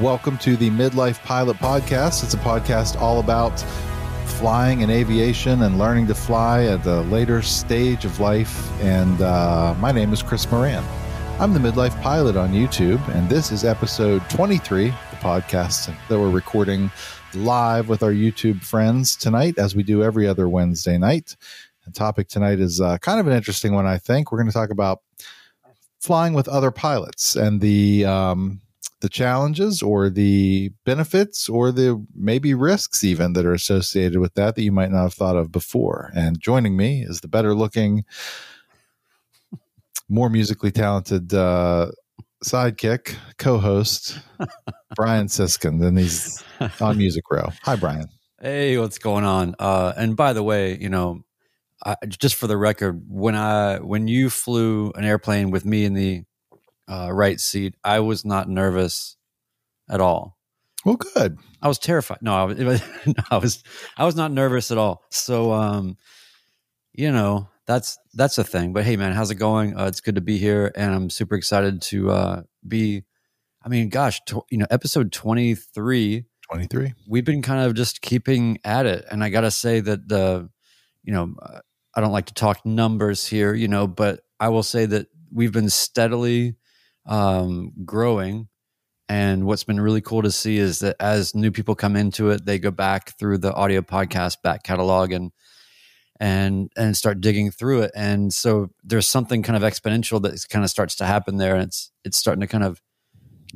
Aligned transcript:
Welcome 0.00 0.38
to 0.38 0.56
the 0.56 0.70
Midlife 0.70 1.22
Pilot 1.22 1.56
Podcast. 1.58 2.24
It's 2.24 2.34
a 2.34 2.38
podcast 2.38 3.00
all 3.00 3.20
about 3.20 3.60
flying 4.26 4.82
and 4.82 4.90
aviation 4.90 5.62
and 5.62 5.78
learning 5.78 6.08
to 6.08 6.16
fly 6.16 6.64
at 6.64 6.84
a 6.84 7.02
later 7.02 7.42
stage 7.42 8.04
of 8.04 8.18
life. 8.18 8.68
And 8.82 9.22
uh, 9.22 9.76
my 9.78 9.92
name 9.92 10.12
is 10.12 10.20
Chris 10.20 10.50
Moran. 10.50 10.82
I'm 11.38 11.52
the 11.52 11.60
Midlife 11.60 11.94
Pilot 12.02 12.36
on 12.36 12.50
YouTube, 12.50 13.06
and 13.14 13.30
this 13.30 13.52
is 13.52 13.64
episode 13.64 14.28
23, 14.30 14.88
the 14.88 15.16
podcast 15.18 15.94
that 16.08 16.18
we're 16.18 16.28
recording 16.28 16.90
live 17.34 17.88
with 17.88 18.02
our 18.02 18.10
YouTube 18.10 18.64
friends 18.64 19.14
tonight, 19.14 19.58
as 19.58 19.76
we 19.76 19.84
do 19.84 20.02
every 20.02 20.26
other 20.26 20.48
Wednesday 20.48 20.98
night. 20.98 21.36
The 21.84 21.92
topic 21.92 22.26
tonight 22.26 22.58
is 22.58 22.80
uh, 22.80 22.98
kind 22.98 23.20
of 23.20 23.28
an 23.28 23.32
interesting 23.32 23.74
one, 23.74 23.86
I 23.86 23.98
think. 23.98 24.32
We're 24.32 24.38
going 24.38 24.50
to 24.50 24.52
talk 24.52 24.70
about 24.70 25.02
flying 26.00 26.34
with 26.34 26.48
other 26.48 26.72
pilots 26.72 27.36
and 27.36 27.60
the 27.60 28.06
um, 28.06 28.60
the 29.00 29.08
challenges 29.08 29.82
or 29.82 30.10
the 30.10 30.70
benefits 30.84 31.48
or 31.48 31.70
the 31.70 32.04
maybe 32.14 32.54
risks 32.54 33.04
even 33.04 33.32
that 33.34 33.46
are 33.46 33.54
associated 33.54 34.18
with 34.18 34.34
that 34.34 34.56
that 34.56 34.62
you 34.62 34.72
might 34.72 34.90
not 34.90 35.02
have 35.02 35.14
thought 35.14 35.36
of 35.36 35.52
before. 35.52 36.10
And 36.14 36.40
joining 36.40 36.76
me 36.76 37.02
is 37.02 37.20
the 37.20 37.28
better 37.28 37.54
looking, 37.54 38.04
more 40.08 40.28
musically 40.28 40.70
talented 40.70 41.32
uh, 41.32 41.92
sidekick, 42.44 43.14
co-host 43.38 44.18
Brian 44.96 45.26
Siskind, 45.26 45.84
and 45.86 45.98
he's 45.98 46.42
on 46.80 46.98
Music 46.98 47.24
Row. 47.30 47.50
Hi, 47.62 47.76
Brian. 47.76 48.08
Hey, 48.40 48.78
what's 48.78 48.98
going 48.98 49.24
on? 49.24 49.54
Uh, 49.58 49.92
and 49.96 50.16
by 50.16 50.32
the 50.32 50.42
way, 50.42 50.76
you 50.78 50.88
know, 50.88 51.22
I, 51.84 51.96
just 52.06 52.34
for 52.34 52.46
the 52.46 52.56
record, 52.56 53.02
when 53.08 53.34
I 53.34 53.78
when 53.78 54.08
you 54.08 54.30
flew 54.30 54.92
an 54.94 55.04
airplane 55.04 55.50
with 55.50 55.64
me 55.64 55.84
in 55.84 55.94
the 55.94 56.24
uh, 56.88 57.10
right 57.12 57.38
seat. 57.40 57.74
I 57.84 58.00
was 58.00 58.24
not 58.24 58.48
nervous 58.48 59.16
at 59.90 60.00
all. 60.00 60.38
Well, 60.84 60.96
good. 60.96 61.38
I 61.60 61.68
was 61.68 61.78
terrified. 61.78 62.18
No, 62.22 62.34
I 62.34 62.44
was, 62.44 62.58
no, 63.06 63.14
I 63.30 63.38
was, 63.38 63.62
I 63.96 64.04
was 64.04 64.16
not 64.16 64.32
nervous 64.32 64.70
at 64.70 64.78
all. 64.78 65.02
So, 65.10 65.52
um, 65.52 65.96
you 66.92 67.12
know, 67.12 67.48
that's 67.66 67.98
that's 68.14 68.38
a 68.38 68.44
thing. 68.44 68.72
But 68.72 68.84
hey, 68.84 68.96
man, 68.96 69.12
how's 69.12 69.30
it 69.30 69.36
going? 69.36 69.78
Uh, 69.78 69.86
it's 69.86 70.00
good 70.00 70.14
to 70.14 70.20
be 70.20 70.38
here, 70.38 70.72
and 70.74 70.94
I'm 70.94 71.10
super 71.10 71.34
excited 71.34 71.82
to 71.82 72.10
uh, 72.10 72.42
be. 72.66 73.04
I 73.62 73.68
mean, 73.68 73.88
gosh, 73.90 74.20
to, 74.26 74.42
you 74.50 74.58
know, 74.58 74.66
episode 74.70 75.12
23. 75.12 76.24
23. 76.50 76.94
We've 77.06 77.24
been 77.24 77.42
kind 77.42 77.66
of 77.66 77.74
just 77.74 78.00
keeping 78.00 78.58
at 78.64 78.86
it, 78.86 79.04
and 79.10 79.22
I 79.22 79.28
got 79.28 79.42
to 79.42 79.50
say 79.50 79.80
that 79.80 80.08
the, 80.08 80.48
you 81.02 81.12
know, 81.12 81.34
I 81.94 82.00
don't 82.00 82.12
like 82.12 82.26
to 82.26 82.34
talk 82.34 82.64
numbers 82.64 83.26
here, 83.26 83.52
you 83.52 83.68
know, 83.68 83.86
but 83.86 84.20
I 84.40 84.48
will 84.48 84.62
say 84.62 84.86
that 84.86 85.08
we've 85.32 85.52
been 85.52 85.68
steadily 85.68 86.54
um, 87.08 87.72
growing. 87.84 88.48
And 89.08 89.46
what's 89.46 89.64
been 89.64 89.80
really 89.80 90.02
cool 90.02 90.22
to 90.22 90.30
see 90.30 90.58
is 90.58 90.80
that 90.80 90.96
as 91.00 91.34
new 91.34 91.50
people 91.50 91.74
come 91.74 91.96
into 91.96 92.30
it, 92.30 92.44
they 92.44 92.58
go 92.58 92.70
back 92.70 93.18
through 93.18 93.38
the 93.38 93.54
audio 93.54 93.80
podcast 93.80 94.42
back 94.42 94.62
catalog 94.62 95.12
and 95.12 95.32
and 96.20 96.70
and 96.76 96.96
start 96.96 97.20
digging 97.20 97.50
through 97.50 97.82
it. 97.82 97.92
And 97.94 98.32
so 98.32 98.70
there's 98.84 99.08
something 99.08 99.42
kind 99.42 99.56
of 99.56 99.62
exponential 99.62 100.20
that 100.22 100.46
kind 100.50 100.64
of 100.64 100.70
starts 100.70 100.96
to 100.96 101.06
happen 101.06 101.38
there, 101.38 101.54
and 101.54 101.64
it's 101.64 101.90
it's 102.04 102.18
starting 102.18 102.40
to 102.40 102.46
kind 102.46 102.64
of 102.64 102.82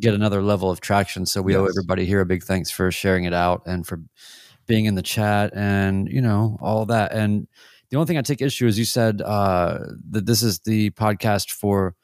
get 0.00 0.14
another 0.14 0.42
level 0.42 0.70
of 0.70 0.80
traction. 0.80 1.26
So 1.26 1.42
we 1.42 1.52
yes. 1.52 1.60
owe 1.60 1.66
everybody 1.66 2.06
here 2.06 2.20
a 2.20 2.26
big 2.26 2.44
thanks 2.44 2.70
for 2.70 2.90
sharing 2.90 3.24
it 3.24 3.34
out 3.34 3.62
and 3.66 3.86
for 3.86 4.00
being 4.66 4.86
in 4.86 4.94
the 4.94 5.02
chat 5.02 5.52
and 5.54 6.08
you 6.08 6.22
know 6.22 6.56
all 6.62 6.86
that. 6.86 7.12
And 7.12 7.46
the 7.90 7.98
only 7.98 8.06
thing 8.06 8.16
I 8.16 8.22
take 8.22 8.40
issue 8.40 8.66
is 8.66 8.78
you 8.78 8.86
said 8.86 9.20
uh, 9.20 9.80
that 10.10 10.24
this 10.24 10.42
is 10.42 10.60
the 10.60 10.90
podcast 10.92 11.50
for 11.50 11.94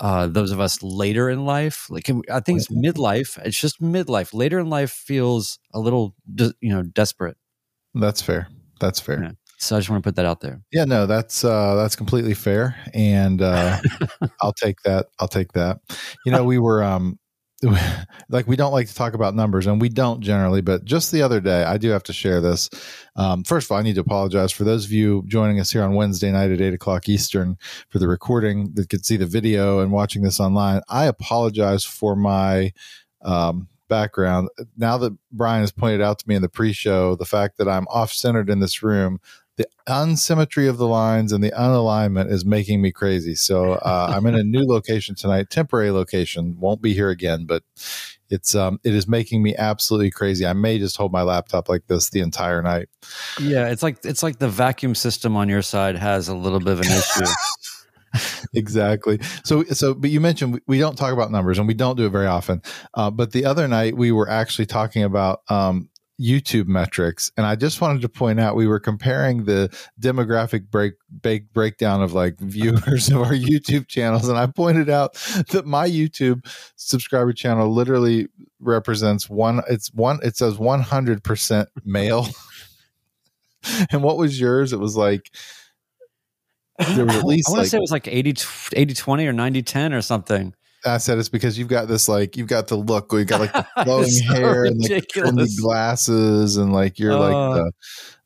uh, 0.00 0.26
those 0.26 0.52
of 0.52 0.60
us 0.60 0.82
later 0.82 1.28
in 1.30 1.44
life. 1.44 1.88
Like 1.90 2.08
I 2.30 2.40
think 2.40 2.58
it's 2.58 2.68
midlife. 2.68 3.38
It's 3.44 3.58
just 3.58 3.80
midlife. 3.80 4.34
Later 4.34 4.58
in 4.58 4.70
life 4.70 4.90
feels 4.90 5.58
a 5.72 5.80
little, 5.80 6.14
you 6.60 6.72
know, 6.72 6.82
desperate. 6.82 7.36
That's 7.94 8.22
fair. 8.22 8.48
That's 8.80 9.00
fair. 9.00 9.22
Yeah. 9.22 9.30
So 9.58 9.76
I 9.76 9.80
just 9.80 9.90
want 9.90 10.04
to 10.04 10.06
put 10.06 10.14
that 10.16 10.24
out 10.24 10.40
there. 10.40 10.62
Yeah, 10.70 10.84
no, 10.84 11.06
that's 11.06 11.44
uh, 11.44 11.74
that's 11.74 11.96
completely 11.96 12.34
fair, 12.34 12.76
and 12.94 13.42
uh, 13.42 13.78
I'll 14.40 14.52
take 14.52 14.80
that. 14.82 15.08
I'll 15.18 15.28
take 15.28 15.52
that. 15.52 15.80
You 16.24 16.30
know, 16.30 16.44
we 16.44 16.58
were 16.58 16.82
um, 16.82 17.18
like 18.28 18.46
we 18.46 18.54
don't 18.54 18.72
like 18.72 18.86
to 18.86 18.94
talk 18.94 19.14
about 19.14 19.34
numbers 19.34 19.66
and 19.66 19.80
we 19.80 19.88
don't 19.88 20.20
generally 20.20 20.60
but 20.60 20.84
just 20.84 21.10
the 21.10 21.22
other 21.22 21.40
day 21.40 21.64
i 21.64 21.76
do 21.76 21.90
have 21.90 22.04
to 22.04 22.12
share 22.12 22.40
this. 22.40 22.70
Um, 23.16 23.42
first 23.42 23.66
of 23.66 23.72
all 23.72 23.78
i 23.78 23.82
need 23.82 23.96
to 23.96 24.00
apologize 24.00 24.52
for 24.52 24.62
those 24.62 24.84
of 24.84 24.92
you 24.92 25.24
joining 25.26 25.58
us 25.58 25.72
here 25.72 25.82
on 25.82 25.94
wednesday 25.94 26.30
night 26.30 26.52
at 26.52 26.60
8 26.60 26.74
o'clock 26.74 27.08
eastern 27.08 27.56
for 27.88 27.98
the 27.98 28.06
recording 28.06 28.72
that 28.74 28.88
could 28.88 29.04
see 29.04 29.16
the 29.16 29.26
video 29.26 29.80
and 29.80 29.90
watching 29.90 30.22
this 30.22 30.38
online. 30.38 30.82
I 30.88 31.06
apologize 31.06 31.84
for 31.84 32.14
my 32.14 32.72
um, 33.22 33.66
background. 33.88 34.50
Now 34.76 34.96
that 34.98 35.16
brian 35.32 35.62
has 35.62 35.72
pointed 35.72 36.00
out 36.00 36.20
to 36.20 36.28
me 36.28 36.36
in 36.36 36.42
the 36.42 36.48
pre-show 36.48 37.16
the 37.16 37.24
fact 37.24 37.58
that 37.58 37.68
i'm 37.68 37.88
off 37.88 38.12
centered 38.12 38.50
in 38.50 38.60
this 38.60 38.84
room 38.84 39.18
the 39.58 39.68
unsymmetry 39.88 40.68
of 40.68 40.78
the 40.78 40.86
lines 40.86 41.32
and 41.32 41.42
the 41.42 41.50
unalignment 41.50 42.30
is 42.30 42.44
making 42.44 42.80
me 42.80 42.92
crazy. 42.92 43.34
So 43.34 43.72
uh, 43.72 44.12
I'm 44.14 44.24
in 44.26 44.34
a 44.34 44.42
new 44.42 44.64
location 44.66 45.14
tonight, 45.14 45.50
temporary 45.50 45.90
location. 45.90 46.56
Won't 46.58 46.80
be 46.80 46.94
here 46.94 47.10
again, 47.10 47.44
but 47.44 47.62
it's 48.30 48.54
um 48.54 48.78
it 48.84 48.94
is 48.94 49.08
making 49.08 49.42
me 49.42 49.56
absolutely 49.56 50.10
crazy. 50.10 50.46
I 50.46 50.52
may 50.52 50.78
just 50.78 50.96
hold 50.96 51.12
my 51.12 51.22
laptop 51.22 51.68
like 51.68 51.86
this 51.86 52.10
the 52.10 52.20
entire 52.20 52.62
night. 52.62 52.88
Yeah, 53.40 53.68
it's 53.68 53.82
like 53.82 53.98
it's 54.04 54.22
like 54.22 54.38
the 54.38 54.48
vacuum 54.48 54.94
system 54.94 55.36
on 55.36 55.48
your 55.48 55.62
side 55.62 55.96
has 55.96 56.28
a 56.28 56.34
little 56.34 56.60
bit 56.60 56.74
of 56.74 56.80
an 56.80 56.86
issue. 56.86 57.24
exactly. 58.54 59.18
So, 59.44 59.64
so, 59.64 59.94
but 59.94 60.10
you 60.10 60.20
mentioned 60.20 60.60
we 60.66 60.78
don't 60.78 60.96
talk 60.96 61.12
about 61.12 61.30
numbers 61.30 61.58
and 61.58 61.66
we 61.66 61.74
don't 61.74 61.96
do 61.96 62.06
it 62.06 62.10
very 62.10 62.26
often. 62.26 62.62
Uh, 62.94 63.10
but 63.10 63.32
the 63.32 63.44
other 63.44 63.66
night 63.66 63.96
we 63.96 64.12
were 64.12 64.28
actually 64.28 64.66
talking 64.66 65.02
about 65.02 65.42
um, 65.48 65.88
YouTube 66.20 66.66
metrics, 66.66 67.30
and 67.36 67.46
I 67.46 67.54
just 67.54 67.80
wanted 67.80 68.02
to 68.02 68.08
point 68.08 68.40
out 68.40 68.56
we 68.56 68.66
were 68.66 68.80
comparing 68.80 69.44
the 69.44 69.74
demographic 70.00 70.68
break, 70.70 70.94
break 71.10 71.52
breakdown 71.52 72.02
of 72.02 72.12
like 72.12 72.38
viewers 72.40 73.08
of 73.08 73.18
our 73.18 73.32
YouTube 73.32 73.86
channels, 73.88 74.28
and 74.28 74.38
I 74.38 74.46
pointed 74.46 74.90
out 74.90 75.14
that 75.50 75.64
my 75.64 75.88
YouTube 75.88 76.44
subscriber 76.76 77.32
channel 77.32 77.72
literally 77.72 78.28
represents 78.60 79.30
one. 79.30 79.62
It's 79.68 79.92
one. 79.92 80.18
It 80.22 80.36
says 80.36 80.58
one 80.58 80.80
hundred 80.80 81.22
percent 81.22 81.68
male. 81.84 82.26
and 83.92 84.02
what 84.02 84.18
was 84.18 84.40
yours? 84.40 84.72
It 84.72 84.80
was 84.80 84.96
like 84.96 85.30
there 86.78 87.04
was 87.04 87.16
at 87.16 87.24
least 87.24 87.48
I 87.48 87.52
want 87.52 87.58
to 87.58 87.62
like, 87.62 87.70
say 87.70 87.76
it 87.76 87.80
was 87.80 87.90
like 87.90 88.08
80, 88.08 88.34
80 88.74 88.94
20 88.94 89.26
or 89.26 89.32
90 89.32 89.62
10 89.62 89.92
or 89.92 90.02
something. 90.02 90.54
I 90.84 90.98
said 90.98 91.18
it's 91.18 91.28
because 91.28 91.58
you've 91.58 91.68
got 91.68 91.88
this 91.88 92.08
like 92.08 92.36
you've 92.36 92.48
got 92.48 92.68
the 92.68 92.76
look 92.76 93.10
where 93.10 93.20
you 93.20 93.26
got 93.26 93.40
like 93.40 93.52
the 93.52 93.66
flowing 93.84 94.08
so 94.08 94.34
hair 94.34 94.62
ridiculous. 94.62 95.28
and 95.28 95.38
like 95.38 95.56
glasses 95.60 96.56
and 96.56 96.72
like 96.72 96.98
you're 96.98 97.12
uh, 97.12 97.18
like 97.18 97.72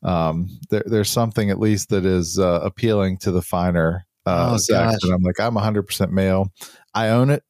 the 0.01 0.09
um 0.09 0.49
there, 0.69 0.83
there's 0.85 1.09
something 1.09 1.49
at 1.49 1.59
least 1.59 1.89
that 1.89 2.05
is 2.05 2.37
uh, 2.37 2.59
appealing 2.63 3.17
to 3.17 3.31
the 3.31 3.41
finer 3.41 4.05
uh 4.25 4.51
oh, 4.53 4.57
sex 4.57 5.03
and 5.03 5.13
I'm 5.13 5.23
like 5.23 5.39
I'm 5.39 5.55
100% 5.55 6.11
male. 6.11 6.51
I 6.93 7.09
own 7.09 7.29
it. 7.29 7.43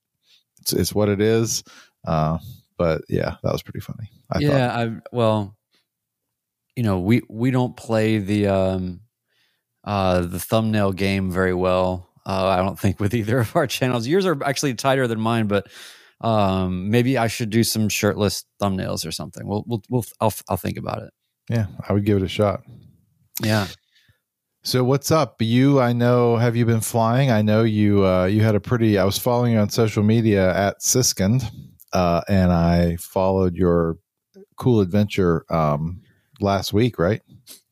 It's, 0.61 0.73
it's 0.73 0.95
what 0.95 1.09
it 1.09 1.21
is. 1.21 1.63
Uh 2.05 2.37
but 2.77 3.01
yeah, 3.09 3.35
that 3.43 3.51
was 3.51 3.61
pretty 3.61 3.81
funny. 3.81 4.09
I 4.31 4.39
yeah, 4.39 4.69
thought. 4.69 4.87
I 4.87 4.91
well 5.11 5.55
you 6.75 6.83
know, 6.83 6.99
we 6.99 7.21
we 7.29 7.51
don't 7.51 7.75
play 7.75 8.17
the 8.17 8.47
um 8.47 9.01
uh 9.83 10.21
the 10.21 10.39
thumbnail 10.39 10.93
game 10.93 11.29
very 11.29 11.53
well 11.53 12.09
uh, 12.25 12.47
I 12.47 12.57
don't 12.57 12.79
think 12.79 12.99
with 12.99 13.13
either 13.15 13.39
of 13.39 13.55
our 13.55 13.67
channels. 13.67 14.07
Yours 14.07 14.25
are 14.25 14.41
actually 14.43 14.75
tighter 14.75 15.07
than 15.07 15.19
mine, 15.19 15.47
but 15.47 15.67
um, 16.21 16.89
maybe 16.89 17.17
I 17.17 17.27
should 17.27 17.49
do 17.49 17.63
some 17.63 17.89
shirtless 17.89 18.45
thumbnails 18.61 19.05
or 19.05 19.11
something. 19.11 19.47
We'll, 19.47 19.63
we'll, 19.67 19.83
we'll, 19.89 20.05
I'll, 20.21 20.33
I'll 20.49 20.57
think 20.57 20.77
about 20.77 21.03
it. 21.03 21.13
Yeah, 21.49 21.67
I 21.87 21.93
would 21.93 22.05
give 22.05 22.17
it 22.17 22.23
a 22.23 22.29
shot. 22.29 22.63
Yeah. 23.41 23.67
So 24.63 24.83
what's 24.85 25.11
up? 25.11 25.41
You, 25.41 25.81
I 25.81 25.91
know, 25.91 26.37
have 26.37 26.55
you 26.55 26.65
been 26.65 26.79
flying? 26.79 27.29
I 27.31 27.41
know 27.41 27.63
you. 27.63 28.05
Uh, 28.05 28.25
you 28.25 28.41
had 28.41 28.55
a 28.55 28.61
pretty. 28.61 28.97
I 28.97 29.03
was 29.03 29.17
following 29.17 29.53
you 29.53 29.59
on 29.59 29.69
social 29.69 30.03
media 30.03 30.55
at 30.55 30.79
Siskind, 30.79 31.43
uh, 31.91 32.21
and 32.29 32.53
I 32.53 32.95
followed 32.95 33.57
your 33.57 33.97
cool 34.55 34.79
adventure 34.79 35.45
um, 35.49 36.01
last 36.39 36.71
week, 36.71 36.97
right? 36.97 37.21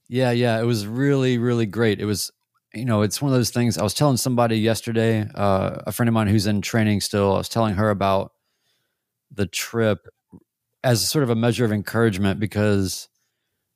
Yeah, 0.10 0.32
yeah, 0.32 0.60
it 0.60 0.66
was 0.66 0.86
really, 0.86 1.38
really 1.38 1.66
great. 1.66 2.02
It 2.02 2.06
was, 2.06 2.30
you 2.74 2.86
know, 2.86 3.02
it's 3.02 3.22
one 3.22 3.32
of 3.32 3.38
those 3.38 3.50
things. 3.50 3.78
I 3.78 3.84
was 3.84 3.94
telling 3.94 4.18
somebody 4.18 4.58
yesterday, 4.58 5.28
uh, 5.36 5.82
a 5.86 5.92
friend 5.92 6.08
of 6.08 6.14
mine 6.14 6.28
who's 6.28 6.48
in 6.48 6.62
training 6.62 7.02
still. 7.02 7.34
I 7.36 7.38
was 7.38 7.50
telling 7.50 7.76
her 7.76 7.90
about 7.90 8.32
the 9.32 9.46
trip 9.46 10.08
as 10.84 11.10
sort 11.10 11.24
of 11.24 11.30
a 11.30 11.36
measure 11.36 11.66
of 11.66 11.72
encouragement 11.72 12.40
because 12.40 13.10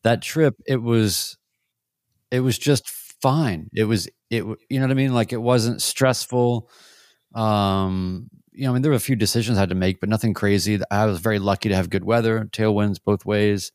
that 0.03 0.21
trip, 0.21 0.56
it 0.65 0.81
was, 0.81 1.38
it 2.31 2.42
was 2.42 2.57
just 2.57 2.89
fine. 2.89 3.69
It 3.74 3.86
was, 3.86 4.07
it, 4.30 4.44
you 4.44 4.80
know 4.80 4.81
what 4.81 4.92
I 4.92 4.95
mean? 4.95 5.13
Like 5.13 5.33
it 5.33 5.42
wasn't 5.42 5.81
stressful. 5.81 6.69
Um, 7.33 8.30
you 8.51 8.63
know, 8.63 8.71
I 8.71 8.74
mean, 8.74 8.81
there 8.81 8.92
were 8.92 8.97
a 8.97 9.01
few 9.01 9.18
decisions 9.18 9.57
I 9.57 9.62
had 9.62 9.69
to 9.69 9.75
make, 9.75 10.00
but 10.00 10.09
nothing 10.09 10.33
crazy. 10.33 10.80
I 10.89 11.06
was 11.06 11.19
very 11.19 11.39
lucky 11.39 11.69
to 11.69 11.75
have 11.75 11.89
good 11.89 12.06
weather, 12.06 12.47
tailwinds 12.51 12.97
both 13.03 13.25
ways, 13.25 13.71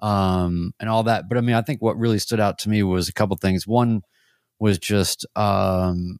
um, 0.00 0.72
and 0.80 0.88
all 0.88 1.02
that. 1.04 1.28
But 1.28 1.38
I 1.38 1.42
mean, 1.42 1.56
I 1.56 1.62
think 1.62 1.82
what 1.82 1.98
really 1.98 2.18
stood 2.18 2.40
out 2.40 2.58
to 2.60 2.70
me 2.70 2.82
was 2.82 3.08
a 3.08 3.12
couple 3.12 3.36
things. 3.36 3.66
One 3.66 4.02
was 4.60 4.78
just 4.78 5.26
um, 5.36 6.18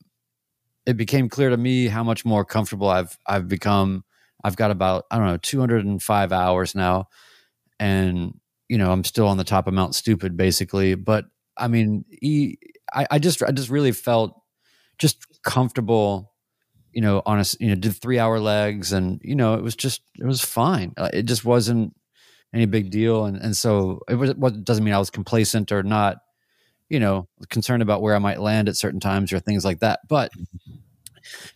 it 0.86 0.96
became 0.96 1.28
clear 1.28 1.50
to 1.50 1.56
me 1.56 1.88
how 1.88 2.02
much 2.04 2.24
more 2.24 2.44
comfortable 2.44 2.88
I've 2.88 3.16
I've 3.26 3.48
become. 3.48 4.04
I've 4.44 4.56
got 4.56 4.70
about 4.70 5.04
I 5.10 5.18
don't 5.18 5.26
know 5.26 5.36
205 5.38 6.32
hours 6.32 6.74
now, 6.74 7.08
and 7.80 8.38
you 8.68 8.78
know 8.78 8.92
I'm 8.92 9.04
still 9.04 9.26
on 9.26 9.36
the 9.36 9.44
top 9.44 9.66
of 9.66 9.74
Mount 9.74 9.94
Stupid 9.94 10.36
basically. 10.36 10.94
But 10.94 11.26
I 11.56 11.68
mean, 11.68 12.04
I, 12.94 13.06
I 13.10 13.18
just 13.18 13.42
I 13.42 13.50
just 13.50 13.70
really 13.70 13.92
felt 13.92 14.40
just 14.98 15.18
comfortable 15.42 16.32
you 16.92 17.02
know, 17.02 17.22
on 17.26 17.38
a, 17.38 17.44
you 17.60 17.68
know, 17.68 17.74
did 17.74 17.94
three 17.94 18.18
hour 18.18 18.40
legs 18.40 18.92
and, 18.92 19.20
you 19.22 19.36
know, 19.36 19.54
it 19.54 19.62
was 19.62 19.76
just, 19.76 20.02
it 20.18 20.24
was 20.24 20.40
fine. 20.40 20.92
Uh, 20.96 21.08
it 21.12 21.24
just 21.26 21.44
wasn't 21.44 21.94
any 22.52 22.66
big 22.66 22.90
deal. 22.90 23.24
And, 23.24 23.36
and 23.36 23.56
so 23.56 24.00
it 24.08 24.14
was, 24.14 24.34
what 24.34 24.64
doesn't 24.64 24.82
mean 24.82 24.94
I 24.94 24.98
was 24.98 25.10
complacent 25.10 25.70
or 25.70 25.82
not, 25.82 26.18
you 26.88 27.00
know, 27.00 27.28
concerned 27.50 27.82
about 27.82 28.02
where 28.02 28.14
I 28.14 28.18
might 28.18 28.40
land 28.40 28.68
at 28.68 28.76
certain 28.76 29.00
times 29.00 29.32
or 29.32 29.40
things 29.40 29.64
like 29.64 29.80
that. 29.80 30.00
But 30.08 30.30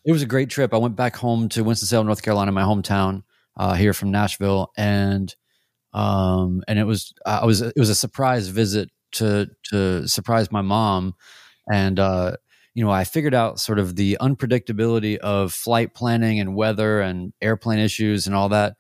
it 0.05 0.13
was 0.13 0.23
a 0.23 0.27
great 0.27 0.51
trip. 0.51 0.75
I 0.75 0.79
went 0.79 0.97
back 0.97 1.17
home 1.17 1.49
to 1.51 1.65
Winston-Salem, 1.65 2.07
North 2.07 2.23
Carolina, 2.23 2.53
my 2.53 2.63
hometown, 2.63 3.23
uh, 3.57 3.75
here 3.75 3.95
from 3.95 4.11
Nashville. 4.11 4.71
And, 4.77 5.35
um, 5.95 6.63
and 6.69 6.79
it 6.79 6.85
was, 6.85 7.15
I 7.25 7.47
was, 7.47 7.63
it 7.63 7.79
was 7.79 7.89
a 7.89 7.95
surprise 7.95 8.49
visit 8.49 8.91
to, 9.13 9.49
to 9.71 10.07
surprise 10.07 10.53
my 10.53 10.61
mom. 10.61 11.15
And, 11.71 11.99
uh, 11.99 12.37
you 12.75 12.85
know, 12.85 12.91
I 12.91 13.05
figured 13.05 13.35
out 13.35 13.61
sort 13.61 13.79
of 13.79 13.97
the 13.97 14.19
unpredictability 14.21 15.17
of 15.17 15.53
flight 15.53 15.95
planning 15.95 16.41
and 16.41 16.55
weather 16.55 17.01
and 17.01 17.33
airplane 17.41 17.79
issues 17.79 18.27
and 18.27 18.35
all 18.35 18.49
that. 18.51 18.77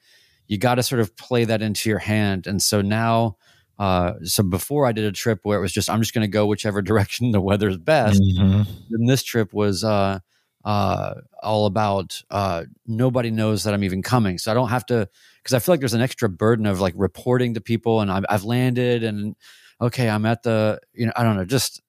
You 0.48 0.58
got 0.58 0.74
to 0.74 0.82
sort 0.82 1.00
of 1.00 1.16
play 1.16 1.44
that 1.44 1.62
into 1.62 1.88
your 1.88 1.98
hand. 1.98 2.46
And 2.46 2.60
so 2.60 2.82
now, 2.82 3.36
uh, 3.82 4.14
so 4.22 4.44
before 4.44 4.86
I 4.86 4.92
did 4.92 5.04
a 5.06 5.10
trip 5.10 5.40
where 5.42 5.58
it 5.58 5.60
was 5.60 5.72
just, 5.72 5.90
I'm 5.90 6.00
just 6.00 6.14
going 6.14 6.22
to 6.22 6.30
go 6.30 6.46
whichever 6.46 6.82
direction 6.90 7.32
the 7.32 7.40
weather's 7.40 7.76
best. 7.76 8.22
Mm-hmm. 8.22 8.62
Then 8.90 9.06
this 9.06 9.24
trip 9.24 9.52
was, 9.52 9.82
uh, 9.82 10.20
uh, 10.64 11.14
all 11.42 11.66
about 11.66 12.22
uh, 12.30 12.62
nobody 12.86 13.32
knows 13.32 13.64
that 13.64 13.74
I'm 13.74 13.82
even 13.82 14.00
coming. 14.00 14.38
So 14.38 14.52
I 14.52 14.54
don't 14.54 14.68
have 14.68 14.86
to, 14.86 15.08
because 15.42 15.54
I 15.54 15.58
feel 15.58 15.72
like 15.72 15.80
there's 15.80 15.94
an 15.94 16.00
extra 16.00 16.28
burden 16.28 16.66
of 16.66 16.80
like 16.80 16.94
reporting 16.96 17.54
to 17.54 17.60
people 17.60 18.00
and 18.00 18.12
I've, 18.12 18.24
I've 18.28 18.44
landed 18.44 19.02
and 19.02 19.34
okay, 19.80 20.08
I'm 20.08 20.26
at 20.26 20.44
the, 20.44 20.78
you 20.92 21.06
know, 21.06 21.12
I 21.16 21.24
don't 21.24 21.36
know, 21.36 21.44
just 21.44 21.82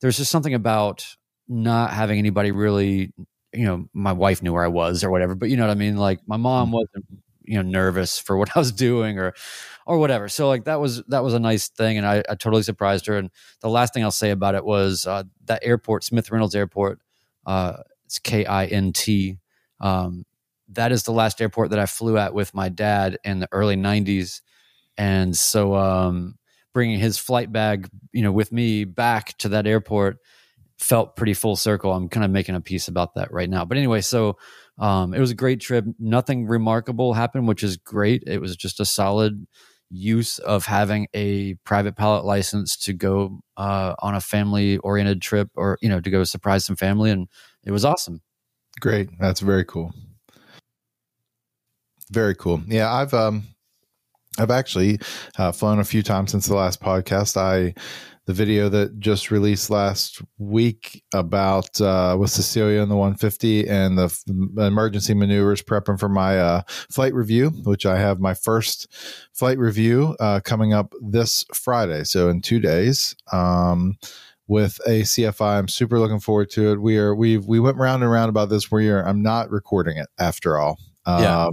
there's 0.00 0.18
just 0.18 0.30
something 0.30 0.54
about 0.54 1.04
not 1.48 1.90
having 1.90 2.20
anybody 2.20 2.52
really, 2.52 3.12
you 3.52 3.64
know, 3.64 3.88
my 3.92 4.12
wife 4.12 4.40
knew 4.40 4.52
where 4.52 4.64
I 4.64 4.68
was 4.68 5.02
or 5.02 5.10
whatever, 5.10 5.34
but 5.34 5.48
you 5.50 5.56
know 5.56 5.66
what 5.66 5.72
I 5.72 5.74
mean? 5.74 5.96
Like 5.96 6.20
my 6.28 6.36
mom 6.36 6.68
mm-hmm. 6.68 6.74
wasn't, 6.74 7.06
you 7.42 7.56
know, 7.56 7.68
nervous 7.68 8.20
for 8.20 8.36
what 8.38 8.56
I 8.56 8.60
was 8.60 8.70
doing 8.70 9.18
or, 9.18 9.34
or 9.86 9.98
whatever. 9.98 10.28
So 10.28 10.48
like 10.48 10.64
that 10.64 10.80
was, 10.80 11.02
that 11.08 11.22
was 11.22 11.34
a 11.34 11.38
nice 11.38 11.68
thing. 11.68 11.98
And 11.98 12.06
I, 12.06 12.22
I 12.28 12.34
totally 12.34 12.62
surprised 12.62 13.06
her. 13.06 13.16
And 13.16 13.30
the 13.60 13.68
last 13.68 13.94
thing 13.94 14.02
I'll 14.02 14.10
say 14.10 14.30
about 14.30 14.54
it 14.54 14.64
was 14.64 15.06
uh, 15.06 15.24
that 15.46 15.60
airport, 15.62 16.04
Smith 16.04 16.30
Reynolds 16.30 16.54
Airport, 16.54 17.00
uh, 17.46 17.78
it's 18.06 18.18
K 18.18 18.44
I 18.44 18.66
N 18.66 18.92
T. 18.92 19.38
Um, 19.80 20.24
that 20.70 20.92
is 20.92 21.02
the 21.02 21.12
last 21.12 21.40
airport 21.40 21.70
that 21.70 21.78
I 21.78 21.86
flew 21.86 22.16
at 22.18 22.34
with 22.34 22.54
my 22.54 22.68
dad 22.68 23.18
in 23.24 23.40
the 23.40 23.48
early 23.52 23.76
90s. 23.76 24.40
And 24.96 25.36
so, 25.36 25.74
um, 25.74 26.36
bringing 26.72 26.98
his 26.98 27.18
flight 27.18 27.52
bag, 27.52 27.88
you 28.12 28.22
know, 28.22 28.32
with 28.32 28.52
me 28.52 28.84
back 28.84 29.38
to 29.38 29.50
that 29.50 29.66
airport 29.66 30.18
felt 30.78 31.16
pretty 31.16 31.34
full 31.34 31.56
circle. 31.56 31.92
I'm 31.92 32.08
kind 32.08 32.24
of 32.24 32.30
making 32.30 32.56
a 32.56 32.60
piece 32.60 32.88
about 32.88 33.14
that 33.14 33.32
right 33.32 33.48
now. 33.48 33.64
But 33.64 33.78
anyway, 33.78 34.00
so 34.00 34.38
um, 34.78 35.14
it 35.14 35.20
was 35.20 35.30
a 35.30 35.36
great 35.36 35.60
trip. 35.60 35.84
Nothing 35.98 36.46
remarkable 36.46 37.14
happened, 37.14 37.46
which 37.46 37.62
is 37.62 37.76
great. 37.76 38.24
It 38.26 38.40
was 38.40 38.56
just 38.56 38.80
a 38.80 38.84
solid 38.84 39.46
use 39.94 40.38
of 40.40 40.66
having 40.66 41.06
a 41.14 41.54
private 41.64 41.94
pilot 41.96 42.24
license 42.24 42.76
to 42.76 42.92
go 42.92 43.38
uh, 43.56 43.94
on 44.00 44.14
a 44.14 44.20
family 44.20 44.78
oriented 44.78 45.22
trip 45.22 45.48
or, 45.54 45.78
you 45.80 45.88
know, 45.88 46.00
to 46.00 46.10
go 46.10 46.24
surprise 46.24 46.64
some 46.64 46.76
family. 46.76 47.10
And 47.10 47.28
it 47.64 47.70
was 47.70 47.84
awesome. 47.84 48.20
Great. 48.80 49.08
That's 49.20 49.40
very 49.40 49.64
cool. 49.64 49.92
Very 52.10 52.34
cool. 52.34 52.60
Yeah. 52.66 52.92
I've, 52.92 53.14
um, 53.14 53.44
I've 54.38 54.50
actually 54.50 54.98
uh, 55.38 55.52
flown 55.52 55.78
a 55.78 55.84
few 55.84 56.02
times 56.02 56.32
since 56.32 56.46
the 56.46 56.56
last 56.56 56.80
podcast. 56.80 57.36
I, 57.36 57.74
the 58.26 58.32
video 58.32 58.68
that 58.70 58.98
just 58.98 59.30
released 59.30 59.68
last 59.68 60.22
week 60.38 61.02
about 61.12 61.80
uh, 61.80 62.16
with 62.18 62.30
Cecilia 62.30 62.80
in 62.80 62.88
the 62.88 62.96
150 62.96 63.68
and 63.68 63.98
the 63.98 64.04
f- 64.04 64.22
emergency 64.56 65.14
maneuvers 65.14 65.62
prepping 65.62 66.00
for 66.00 66.08
my 66.08 66.38
uh, 66.38 66.62
flight 66.90 67.12
review, 67.14 67.50
which 67.64 67.84
I 67.84 67.98
have 67.98 68.20
my 68.20 68.32
first 68.32 68.90
flight 69.32 69.58
review 69.58 70.16
uh, 70.20 70.40
coming 70.40 70.72
up 70.72 70.94
this 71.02 71.44
Friday. 71.52 72.04
So 72.04 72.28
in 72.28 72.40
two 72.40 72.60
days. 72.60 73.14
Um, 73.32 73.96
with 74.46 74.78
a 74.86 75.00
CFI. 75.00 75.58
I'm 75.58 75.68
super 75.68 75.98
looking 75.98 76.20
forward 76.20 76.50
to 76.50 76.72
it. 76.72 76.82
We 76.82 76.98
are 76.98 77.14
we 77.14 77.38
we 77.38 77.58
went 77.58 77.78
round 77.78 78.02
and 78.02 78.12
round 78.12 78.28
about 78.28 78.50
this. 78.50 78.70
We 78.70 78.90
are 78.90 79.02
I'm 79.02 79.22
not 79.22 79.50
recording 79.50 79.96
it 79.96 80.08
after 80.18 80.58
all. 80.58 80.78
Um, 81.06 81.22
yeah 81.22 81.48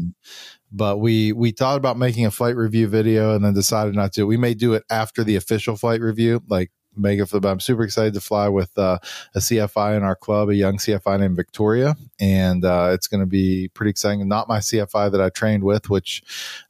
but 0.72 1.00
we 1.00 1.34
we 1.34 1.52
thought 1.52 1.78
about 1.78 1.98
making 1.98 2.26
a 2.26 2.32
flight 2.32 2.56
review 2.56 2.88
video 2.88 3.36
and 3.36 3.44
then 3.44 3.54
decided 3.54 3.96
not 3.96 4.14
to. 4.14 4.26
We 4.26 4.38
may 4.38 4.54
do 4.54 4.74
it 4.74 4.84
after 4.90 5.24
the 5.24 5.36
official 5.36 5.76
flight 5.76 6.02
review, 6.02 6.42
like 6.48 6.72
mega 6.96 7.26
flip. 7.26 7.46
I'm 7.46 7.60
super 7.60 7.84
excited 7.84 8.14
to 8.14 8.22
fly 8.22 8.48
with 8.48 8.78
uh, 8.78 9.00
a 9.36 9.40
CFI 9.40 9.98
in 9.98 10.04
our 10.04 10.16
club, 10.16 10.50
a 10.50 10.56
young 10.56 10.78
CFI 10.78 11.20
named 11.20 11.36
Victoria, 11.36 11.96
and 12.20 12.66
uh, 12.66 12.92
it's 12.94 13.08
going 13.08 13.22
to 13.22 13.26
be 13.26 13.70
pretty 13.70 13.90
exciting. 13.90 14.28
Not 14.28 14.48
my 14.48 14.60
CFI 14.60 15.12
that 15.12 15.22
I 15.22 15.30
trained 15.30 15.64
with, 15.64 15.90
which 15.90 16.24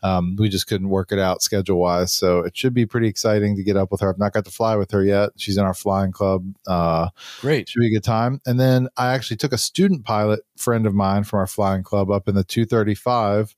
um, 0.04 0.36
we 0.38 0.50
just 0.50 0.68
couldn't 0.68 0.90
work 0.90 1.12
it 1.12 1.20
out 1.20 1.42
schedule 1.42 1.80
wise. 1.80 2.14
So 2.14 2.40
it 2.40 2.56
should 2.56 2.74
be 2.74 2.86
pretty 2.86 3.08
exciting 3.08 3.56
to 3.56 3.64
get 3.64 3.78
up 3.78 3.92
with 3.92 4.02
her. 4.02 4.10
I've 4.10 4.20
not 4.20 4.34
got 4.34 4.46
to 4.46 4.52
fly 4.52 4.76
with 4.76 4.92
her 4.92 5.04
yet. 5.04 5.32
She's 5.38 5.58
in 5.58 5.66
our 5.66 5.74
flying 5.74 6.12
club. 6.12 6.46
Uh, 6.68 7.10
Great, 7.42 7.70
should 7.70 7.80
be 7.80 7.88
a 7.88 7.92
good 7.92 8.04
time. 8.04 8.42
And 8.46 8.60
then 8.60 8.88
I 8.98 9.14
actually 9.14 9.38
took 9.38 9.54
a 9.54 9.58
student 9.58 10.06
pilot 10.06 10.42
friend 10.58 10.86
of 10.86 10.94
mine 10.94 11.24
from 11.24 11.40
our 11.40 11.48
flying 11.48 11.84
club 11.84 12.12
up 12.12 12.28
in 12.28 12.36
the 12.36 12.44
235. 12.44 13.56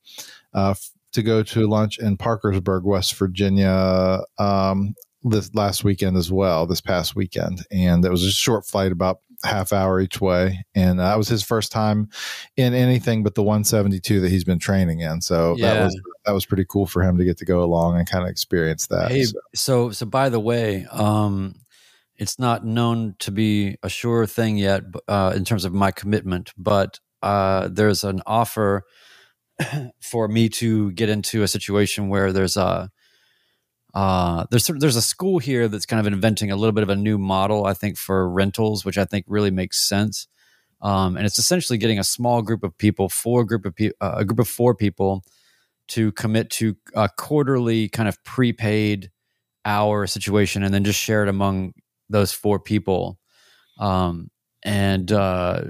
Uh, 0.53 0.75
to 1.13 1.22
go 1.22 1.43
to 1.43 1.67
lunch 1.67 2.00
in 2.00 2.17
Parkersburg, 2.17 2.84
West 2.84 3.13
Virginia, 3.15 4.22
um, 4.38 4.96
this 5.24 5.53
last 5.53 5.84
weekend 5.84 6.18
as 6.18 6.32
well, 6.32 6.65
this 6.65 6.82
past 6.82 7.15
weekend. 7.15 7.65
And 7.72 8.03
it 8.03 8.12
was 8.12 8.24
a 8.24 8.32
short 8.32 8.65
flight, 8.65 8.92
about 8.92 9.20
half 9.44 9.74
hour 9.74 10.00
each 10.00 10.22
way. 10.22 10.65
And 10.75 11.00
uh, 11.00 11.10
that 11.10 11.18
was 11.18 11.27
his 11.27 11.44
first 11.44 11.72
time 11.72 12.10
in 12.56 12.74
anything 12.74 13.24
but 13.24 13.36
the 13.36 13.44
172 13.44 14.22
that 14.22 14.30
he's 14.30 14.44
been 14.44 14.60
training 14.60 15.01
in. 15.01 15.22
So 15.22 15.56
yeah. 15.58 15.74
that 15.74 15.84
was 15.84 16.01
that 16.25 16.32
was 16.32 16.46
pretty 16.46 16.65
cool 16.68 16.86
for 16.86 17.03
him 17.03 17.18
to 17.18 17.25
get 17.25 17.38
to 17.39 17.46
go 17.46 17.63
along 17.63 17.98
and 17.98 18.10
kind 18.10 18.24
of 18.24 18.30
experience 18.30 18.88
that. 18.88 19.12
Hey, 19.12 19.24
so. 19.24 19.39
so, 19.53 19.92
so 19.92 20.06
by 20.06 20.30
the 20.30 20.39
way, 20.39 20.86
um, 20.92 21.56
it's 22.15 22.39
not 22.39 22.65
known 22.65 23.15
to 23.20 23.32
be 23.32 23.77
a 23.84 23.89
sure 23.89 24.25
thing 24.25 24.58
yet 24.58 24.84
uh, 25.08 25.34
in 25.36 25.44
terms 25.44 25.65
of 25.65 25.74
my 25.74 25.92
commitment, 25.92 26.53
but 26.58 27.00
uh, 27.22 27.68
there's 27.70 28.03
an 28.03 28.22
offer 28.25 28.84
for 30.00 30.27
me 30.27 30.48
to 30.48 30.92
get 30.92 31.10
into 31.10 31.44
a 31.44 31.48
situation 31.48 32.08
where 32.08 32.32
there's 32.32 32.56
a 32.56 32.89
uh, 33.94 34.46
there's 34.50 34.68
there's 34.68 34.96
a 34.96 35.02
school 35.02 35.40
here 35.40 35.68
that's 35.68 35.86
kind 35.86 36.00
of 36.00 36.12
inventing 36.12 36.52
a 36.52 36.56
little 36.56 36.72
bit 36.72 36.84
of 36.84 36.90
a 36.90 36.96
new 36.96 37.18
model, 37.18 37.66
I 37.66 37.74
think, 37.74 37.98
for 37.98 38.28
rentals, 38.30 38.84
which 38.84 38.98
I 38.98 39.06
think 39.06 39.26
really 39.28 39.52
makes 39.52 39.80
sense. 39.80 40.28
Um, 40.82 41.16
and 41.16 41.26
it's 41.26 41.40
essentially 41.40 41.78
getting 41.78 42.00
a 42.00 42.04
small 42.04 42.42
group 42.42 42.64
of 42.64 42.78
people, 42.78 43.08
four 43.08 43.46
group 43.46 43.66
of 43.66 43.76
pe- 43.76 43.92
uh, 44.02 44.16
a 44.18 44.26
group 44.26 44.40
of 44.40 44.48
four 44.48 44.76
people, 44.76 45.24
to 45.90 46.12
commit 46.14 46.50
to 46.52 46.76
a 46.96 47.08
quarterly 47.18 47.88
kind 47.88 48.10
of 48.10 48.22
prepaid 48.24 49.12
hour 49.66 50.08
situation, 50.08 50.64
and 50.64 50.74
then 50.74 50.84
just 50.84 51.00
share 51.00 51.24
it 51.24 51.30
among 51.30 51.74
those 52.10 52.34
four 52.34 52.60
people. 52.60 53.20
Um, 53.80 54.30
and 54.64 55.12
uh, 55.12 55.62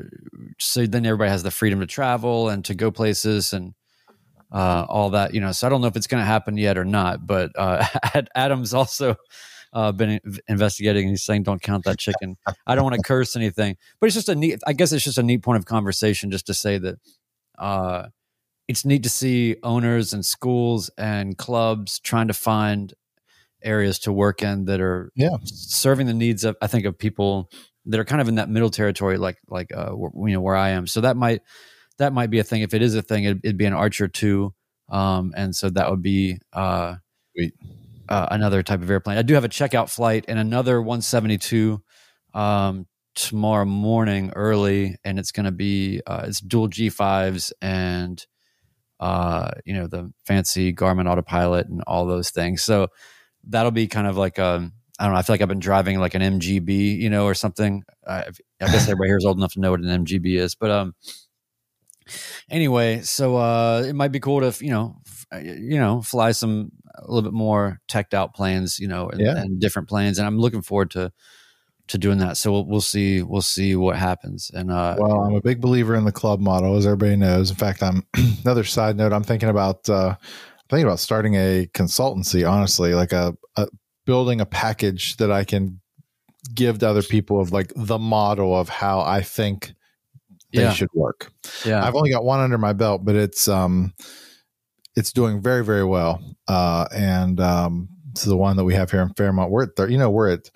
so 0.60 0.86
then 0.86 1.06
everybody 1.06 1.30
has 1.30 1.44
the 1.44 1.52
freedom 1.52 1.80
to 1.80 1.88
travel 1.88 2.50
and 2.50 2.64
to 2.66 2.74
go 2.74 2.92
places 2.92 3.54
and 3.54 3.74
uh, 4.54 4.86
all 4.88 5.10
that, 5.10 5.34
you 5.34 5.42
know. 5.42 5.52
So 5.52 5.68
I 5.68 5.70
don't 5.70 5.82
know 5.82 5.88
if 5.88 5.96
it's 5.98 6.08
going 6.08 6.22
to 6.22 6.26
happen 6.26 6.58
yet 6.58 6.78
or 6.78 6.86
not. 6.86 7.26
But 7.26 7.52
uh, 7.58 7.86
Adam's 8.36 8.74
also 8.74 9.16
uh, 9.74 9.92
been 9.92 10.20
investigating, 10.48 11.04
and 11.04 11.10
he's 11.12 11.24
saying, 11.24 11.44
"Don't 11.44 11.62
count 11.62 11.84
that 11.86 11.98
chicken." 11.98 12.38
I 12.68 12.76
don't 12.76 12.84
want 12.84 12.96
to 12.96 13.02
curse 13.06 13.36
anything, 13.36 13.78
but 14.00 14.08
it's 14.08 14.16
just 14.16 14.30
a 14.30 14.36
neat. 14.36 14.60
I 14.68 14.74
guess 14.74 14.92
it's 14.92 15.04
just 15.04 15.18
a 15.18 15.24
neat 15.24 15.42
point 15.42 15.58
of 15.58 15.66
conversation, 15.66 16.32
just 16.32 16.46
to 16.48 16.54
say 16.54 16.78
that 16.78 16.96
uh, 17.58 18.08
it's 18.68 18.86
neat 18.86 19.04
to 19.04 19.10
see 19.10 19.58
owners 19.64 20.14
and 20.14 20.26
schools 20.26 20.90
and 20.98 21.38
clubs 21.38 22.00
trying 22.00 22.28
to 22.28 22.34
find 22.34 22.94
areas 23.64 24.00
to 24.00 24.12
work 24.12 24.42
in 24.44 24.66
that 24.66 24.82
are 24.82 25.12
Yeah. 25.16 25.38
serving 25.46 26.06
the 26.08 26.14
needs 26.14 26.44
of 26.44 26.56
I 26.62 26.68
think 26.68 26.86
of 26.86 26.98
people 26.98 27.50
that 27.86 28.00
are 28.00 28.06
kind 28.06 28.22
of 28.22 28.28
in 28.28 28.36
that 28.36 28.50
middle 28.50 28.70
territory, 28.70 29.18
like 29.18 29.38
like 29.48 29.76
uh, 29.76 29.92
you 29.96 30.34
know 30.34 30.42
where 30.42 30.56
I 30.56 30.70
am. 30.70 30.86
So 30.88 31.02
that 31.02 31.18
might 31.18 31.42
that 31.98 32.14
might 32.14 32.30
be 32.30 32.40
a 32.40 32.44
thing. 32.44 32.62
If 32.62 32.74
it 32.74 32.82
is 32.82 32.96
a 32.96 33.02
thing, 33.02 33.26
it'd, 33.26 33.42
it'd 33.44 33.58
be 33.58 33.66
an 33.66 33.74
Archer 33.74 34.08
two, 34.08 34.54
um, 34.90 35.34
and 35.36 35.56
so 35.56 35.70
that 35.70 35.90
would 35.90 36.02
be 36.02 36.40
uh, 36.52 36.96
uh, 38.10 38.28
another 38.32 38.64
type 38.64 38.82
of 38.82 38.90
airplane. 38.90 39.18
I 39.18 39.22
do 39.22 39.34
have 39.34 39.46
a 39.46 39.50
checkout 39.50 39.90
flight 39.90 40.26
and 40.28 40.40
another 40.40 40.82
172 40.82 41.82
um, 42.34 42.88
tomorrow 43.16 43.66
morning 43.66 44.32
early, 44.36 44.98
and 45.04 45.20
it's 45.20 45.32
going 45.32 45.46
to 45.46 45.52
be 45.52 46.02
uh, 46.06 46.26
it's 46.28 46.40
dual 46.40 46.70
G5s 46.70 47.52
and 47.62 48.26
uh, 49.00 49.52
you 49.66 49.74
know 49.74 49.88
the 49.88 50.12
fancy 50.26 50.74
Garmin 50.74 51.10
autopilot 51.10 51.68
and 51.68 51.84
all 51.88 52.06
those 52.06 52.32
things. 52.32 52.64
So 52.64 52.88
that'll 53.46 53.72
be 53.72 53.88
kind 53.88 54.08
of 54.08 54.18
like 54.18 54.38
a 54.38 54.72
I 55.00 55.06
don't 55.06 55.14
know. 55.14 55.20
I 55.20 55.22
feel 55.24 55.34
like 55.34 55.42
I've 55.42 55.48
been 55.48 55.60
driving 55.60 56.00
like 56.00 56.14
an 56.14 56.22
MGB, 56.22 56.98
you 57.00 57.10
know, 57.10 57.26
or 57.26 57.34
something. 57.34 57.84
I, 58.08 58.26
I 58.62 58.68
guess 58.68 58.84
everybody 58.88 59.10
here 59.10 59.18
is 59.18 59.26
old 59.26 59.38
enough 59.38 59.54
to 59.54 59.60
know 59.60 59.72
what 59.72 59.82
an 59.82 60.06
MGB 60.06 60.36
is, 60.38 60.56
but 60.56 60.70
um, 60.70 60.94
anyway, 62.50 63.02
so 63.02 63.38
uh, 63.38 63.84
it 63.88 63.94
might 63.94 64.12
be 64.12 64.20
cool 64.20 64.40
to 64.52 64.64
you 64.64 64.72
know, 64.72 64.96
f- 65.08 65.44
you 65.44 65.78
know, 65.80 66.02
fly 66.02 66.32
some 66.32 66.72
a 66.96 67.08
little 67.12 67.24
bit 67.30 67.34
more 67.36 67.80
teched 67.88 68.14
out 68.14 68.34
planes, 68.36 68.80
you 68.80 68.88
know, 68.88 69.10
and, 69.10 69.20
Yeah. 69.22 69.38
and 69.38 69.60
different 69.60 69.90
planes, 69.90 70.18
and 70.20 70.28
I'm 70.28 70.38
looking 70.38 70.62
forward 70.62 70.92
to 70.92 71.12
to 71.90 71.98
doing 71.98 72.20
that. 72.20 72.38
So 72.38 72.52
we'll, 72.52 72.66
we'll 72.66 72.82
see, 72.82 73.22
we'll 73.22 73.42
see 73.42 73.76
what 73.76 73.98
happens. 73.98 74.50
And 74.54 74.72
uh, 74.72 74.96
Well, 74.98 75.20
I'm 75.24 75.36
a 75.36 75.42
big 75.42 75.60
believer 75.60 75.96
in 75.96 76.06
the 76.06 76.14
club 76.14 76.40
model, 76.40 76.78
as 76.78 76.86
everybody 76.86 77.18
knows. 77.18 77.50
In 77.50 77.58
fact, 77.58 77.84
I'm 77.84 78.04
another 78.46 78.64
side 78.64 78.96
note. 78.96 79.12
I'm 79.12 79.24
thinking 79.24 79.50
about 79.50 79.90
uh, 79.90 80.16
thinking 80.70 80.86
about 80.86 81.00
starting 81.00 81.36
a 81.36 81.68
consultancy. 81.74 82.50
Honestly, 82.50 82.94
like 82.94 83.12
a, 83.12 83.36
a 83.58 83.68
building 84.06 84.40
a 84.40 84.46
package 84.46 85.18
that 85.18 85.30
I 85.32 85.44
can 85.44 85.82
give 86.54 86.80
to 86.80 86.90
other 86.90 87.02
people 87.04 87.42
of 87.42 87.52
like 87.52 87.72
the 87.76 88.00
model 88.00 88.56
of 88.56 88.70
how 88.70 89.02
I 89.02 89.22
think 89.22 89.74
they 90.54 90.62
Yeah. 90.64 90.74
should 90.74 90.90
work. 90.94 91.32
yeah, 91.66 91.86
I've 91.86 91.96
only 91.96 92.12
got 92.12 92.24
one 92.24 92.40
under 92.40 92.58
my 92.58 92.74
belt, 92.74 93.04
but 93.04 93.16
it's 93.16 93.48
um 93.48 93.94
it's 94.96 95.12
doing 95.12 95.42
very 95.42 95.64
very 95.66 95.84
well. 95.84 96.22
Uh, 96.48 96.86
and 96.96 97.40
um, 97.40 97.90
is 98.16 98.24
the 98.24 98.38
one 98.38 98.56
that 98.58 98.64
we 98.64 98.74
have 98.76 98.92
here 98.92 99.02
in 99.02 99.14
Fairmont. 99.16 99.50
We're 99.52 99.64
at 99.64 99.76
thir- 99.76 99.90
you 99.90 99.98
know 99.98 100.10
we're 100.12 100.30
at 100.30 100.50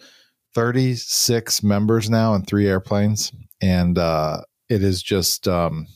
36 0.54 1.64
members 1.64 2.10
now 2.10 2.34
and 2.34 2.46
three 2.46 2.68
airplanes, 2.68 3.32
and 3.62 3.98
uh, 3.98 4.42
it 4.70 4.84
is 4.84 5.02
just 5.04 5.48
um, 5.48 5.88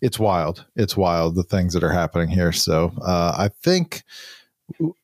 it's 0.00 0.18
wild. 0.18 0.64
It's 0.76 0.96
wild 0.96 1.34
the 1.36 1.42
things 1.44 1.74
that 1.74 1.84
are 1.84 1.92
happening 1.92 2.28
here. 2.28 2.52
So 2.52 2.92
uh, 3.02 3.34
I 3.36 3.50
think. 3.62 4.02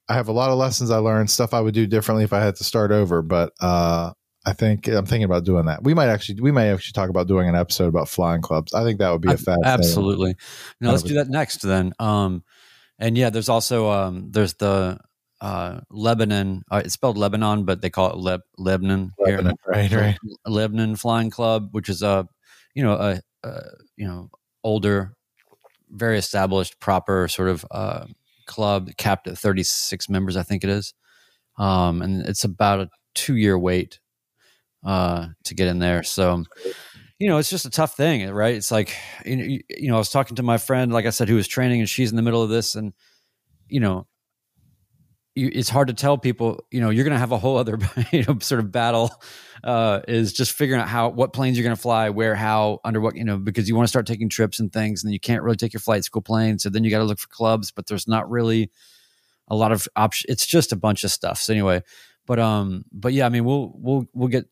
I 0.09 0.15
have 0.15 0.29
a 0.29 0.33
lot 0.33 0.49
of 0.51 0.57
lessons 0.57 0.91
I 0.91 0.97
learned, 0.97 1.29
stuff 1.31 1.53
I 1.53 1.61
would 1.61 1.75
do 1.75 1.87
differently 1.87 2.25
if 2.25 2.33
I 2.33 2.41
had 2.41 2.57
to 2.57 2.65
start 2.65 2.91
over, 2.91 3.21
but 3.21 3.53
uh, 3.61 4.13
I 4.47 4.55
think 4.55 4.89
I'm 4.89 5.05
thinking 5.05 5.25
about 5.25 5.45
doing 5.45 5.67
that. 5.67 5.85
We 5.85 5.93
might 5.93 6.09
actually, 6.09 6.41
we 6.41 6.51
might 6.51 6.69
actually 6.69 6.93
talk 6.93 7.11
about 7.11 7.27
doing 7.27 7.49
an 7.49 7.55
episode 7.55 7.89
about 7.89 8.09
flying 8.09 8.41
clubs. 8.41 8.73
I 8.73 8.85
think 8.85 8.99
that 8.99 9.11
would 9.11 9.21
be 9.21 9.33
a 9.33 9.37
fast 9.37 9.61
absolutely. 9.65 10.37
Now 10.81 10.93
let's 10.93 11.03
do 11.03 11.15
that 11.15 11.29
next 11.29 11.59
then. 11.59 11.93
Um, 11.99 12.43
and 12.99 13.19
yeah, 13.19 13.31
there's 13.31 13.51
also 13.51 13.91
um, 13.91 14.31
there's 14.31 14.55
the 14.55 14.99
uh, 15.41 15.81
Lebanon. 15.91 16.63
Uh, 16.71 16.83
it's 16.85 16.95
spelled 16.95 17.19
Lebanon, 17.19 17.65
but 17.65 17.83
they 17.83 17.91
call 17.91 18.11
it 18.11 18.17
Leb- 18.17 18.47
Lebanon 18.57 19.13
here. 19.25 19.43
Right, 19.67 19.93
right. 19.93 20.19
Lebanon 20.47 20.97
Flying 20.97 21.31
Club, 21.31 21.69
which 21.73 21.89
is 21.89 22.03
a 22.03 22.27
you 22.75 22.83
know 22.83 22.95
a, 22.95 23.21
a 23.43 23.63
you 23.97 24.07
know 24.07 24.31
older, 24.65 25.15
very 25.91 26.19
established, 26.19 26.81
proper 26.81 27.29
sort 27.29 27.51
of 27.51 27.67
uh, 27.71 28.07
club 28.47 28.91
capped 28.97 29.29
at 29.29 29.39
36 29.39 30.09
members, 30.09 30.37
I 30.37 30.43
think 30.43 30.65
it 30.65 30.71
is, 30.71 30.95
um, 31.59 32.01
and 32.01 32.23
it's 32.23 32.45
about 32.45 32.81
a 32.81 32.89
two 33.15 33.37
year 33.37 33.59
wait 33.59 33.99
uh, 34.85 35.29
to 35.45 35.55
get 35.55 35.69
in 35.69 35.79
there. 35.79 36.03
So. 36.03 36.45
You 37.23 37.29
know, 37.29 37.37
it's 37.37 37.51
just 37.51 37.67
a 37.67 37.71
tough 37.71 37.99
thing, 37.99 38.27
right? 38.31 38.55
It's 38.55 38.71
like, 38.71 38.97
you 39.27 39.63
know, 39.83 39.97
I 39.97 39.99
was 39.99 40.09
talking 40.09 40.37
to 40.37 40.43
my 40.43 40.57
friend, 40.57 40.91
like 40.91 41.05
I 41.05 41.11
said, 41.11 41.29
who 41.29 41.35
was 41.35 41.47
training, 41.47 41.81
and 41.81 41.87
she's 41.87 42.09
in 42.09 42.17
the 42.17 42.23
middle 42.23 42.43
of 42.43 42.49
this, 42.49 42.77
and 42.77 42.95
you 43.69 43.79
know, 43.79 44.07
it's 45.37 45.69
hard 45.69 45.89
to 45.89 45.95
tell 45.95 46.19
people, 46.19 46.65
you 46.71 46.81
know, 46.81 46.91
you're 46.91 47.05
going 47.05 47.15
to 47.15 47.19
have 47.19 47.33
a 47.33 47.39
whole 47.39 47.57
other, 47.57 47.79
you 48.13 48.25
know, 48.25 48.39
sort 48.41 48.61
of 48.61 48.73
battle 48.73 49.11
uh, 49.63 50.01
is 50.09 50.33
just 50.33 50.53
figuring 50.53 50.81
out 50.81 50.89
how, 50.89 51.09
what 51.09 51.33
planes 51.33 51.57
you're 51.57 51.65
going 51.65 51.77
to 51.77 51.81
fly, 51.81 52.11
where, 52.11 52.35
how, 52.35 52.81
under 52.85 53.01
what, 53.01 53.17
you 53.17 53.25
know, 53.25 53.39
because 53.39 53.69
you 53.69 53.77
want 53.77 53.85
to 53.85 53.91
start 53.91 54.07
taking 54.07 54.29
trips 54.29 54.59
and 54.59 54.73
things, 54.73 55.05
and 55.05 55.13
you 55.13 55.21
can't 55.21 55.43
really 55.43 55.57
take 55.57 55.73
your 55.73 55.81
flight 55.81 56.05
school 56.05 56.23
plane. 56.23 56.59
So 56.59 56.69
then 56.69 56.85
you 56.85 56.91
got 56.91 56.99
to 56.99 57.05
look 57.05 57.19
for 57.19 57.29
clubs, 57.29 57.71
but 57.71 57.87
there's 57.87 58.09
not 58.09 58.29
really 58.29 58.71
a 59.49 59.55
lot 59.55 59.73
of 59.73 59.87
options. 59.97 60.33
It's 60.33 60.47
just 60.47 60.73
a 60.73 60.77
bunch 60.77 61.05
of 61.05 61.11
stuff. 61.11 61.39
So 61.39 61.53
anyway, 61.53 61.83
but, 62.31 62.39
um, 62.39 62.85
but 62.93 63.13
yeah, 63.13 63.27
I 63.27 63.29
mean, 63.29 63.45
we'll, 63.45 63.73
we'll, 63.75 64.07
we'll 64.15 64.29
get, 64.29 64.47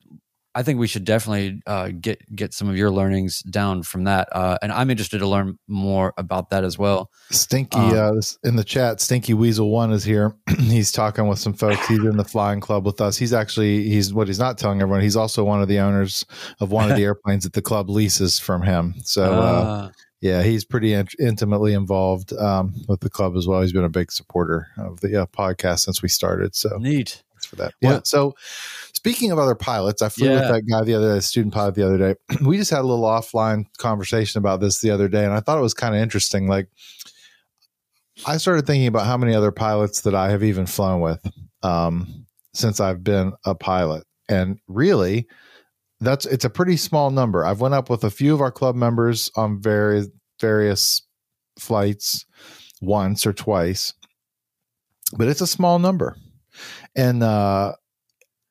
I 0.52 0.64
think 0.64 0.80
we 0.80 0.88
should 0.88 1.04
definitely 1.04 1.62
uh, 1.68 1.90
get 2.00 2.18
get 2.34 2.52
some 2.52 2.68
of 2.68 2.76
your 2.76 2.90
learnings 2.90 3.42
down 3.42 3.84
from 3.84 4.04
that, 4.04 4.28
uh, 4.32 4.58
and 4.60 4.72
I'm 4.72 4.90
interested 4.90 5.18
to 5.18 5.26
learn 5.28 5.56
more 5.68 6.12
about 6.16 6.50
that 6.50 6.64
as 6.64 6.76
well. 6.76 7.10
Stinky 7.30 7.78
Um, 7.78 8.18
uh, 8.18 8.20
in 8.48 8.56
the 8.56 8.64
chat. 8.64 9.00
Stinky 9.00 9.34
Weasel 9.34 9.70
One 9.70 9.92
is 9.92 10.02
here. 10.02 10.34
he's 10.58 10.90
talking 10.90 11.28
with 11.28 11.38
some 11.38 11.52
folks. 11.52 11.86
He's 11.86 12.00
in 12.00 12.16
the 12.16 12.24
flying 12.24 12.58
club 12.58 12.84
with 12.84 13.00
us. 13.00 13.16
He's 13.16 13.32
actually 13.32 13.88
he's 13.88 14.12
what 14.12 14.26
he's 14.26 14.40
not 14.40 14.58
telling 14.58 14.82
everyone. 14.82 15.02
He's 15.02 15.14
also 15.14 15.44
one 15.44 15.62
of 15.62 15.68
the 15.68 15.78
owners 15.78 16.24
of 16.58 16.72
one 16.72 16.90
of 16.90 16.96
the 16.96 17.04
airplanes 17.08 17.44
that 17.44 17.52
the 17.52 17.62
club 17.62 17.88
leases 17.88 18.40
from 18.40 18.62
him. 18.62 18.94
So 19.04 19.32
uh, 19.34 19.36
Uh, 19.36 19.90
yeah, 20.20 20.42
he's 20.42 20.64
pretty 20.64 20.92
int- 20.94 21.14
intimately 21.20 21.74
involved 21.74 22.32
um, 22.32 22.74
with 22.88 22.98
the 23.00 23.10
club 23.10 23.36
as 23.36 23.46
well. 23.46 23.60
He's 23.62 23.72
been 23.72 23.84
a 23.84 23.88
big 23.88 24.10
supporter 24.10 24.66
of 24.76 25.00
the 25.00 25.22
uh, 25.22 25.26
podcast 25.26 25.80
since 25.80 26.02
we 26.02 26.08
started. 26.08 26.56
So 26.56 26.78
neat. 26.78 27.22
For 27.48 27.56
that. 27.56 27.74
Yeah. 27.80 27.90
Yeah. 27.90 28.00
So 28.04 28.34
speaking 28.92 29.30
of 29.30 29.38
other 29.38 29.54
pilots, 29.54 30.02
I 30.02 30.08
flew 30.08 30.30
with 30.30 30.48
that 30.48 30.62
guy 30.70 30.82
the 30.84 30.94
other 30.94 31.14
day, 31.14 31.20
student 31.20 31.54
pilot 31.54 31.74
the 31.74 31.86
other 31.86 31.98
day. 31.98 32.14
we 32.44 32.56
just 32.56 32.70
had 32.70 32.80
a 32.80 32.86
little 32.86 33.04
offline 33.04 33.64
conversation 33.78 34.38
about 34.38 34.60
this 34.60 34.80
the 34.80 34.90
other 34.90 35.08
day, 35.08 35.24
and 35.24 35.32
I 35.32 35.40
thought 35.40 35.58
it 35.58 35.62
was 35.62 35.74
kind 35.74 35.94
of 35.94 36.00
interesting. 36.00 36.48
Like, 36.48 36.68
I 38.26 38.36
started 38.36 38.66
thinking 38.66 38.88
about 38.88 39.06
how 39.06 39.16
many 39.16 39.34
other 39.34 39.52
pilots 39.52 40.00
that 40.02 40.14
I 40.14 40.30
have 40.30 40.42
even 40.42 40.66
flown 40.66 41.00
with 41.00 41.24
um, 41.62 42.26
since 42.52 42.80
I've 42.80 43.04
been 43.04 43.32
a 43.44 43.54
pilot, 43.54 44.04
and 44.28 44.58
really, 44.66 45.28
that's 46.00 46.26
it's 46.26 46.44
a 46.44 46.50
pretty 46.50 46.76
small 46.76 47.10
number. 47.10 47.44
I've 47.44 47.60
went 47.60 47.74
up 47.74 47.88
with 47.88 48.04
a 48.04 48.10
few 48.10 48.34
of 48.34 48.40
our 48.40 48.52
club 48.52 48.74
members 48.74 49.30
on 49.36 49.60
various 49.60 50.08
various 50.40 51.02
flights 51.58 52.26
once 52.80 53.26
or 53.26 53.32
twice, 53.32 53.94
but 55.16 55.28
it's 55.28 55.40
a 55.40 55.46
small 55.46 55.78
number. 55.78 56.16
And 56.96 57.22
uh, 57.22 57.74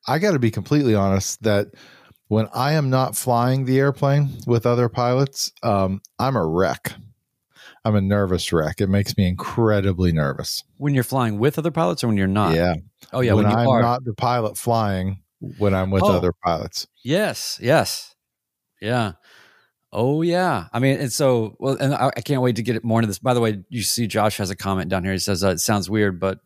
I 0.08 0.20
got 0.20 0.32
to 0.32 0.40
be 0.40 0.52
completely 0.52 0.96
honest 0.96 1.44
that 1.44 1.68
when 2.28 2.48
I 2.54 2.74
am 2.74 2.90
not 2.90 3.16
flying 3.16 3.66
the 3.66 3.80
airplane 3.80 4.30
with 4.46 4.66
other 4.66 4.90
pilots, 4.90 5.52
um, 5.64 6.02
I'm 6.20 6.36
a 6.36 6.46
wreck. 6.46 6.94
I'm 7.86 7.96
a 7.96 8.02
nervous 8.02 8.52
wreck. 8.52 8.82
It 8.82 8.88
makes 8.90 9.16
me 9.18 9.28
incredibly 9.28 10.12
nervous. 10.12 10.64
When 10.78 10.94
you're 10.94 11.04
flying 11.06 11.40
with 11.40 11.58
other 11.58 11.72
pilots 11.72 12.04
or 12.04 12.08
when 12.08 12.18
you're 12.18 12.28
not? 12.28 12.54
yeah. 12.54 12.76
Oh 13.14 13.22
yeah, 13.22 13.34
when, 13.34 13.46
when, 13.46 13.56
I'm 13.56 13.68
are. 13.68 13.82
not 13.82 14.04
the 14.04 14.14
pilot 14.14 14.58
flying, 14.58 15.22
when 15.58 15.74
I'm 15.74 15.90
with 15.92 16.04
Oh. 16.04 16.12
other 16.18 16.34
pilots. 16.44 16.88
yes, 17.04 17.58
yes, 17.62 18.14
yeah. 18.82 19.14
Oh 19.94 20.22
yeah. 20.22 20.66
I 20.74 20.80
mean, 20.80 21.00
and 21.00 21.14
so 21.14 21.56
well, 21.60 21.78
and 21.80 21.94
I, 21.94 22.12
I 22.18 22.22
can't 22.22 22.42
wait 22.42 22.58
to 22.58 22.64
get 22.64 22.84
more 22.84 23.00
into 23.00 23.08
this. 23.08 23.20
By 23.20 23.34
the 23.34 23.40
way, 23.40 23.60
you 23.70 23.84
see, 23.84 24.06
Josh 24.08 24.38
has 24.38 24.50
a 24.50 24.56
comment 24.56 24.90
down 24.90 25.04
here. 25.06 25.14
He 25.14 25.20
says 25.20 25.44
uh, 25.44 25.50
it 25.52 25.60
sounds 25.60 25.90
weird, 25.90 26.20
but 26.20 26.40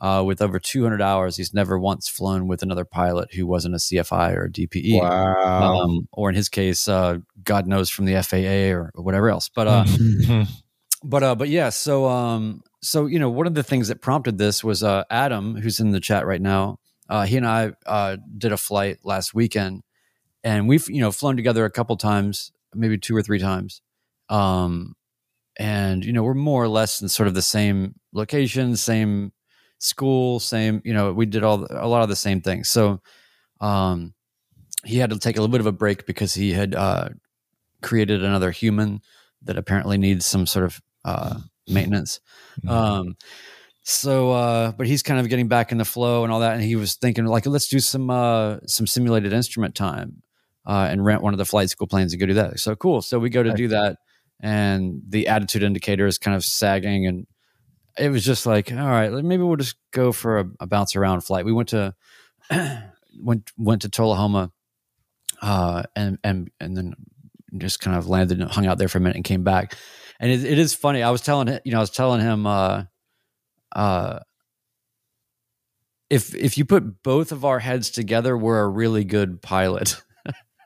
uh, 0.00 0.22
with 0.24 0.40
over 0.40 0.58
200 0.58 1.02
hours, 1.02 1.36
he's 1.36 1.52
never 1.52 1.78
once 1.78 2.08
flown 2.08 2.48
with 2.48 2.62
another 2.62 2.84
pilot 2.84 3.34
who 3.34 3.46
wasn't 3.46 3.74
a 3.74 3.78
CFI 3.78 4.34
or 4.34 4.44
a 4.44 4.50
DPE. 4.50 5.00
Wow. 5.00 5.80
Um, 5.80 6.08
or 6.12 6.30
in 6.30 6.34
his 6.34 6.48
case, 6.48 6.88
uh, 6.88 7.18
God 7.42 7.66
knows 7.66 7.90
from 7.90 8.06
the 8.06 8.22
FAA 8.22 8.74
or, 8.74 8.90
or 8.94 9.04
whatever 9.04 9.28
else. 9.28 9.48
But 9.48 9.66
uh, 9.66 9.84
but 11.04 11.22
uh, 11.22 11.34
but 11.34 11.48
yeah. 11.48 11.68
So 11.68 12.08
um, 12.08 12.62
so 12.82 13.06
you 13.06 13.18
know, 13.18 13.28
one 13.28 13.46
of 13.46 13.54
the 13.54 13.62
things 13.62 13.88
that 13.88 14.00
prompted 14.00 14.38
this 14.38 14.64
was 14.64 14.82
uh, 14.82 15.04
Adam, 15.10 15.56
who's 15.56 15.80
in 15.80 15.90
the 15.90 16.00
chat 16.00 16.26
right 16.26 16.40
now. 16.40 16.78
Uh, 17.08 17.26
he 17.26 17.36
and 17.36 17.46
I 17.46 17.72
uh, 17.86 18.16
did 18.38 18.52
a 18.52 18.56
flight 18.56 18.98
last 19.02 19.34
weekend, 19.34 19.82
and 20.44 20.68
we've 20.68 20.88
you 20.88 21.00
know 21.00 21.12
flown 21.12 21.36
together 21.36 21.64
a 21.64 21.70
couple 21.70 21.96
times, 21.96 22.52
maybe 22.74 22.96
two 22.96 23.16
or 23.16 23.22
three 23.22 23.40
times. 23.40 23.82
Um, 24.28 24.94
and 25.58 26.04
you 26.04 26.12
know, 26.12 26.22
we're 26.22 26.34
more 26.34 26.62
or 26.62 26.68
less 26.68 27.02
in 27.02 27.08
sort 27.08 27.26
of 27.26 27.34
the 27.34 27.42
same 27.42 27.96
location, 28.12 28.76
same 28.76 29.32
school, 29.80 30.38
same. 30.38 30.80
You 30.84 30.94
know, 30.94 31.12
we 31.12 31.26
did 31.26 31.42
all 31.42 31.66
a 31.68 31.88
lot 31.88 32.02
of 32.02 32.08
the 32.08 32.16
same 32.16 32.40
things. 32.40 32.68
So, 32.68 33.00
um, 33.60 34.14
he 34.84 34.98
had 34.98 35.10
to 35.10 35.18
take 35.18 35.36
a 35.36 35.40
little 35.40 35.52
bit 35.52 35.60
of 35.60 35.66
a 35.66 35.72
break 35.72 36.06
because 36.06 36.32
he 36.32 36.52
had 36.52 36.74
uh, 36.74 37.10
created 37.82 38.24
another 38.24 38.50
human 38.50 39.00
that 39.42 39.58
apparently 39.58 39.98
needs 39.98 40.24
some 40.24 40.46
sort 40.46 40.64
of 40.64 40.80
uh, 41.04 41.38
maintenance. 41.68 42.20
Um, 42.68 43.16
so, 43.82 44.32
uh, 44.32 44.72
but 44.72 44.86
he's 44.86 45.02
kind 45.02 45.18
of 45.18 45.28
getting 45.28 45.48
back 45.48 45.72
in 45.72 45.78
the 45.78 45.84
flow 45.84 46.24
and 46.24 46.32
all 46.32 46.40
that, 46.40 46.54
and 46.54 46.62
he 46.62 46.76
was 46.76 46.94
thinking 46.94 47.24
like, 47.24 47.46
let's 47.46 47.68
do 47.68 47.80
some 47.80 48.10
uh, 48.10 48.58
some 48.66 48.86
simulated 48.86 49.32
instrument 49.32 49.74
time 49.74 50.22
uh, 50.66 50.88
and 50.90 51.04
rent 51.04 51.22
one 51.22 51.34
of 51.34 51.38
the 51.38 51.44
flight 51.44 51.70
school 51.70 51.86
planes 51.86 52.12
and 52.12 52.20
go 52.20 52.26
do 52.26 52.34
that. 52.34 52.60
So 52.60 52.76
cool. 52.76 53.02
So 53.02 53.18
we 53.18 53.30
go 53.30 53.42
to 53.42 53.52
do 53.54 53.68
that, 53.68 53.96
and 54.40 55.00
the 55.08 55.28
attitude 55.28 55.62
indicator 55.62 56.06
is 56.06 56.18
kind 56.18 56.36
of 56.36 56.44
sagging, 56.44 57.06
and 57.06 57.26
it 57.98 58.10
was 58.10 58.24
just 58.24 58.46
like, 58.46 58.70
all 58.72 58.78
right, 58.78 59.10
maybe 59.12 59.42
we'll 59.42 59.56
just 59.56 59.76
go 59.92 60.12
for 60.12 60.38
a, 60.40 60.50
a 60.60 60.66
bounce 60.66 60.96
around 60.96 61.20
flight. 61.22 61.44
We 61.44 61.52
went 61.52 61.70
to 61.70 61.94
went 63.18 63.50
went 63.56 63.82
to 63.82 63.88
Tullahoma, 63.88 64.52
uh, 65.42 65.82
and 65.96 66.18
and 66.24 66.50
and 66.60 66.76
then 66.76 66.94
just 67.58 67.80
kind 67.80 67.96
of 67.96 68.08
landed 68.08 68.40
and 68.40 68.50
hung 68.50 68.66
out 68.66 68.78
there 68.78 68.88
for 68.88 68.98
a 68.98 69.00
minute 69.00 69.16
and 69.16 69.24
came 69.24 69.42
back. 69.42 69.74
And 70.20 70.30
it, 70.30 70.44
it 70.44 70.58
is 70.58 70.74
funny. 70.74 71.02
I 71.02 71.10
was 71.10 71.20
telling 71.22 71.48
him, 71.48 71.60
you 71.64 71.72
know, 71.72 71.78
I 71.78 71.80
was 71.80 71.90
telling 71.90 72.20
him, 72.20 72.46
uh, 72.46 72.84
uh, 73.74 74.20
if 76.08 76.34
if 76.34 76.58
you 76.58 76.64
put 76.64 77.02
both 77.02 77.32
of 77.32 77.44
our 77.44 77.58
heads 77.58 77.90
together, 77.90 78.36
we're 78.36 78.60
a 78.60 78.68
really 78.68 79.04
good 79.04 79.40
pilot. 79.42 80.02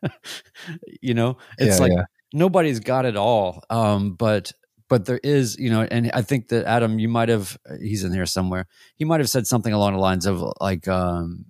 you 1.02 1.14
know, 1.14 1.38
it's 1.58 1.78
Yeah, 1.78 1.82
like 1.84 1.92
yeah. 1.92 2.04
nobody's 2.32 2.80
got 2.80 3.04
it 3.06 3.16
all. 3.16 3.62
Um, 3.70 4.14
but 4.14 4.52
but 4.94 5.06
there 5.06 5.18
is, 5.24 5.56
you 5.58 5.70
know, 5.70 5.82
and 5.82 6.08
I 6.14 6.22
think 6.22 6.50
that 6.50 6.66
Adam, 6.66 7.00
you 7.00 7.08
might 7.08 7.28
have 7.28 7.58
he's 7.80 8.04
in 8.04 8.12
here 8.12 8.26
somewhere. 8.26 8.68
He 8.94 9.04
might 9.04 9.18
have 9.18 9.28
said 9.28 9.44
something 9.44 9.72
along 9.72 9.94
the 9.94 9.98
lines 9.98 10.24
of 10.24 10.40
like 10.60 10.86
um 10.86 11.46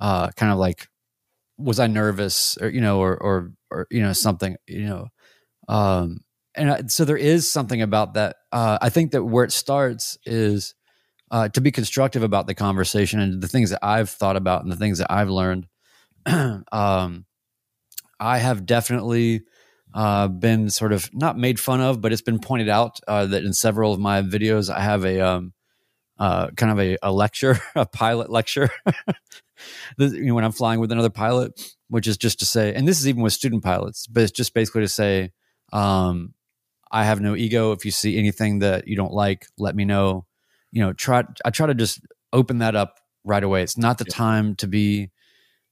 uh 0.00 0.30
kind 0.30 0.50
of 0.50 0.56
like 0.56 0.88
was 1.58 1.78
I 1.78 1.88
nervous 1.88 2.56
or 2.56 2.70
you 2.70 2.80
know 2.80 3.00
or 3.00 3.18
or 3.18 3.52
or 3.70 3.86
you 3.90 4.00
know 4.00 4.14
something, 4.14 4.56
you 4.66 4.86
know. 4.86 5.08
Um 5.68 6.20
and 6.54 6.70
I, 6.70 6.82
so 6.86 7.04
there 7.04 7.18
is 7.18 7.52
something 7.52 7.82
about 7.82 8.14
that. 8.14 8.36
Uh 8.50 8.78
I 8.80 8.88
think 8.88 9.12
that 9.12 9.22
where 9.22 9.44
it 9.44 9.52
starts 9.52 10.16
is 10.24 10.74
uh, 11.30 11.50
to 11.50 11.60
be 11.60 11.70
constructive 11.70 12.22
about 12.22 12.46
the 12.46 12.54
conversation 12.54 13.20
and 13.20 13.42
the 13.42 13.48
things 13.48 13.68
that 13.68 13.80
I've 13.84 14.08
thought 14.08 14.36
about 14.36 14.62
and 14.62 14.72
the 14.72 14.76
things 14.76 15.00
that 15.00 15.12
I've 15.12 15.28
learned. 15.28 15.66
um, 16.26 17.26
I 18.18 18.38
have 18.38 18.64
definitely 18.64 19.42
uh, 19.94 20.26
been 20.26 20.68
sort 20.70 20.92
of 20.92 21.08
not 21.14 21.38
made 21.38 21.60
fun 21.60 21.80
of, 21.80 22.00
but 22.00 22.12
it's 22.12 22.20
been 22.20 22.40
pointed 22.40 22.68
out 22.68 22.98
uh, 23.06 23.26
that 23.26 23.44
in 23.44 23.52
several 23.52 23.92
of 23.92 24.00
my 24.00 24.22
videos, 24.22 24.68
I 24.68 24.80
have 24.80 25.04
a 25.04 25.20
um, 25.20 25.52
uh, 26.18 26.50
kind 26.50 26.72
of 26.72 26.80
a, 26.80 26.98
a 27.02 27.12
lecture, 27.12 27.58
a 27.74 27.86
pilot 27.86 28.30
lecture. 28.30 28.68
You 29.96 30.24
know, 30.24 30.34
when 30.34 30.44
I'm 30.44 30.52
flying 30.52 30.80
with 30.80 30.90
another 30.90 31.10
pilot, 31.10 31.58
which 31.88 32.08
is 32.08 32.16
just 32.16 32.40
to 32.40 32.44
say, 32.44 32.74
and 32.74 32.88
this 32.88 32.98
is 32.98 33.06
even 33.06 33.22
with 33.22 33.32
student 33.32 33.62
pilots, 33.62 34.08
but 34.08 34.24
it's 34.24 34.32
just 34.32 34.52
basically 34.52 34.82
to 34.82 34.88
say, 34.88 35.30
um, 35.72 36.34
I 36.90 37.04
have 37.04 37.20
no 37.20 37.36
ego. 37.36 37.70
If 37.70 37.84
you 37.84 37.92
see 37.92 38.18
anything 38.18 38.58
that 38.58 38.88
you 38.88 38.96
don't 38.96 39.12
like, 39.12 39.46
let 39.56 39.76
me 39.76 39.84
know. 39.84 40.26
You 40.72 40.82
know, 40.82 40.92
try. 40.92 41.22
I 41.44 41.50
try 41.50 41.68
to 41.68 41.74
just 41.74 42.00
open 42.32 42.58
that 42.58 42.74
up 42.74 42.98
right 43.22 43.42
away. 43.42 43.62
It's 43.62 43.78
not 43.78 43.98
the 43.98 44.04
time 44.04 44.56
to 44.56 44.66
be 44.66 45.10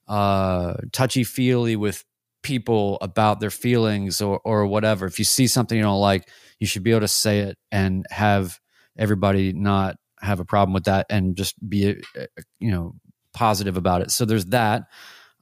uh, 0.06 0.74
touchy 0.92 1.24
feely 1.24 1.74
with 1.74 2.04
people 2.42 2.98
about 3.00 3.40
their 3.40 3.50
feelings 3.50 4.20
or 4.20 4.40
or 4.44 4.66
whatever. 4.66 5.06
If 5.06 5.18
you 5.18 5.24
see 5.24 5.46
something 5.46 5.76
you 5.76 5.84
don't 5.84 6.00
like, 6.00 6.28
you 6.58 6.66
should 6.66 6.82
be 6.82 6.90
able 6.90 7.00
to 7.00 7.08
say 7.08 7.40
it 7.40 7.58
and 7.70 8.06
have 8.10 8.58
everybody 8.96 9.52
not 9.52 9.96
have 10.20 10.40
a 10.40 10.44
problem 10.44 10.72
with 10.72 10.84
that 10.84 11.06
and 11.10 11.36
just 11.36 11.56
be 11.68 12.02
uh, 12.18 12.26
you 12.60 12.70
know 12.70 12.94
positive 13.34 13.76
about 13.76 14.02
it. 14.02 14.10
So 14.10 14.24
there's 14.24 14.46
that. 14.46 14.84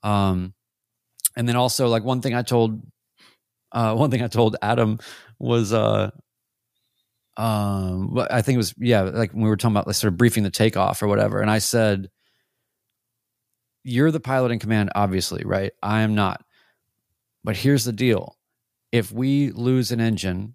Um, 0.03 0.55
and 1.37 1.49
then 1.49 1.57
also 1.57 1.89
like 1.89 2.05
one 2.05 2.21
thing 2.21 2.35
I 2.35 2.43
told 2.43 2.83
uh, 3.73 3.95
one 3.95 4.11
thing 4.11 4.23
I 4.23 4.29
told 4.29 4.57
Adam 4.63 4.99
was 5.39 5.73
uh 5.73 6.11
um 7.37 8.19
I 8.31 8.43
think 8.43 8.55
it 8.55 8.59
was 8.59 8.75
yeah 8.79 9.03
like 9.03 9.33
when 9.33 9.45
we 9.45 9.49
were 9.49 9.57
talking 9.57 9.75
about 9.75 9.87
like 9.87 9.97
sort 9.97 10.13
of 10.13 10.19
briefing 10.19 10.43
the 10.43 10.51
takeoff 10.51 11.03
or 11.03 11.09
whatever 11.09 11.41
and 11.41 11.51
I 11.51 11.59
said 11.59 12.11
you're 13.85 14.11
the 14.11 14.21
pilot 14.21 14.51
in 14.53 14.59
command 14.59 14.91
obviously 14.95 15.45
right 15.45 15.73
I 15.83 16.01
am 16.01 16.15
not 16.15 16.45
but 17.45 17.57
here's 17.57 17.85
the 17.85 17.93
deal 17.93 18.37
if 18.93 19.13
we 19.13 19.51
lose 19.51 19.93
an 19.93 20.01
engine 20.01 20.55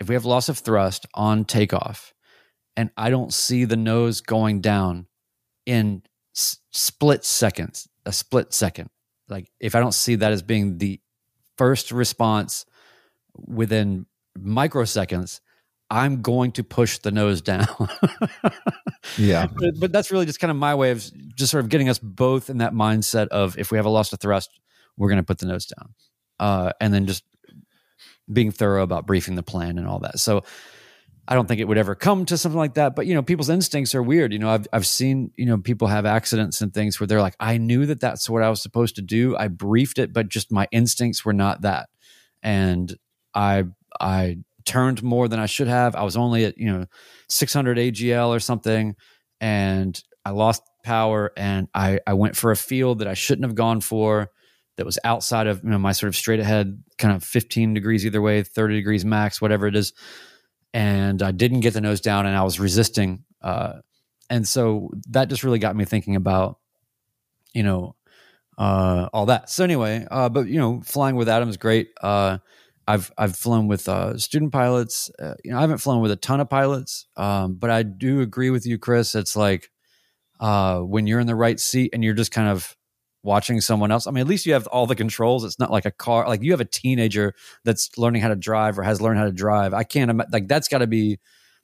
if 0.00 0.08
we 0.08 0.14
have 0.14 0.24
loss 0.24 0.48
of 0.48 0.58
thrust 0.58 1.06
on 1.14 1.44
takeoff 1.44 2.14
and 2.76 2.90
I 2.96 3.10
don't 3.10 3.32
see 3.32 3.64
the 3.64 3.76
nose 3.76 4.20
going 4.20 4.60
down 4.60 5.06
in 5.66 6.02
s- 6.36 6.58
split 6.72 7.24
seconds 7.24 7.88
a 8.06 8.12
split 8.12 8.52
second 8.52 8.90
like 9.28 9.50
if 9.60 9.74
I 9.74 9.80
don't 9.80 9.94
see 9.94 10.16
that 10.16 10.32
as 10.32 10.42
being 10.42 10.78
the 10.78 11.00
first 11.56 11.92
response 11.92 12.64
within 13.36 14.06
microseconds, 14.38 15.40
I'm 15.90 16.22
going 16.22 16.52
to 16.52 16.64
push 16.64 16.98
the 16.98 17.10
nose 17.10 17.40
down. 17.42 17.66
Yeah. 19.18 19.46
but, 19.46 19.80
but 19.80 19.92
that's 19.92 20.10
really 20.12 20.26
just 20.26 20.40
kind 20.40 20.50
of 20.50 20.56
my 20.56 20.74
way 20.74 20.90
of 20.90 21.02
just 21.34 21.50
sort 21.50 21.64
of 21.64 21.70
getting 21.70 21.88
us 21.88 21.98
both 21.98 22.50
in 22.50 22.58
that 22.58 22.72
mindset 22.74 23.28
of 23.28 23.58
if 23.58 23.72
we 23.72 23.78
have 23.78 23.86
a 23.86 23.90
loss 23.90 24.12
of 24.12 24.20
thrust, 24.20 24.50
we're 24.96 25.08
going 25.08 25.16
to 25.18 25.24
put 25.24 25.38
the 25.38 25.46
nose 25.46 25.66
down. 25.66 25.94
Uh, 26.40 26.72
and 26.80 26.92
then 26.92 27.06
just 27.06 27.22
being 28.32 28.50
thorough 28.50 28.82
about 28.82 29.06
briefing 29.06 29.36
the 29.36 29.42
plan 29.42 29.78
and 29.78 29.86
all 29.86 30.00
that. 30.00 30.18
So 30.18 30.42
I 31.28 31.34
don't 31.34 31.46
think 31.46 31.60
it 31.60 31.68
would 31.68 31.78
ever 31.78 31.94
come 31.94 32.24
to 32.26 32.36
something 32.36 32.58
like 32.58 32.74
that. 32.74 32.96
But 32.96 33.06
you 33.06 33.14
know, 33.14 33.22
people's 33.22 33.50
instincts 33.50 33.94
are 33.94 34.02
weird. 34.02 34.32
You 34.32 34.40
know, 34.40 34.50
I've 34.50 34.66
I've 34.72 34.86
seen 34.86 35.30
you 35.36 35.46
know 35.46 35.58
people 35.58 35.86
have 35.86 36.04
accidents 36.04 36.60
and 36.60 36.74
things 36.74 36.98
where 36.98 37.06
they're 37.06 37.20
like, 37.20 37.36
I 37.38 37.58
knew 37.58 37.86
that 37.86 38.00
that's 38.00 38.28
what 38.28 38.42
I 38.42 38.50
was 38.50 38.62
supposed 38.62 38.96
to 38.96 39.02
do. 39.02 39.36
I 39.36 39.46
briefed 39.46 39.98
it, 39.98 40.12
but 40.12 40.28
just 40.28 40.50
my 40.50 40.66
instincts 40.72 41.24
were 41.24 41.32
not 41.32 41.62
that, 41.62 41.88
and 42.42 42.92
I 43.34 43.64
I 44.00 44.38
turned 44.64 45.02
more 45.02 45.28
than 45.28 45.38
I 45.38 45.46
should 45.46 45.68
have. 45.68 45.94
I 45.94 46.02
was 46.02 46.16
only 46.16 46.44
at 46.46 46.58
you 46.58 46.66
know 46.66 46.86
600 47.28 47.78
AGL 47.78 48.28
or 48.28 48.40
something, 48.40 48.96
and 49.40 50.02
I 50.24 50.30
lost 50.30 50.62
power, 50.84 51.32
and 51.36 51.68
I 51.74 52.00
I 52.08 52.14
went 52.14 52.34
for 52.34 52.50
a 52.50 52.56
field 52.56 52.98
that 52.98 53.08
I 53.08 53.14
shouldn't 53.14 53.44
have 53.44 53.54
gone 53.54 53.80
for. 53.80 54.30
That 54.80 54.86
was 54.86 54.98
outside 55.04 55.46
of 55.46 55.62
you 55.62 55.70
know 55.70 55.78
my 55.78 55.92
sort 55.92 56.08
of 56.08 56.16
straight 56.16 56.40
ahead, 56.40 56.82
kind 56.98 57.14
of 57.14 57.22
15 57.22 57.74
degrees 57.74 58.04
either 58.04 58.20
way, 58.20 58.42
30 58.42 58.74
degrees 58.74 59.04
max, 59.04 59.40
whatever 59.40 59.68
it 59.68 59.76
is 59.76 59.92
and 60.72 61.22
I 61.22 61.32
didn't 61.32 61.60
get 61.60 61.74
the 61.74 61.80
nose 61.80 62.00
down 62.00 62.26
and 62.26 62.36
I 62.36 62.42
was 62.42 62.60
resisting. 62.60 63.24
Uh, 63.42 63.80
and 64.28 64.46
so 64.46 64.90
that 65.08 65.28
just 65.28 65.42
really 65.42 65.58
got 65.58 65.74
me 65.74 65.84
thinking 65.84 66.16
about, 66.16 66.58
you 67.52 67.62
know, 67.62 67.96
uh, 68.56 69.08
all 69.12 69.26
that. 69.26 69.50
So 69.50 69.64
anyway, 69.64 70.06
uh, 70.10 70.28
but 70.28 70.46
you 70.46 70.58
know, 70.58 70.80
flying 70.84 71.16
with 71.16 71.28
Adam 71.28 71.48
is 71.48 71.56
great. 71.56 71.90
Uh, 72.00 72.38
I've 72.86 73.10
I've 73.16 73.36
flown 73.36 73.68
with 73.68 73.88
uh, 73.88 74.18
student 74.18 74.52
pilots. 74.52 75.10
Uh, 75.18 75.34
you 75.44 75.50
know, 75.50 75.58
I 75.58 75.60
haven't 75.60 75.78
flown 75.78 76.02
with 76.02 76.10
a 76.10 76.16
ton 76.16 76.40
of 76.40 76.48
pilots, 76.48 77.06
um, 77.16 77.54
but 77.54 77.70
I 77.70 77.82
do 77.82 78.20
agree 78.20 78.50
with 78.50 78.66
you, 78.66 78.78
Chris. 78.78 79.14
It's 79.14 79.36
like 79.36 79.70
uh, 80.38 80.80
when 80.80 81.06
you're 81.06 81.20
in 81.20 81.26
the 81.26 81.36
right 81.36 81.58
seat 81.58 81.90
and 81.92 82.04
you're 82.04 82.14
just 82.14 82.32
kind 82.32 82.48
of 82.48 82.76
watching 83.22 83.60
someone 83.60 83.90
else. 83.90 84.06
I 84.06 84.10
mean, 84.10 84.22
at 84.22 84.26
least 84.26 84.46
you 84.46 84.52
have 84.54 84.66
all 84.68 84.86
the 84.86 84.94
controls. 84.94 85.44
It's 85.44 85.58
not 85.58 85.70
like 85.70 85.84
a 85.84 85.90
car. 85.90 86.26
Like 86.26 86.42
you 86.42 86.52
have 86.52 86.60
a 86.60 86.64
teenager 86.64 87.34
that's 87.64 87.96
learning 87.98 88.22
how 88.22 88.28
to 88.28 88.36
drive 88.36 88.78
or 88.78 88.82
has 88.82 89.00
learned 89.00 89.18
how 89.18 89.26
to 89.26 89.32
drive. 89.32 89.74
I 89.74 89.84
can't 89.84 90.10
ima- 90.10 90.26
like 90.32 90.48
that's 90.48 90.68
got 90.68 90.78
to 90.78 90.86
be. 90.86 91.18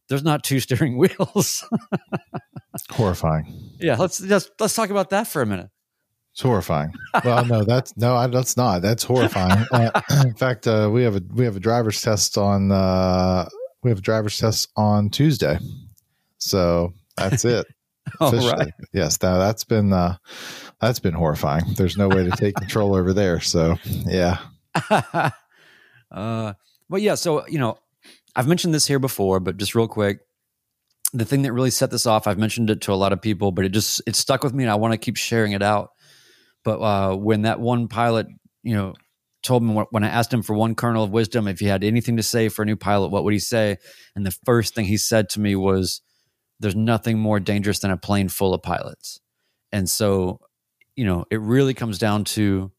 There's 0.08 0.22
not 0.22 0.44
two 0.44 0.60
steering 0.60 0.98
wheels. 0.98 1.64
Horrifying. 2.90 3.72
yeah, 3.80 3.96
let's 3.96 4.18
just 4.18 4.50
let's 4.60 4.74
talk 4.74 4.90
about 4.90 5.10
that 5.10 5.26
for 5.26 5.42
a 5.42 5.46
minute. 5.46 5.70
It's 6.32 6.42
horrifying. 6.42 6.92
Well, 7.24 7.44
no, 7.46 7.64
that's 7.64 7.96
no, 7.96 8.14
I, 8.14 8.26
that's 8.26 8.56
not. 8.58 8.82
That's 8.82 9.02
horrifying. 9.02 9.64
Uh, 9.72 10.00
in 10.24 10.34
fact, 10.34 10.66
uh, 10.68 10.90
we 10.92 11.02
have 11.02 11.16
a 11.16 11.22
we 11.34 11.44
have 11.46 11.56
a 11.56 11.60
driver's 11.60 12.00
test 12.02 12.36
on 12.36 12.70
uh, 12.70 13.48
we 13.82 13.90
have 13.90 13.98
a 13.98 14.02
driver's 14.02 14.36
test 14.36 14.68
on 14.76 15.08
Tuesday. 15.08 15.58
So 16.38 16.92
that's 17.16 17.44
it. 17.46 17.66
All 18.20 18.28
Officially. 18.28 18.52
right. 18.52 18.72
Yes, 18.92 19.16
that 19.16 19.38
that's 19.38 19.64
been 19.64 19.92
uh, 19.92 20.16
that's 20.80 21.00
been 21.00 21.14
horrifying. 21.14 21.64
There's 21.76 21.96
no 21.96 22.08
way 22.08 22.24
to 22.24 22.30
take 22.30 22.54
control 22.56 22.94
over 22.94 23.12
there. 23.12 23.40
So 23.40 23.76
yeah, 24.06 24.38
uh, 24.90 26.52
but 26.88 27.02
yeah, 27.02 27.14
so 27.14 27.46
you 27.46 27.58
know, 27.58 27.78
I've 28.34 28.48
mentioned 28.48 28.74
this 28.74 28.86
here 28.86 28.98
before, 28.98 29.40
but 29.40 29.56
just 29.56 29.74
real 29.74 29.88
quick, 29.88 30.20
the 31.12 31.24
thing 31.24 31.42
that 31.42 31.52
really 31.52 31.70
set 31.70 31.90
this 31.90 32.06
off, 32.06 32.26
I've 32.26 32.38
mentioned 32.38 32.70
it 32.70 32.82
to 32.82 32.92
a 32.92 32.94
lot 32.94 33.12
of 33.12 33.22
people, 33.22 33.52
but 33.52 33.64
it 33.64 33.70
just 33.70 34.02
it 34.06 34.16
stuck 34.16 34.42
with 34.42 34.54
me, 34.54 34.64
and 34.64 34.70
I 34.70 34.76
want 34.76 34.92
to 34.92 34.98
keep 34.98 35.16
sharing 35.16 35.52
it 35.52 35.62
out. 35.62 35.90
But 36.64 36.80
uh, 36.80 37.16
when 37.16 37.42
that 37.42 37.60
one 37.60 37.88
pilot, 37.88 38.26
you 38.62 38.74
know, 38.74 38.94
told 39.42 39.62
me 39.62 39.74
when 39.90 40.04
I 40.04 40.08
asked 40.08 40.32
him 40.32 40.42
for 40.42 40.54
one 40.54 40.74
kernel 40.74 41.04
of 41.04 41.10
wisdom, 41.10 41.46
if 41.46 41.60
he 41.60 41.66
had 41.66 41.84
anything 41.84 42.16
to 42.16 42.22
say 42.22 42.48
for 42.48 42.62
a 42.62 42.66
new 42.66 42.76
pilot, 42.76 43.10
what 43.10 43.24
would 43.24 43.32
he 43.32 43.38
say? 43.38 43.78
And 44.14 44.26
the 44.26 44.36
first 44.44 44.74
thing 44.74 44.84
he 44.84 44.96
said 44.96 45.28
to 45.30 45.40
me 45.40 45.54
was, 45.54 46.02
"There's 46.58 46.76
nothing 46.76 47.18
more 47.18 47.40
dangerous 47.40 47.78
than 47.78 47.90
a 47.90 47.96
plane 47.96 48.28
full 48.28 48.52
of 48.52 48.62
pilots." 48.62 49.20
And 49.72 49.88
so, 49.88 50.40
you 50.96 51.04
know, 51.04 51.24
it 51.30 51.40
really 51.40 51.74
comes 51.74 51.98
down 51.98 52.24
to 52.24 52.72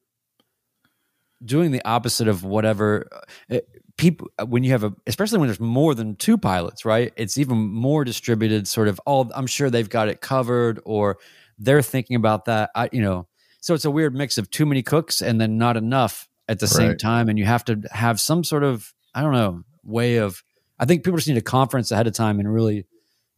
doing 1.44 1.72
the 1.72 1.86
opposite 1.86 2.28
of 2.28 2.44
whatever 2.44 3.08
it, 3.48 3.68
people 3.98 4.28
when 4.48 4.64
you 4.64 4.72
have 4.72 4.84
a 4.84 4.94
especially 5.06 5.40
when 5.40 5.48
there's 5.48 5.60
more 5.60 5.94
than 5.96 6.16
two 6.16 6.38
pilots 6.38 6.84
right? 6.86 7.14
It's 7.16 7.38
even 7.38 7.58
more 7.58 8.04
distributed 8.04 8.68
sort 8.68 8.88
of 8.88 9.00
all 9.06 9.32
i'm 9.36 9.48
sure 9.48 9.70
they've 9.70 9.90
got 9.90 10.10
it 10.10 10.22
covered 10.22 10.80
or 10.86 11.18
they're 11.60 11.82
thinking 11.82 12.16
about 12.16 12.46
that 12.46 12.72
i 12.76 12.90
you 12.92 13.02
know. 13.02 13.28
So 13.60 13.74
it's 13.74 13.86
a 13.86 13.92
weird 13.92 14.16
mix 14.16 14.38
of 14.38 14.50
too 14.50 14.66
many 14.66 14.82
cooks 14.82 15.22
and 15.22 15.42
then 15.42 15.58
not 15.58 15.78
enough 15.78 16.30
at 16.48 16.60
the 16.60 16.68
same 16.68 16.98
time 16.98 17.28
and 17.28 17.38
you 17.38 17.46
have 17.46 17.66
to 17.66 17.82
have 17.92 18.20
some 18.20 18.44
sort 18.44 18.64
of 18.64 18.94
i 19.14 19.22
don't 19.22 19.34
know 19.34 19.64
way 19.84 20.18
of 20.18 20.44
i 20.80 20.86
think 20.86 21.04
people 21.04 21.18
just 21.18 21.28
need 21.28 21.38
a 21.38 21.42
conference 21.42 21.92
ahead 21.92 22.08
of 22.08 22.14
time 22.14 22.40
and 22.40 22.52
really 22.52 22.86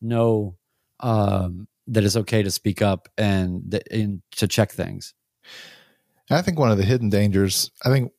know 0.02 0.56
um 1.00 1.68
that 1.94 2.04
it's 2.04 2.16
okay 2.16 2.44
to 2.44 2.52
speak 2.52 2.82
up 2.82 3.10
and, 3.18 3.64
that- 3.72 3.92
and 3.92 4.22
to 4.32 4.48
check 4.48 4.72
things 4.72 5.14
I 6.32 6.44
think 6.44 6.60
one 6.60 6.70
of 6.70 6.78
the 6.78 6.86
hidden 6.86 7.10
dangers. 7.10 7.72
I 7.84 7.90
think 7.90 8.12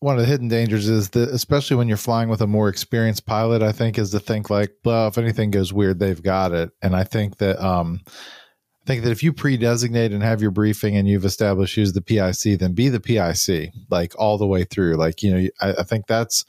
one 0.00 0.16
of 0.16 0.20
the 0.20 0.26
hidden 0.26 0.48
dangers 0.48 0.88
is 0.88 1.10
that 1.10 1.28
especially 1.28 1.76
when 1.76 1.88
you're 1.88 1.96
flying 1.96 2.28
with 2.28 2.40
a 2.40 2.46
more 2.46 2.68
experienced 2.68 3.26
pilot 3.26 3.62
i 3.62 3.70
think 3.70 3.98
is 3.98 4.10
to 4.10 4.18
think 4.18 4.48
like 4.48 4.72
well 4.84 5.08
if 5.08 5.18
anything 5.18 5.50
goes 5.50 5.72
weird 5.72 5.98
they've 5.98 6.22
got 6.22 6.52
it 6.52 6.70
and 6.80 6.96
i 6.96 7.04
think 7.04 7.36
that 7.36 7.62
um 7.62 8.00
i 8.06 8.86
think 8.86 9.04
that 9.04 9.10
if 9.10 9.22
you 9.22 9.30
pre-designate 9.30 10.10
and 10.12 10.22
have 10.22 10.40
your 10.40 10.50
briefing 10.50 10.96
and 10.96 11.06
you've 11.06 11.26
established 11.26 11.74
who's 11.74 11.92
the 11.92 12.00
pic 12.00 12.58
then 12.58 12.72
be 12.72 12.88
the 12.88 12.98
pic 12.98 13.72
like 13.90 14.14
all 14.18 14.38
the 14.38 14.46
way 14.46 14.64
through 14.64 14.94
like 14.94 15.22
you 15.22 15.30
know 15.34 15.48
i, 15.60 15.74
I 15.80 15.82
think 15.82 16.06
that's 16.06 16.46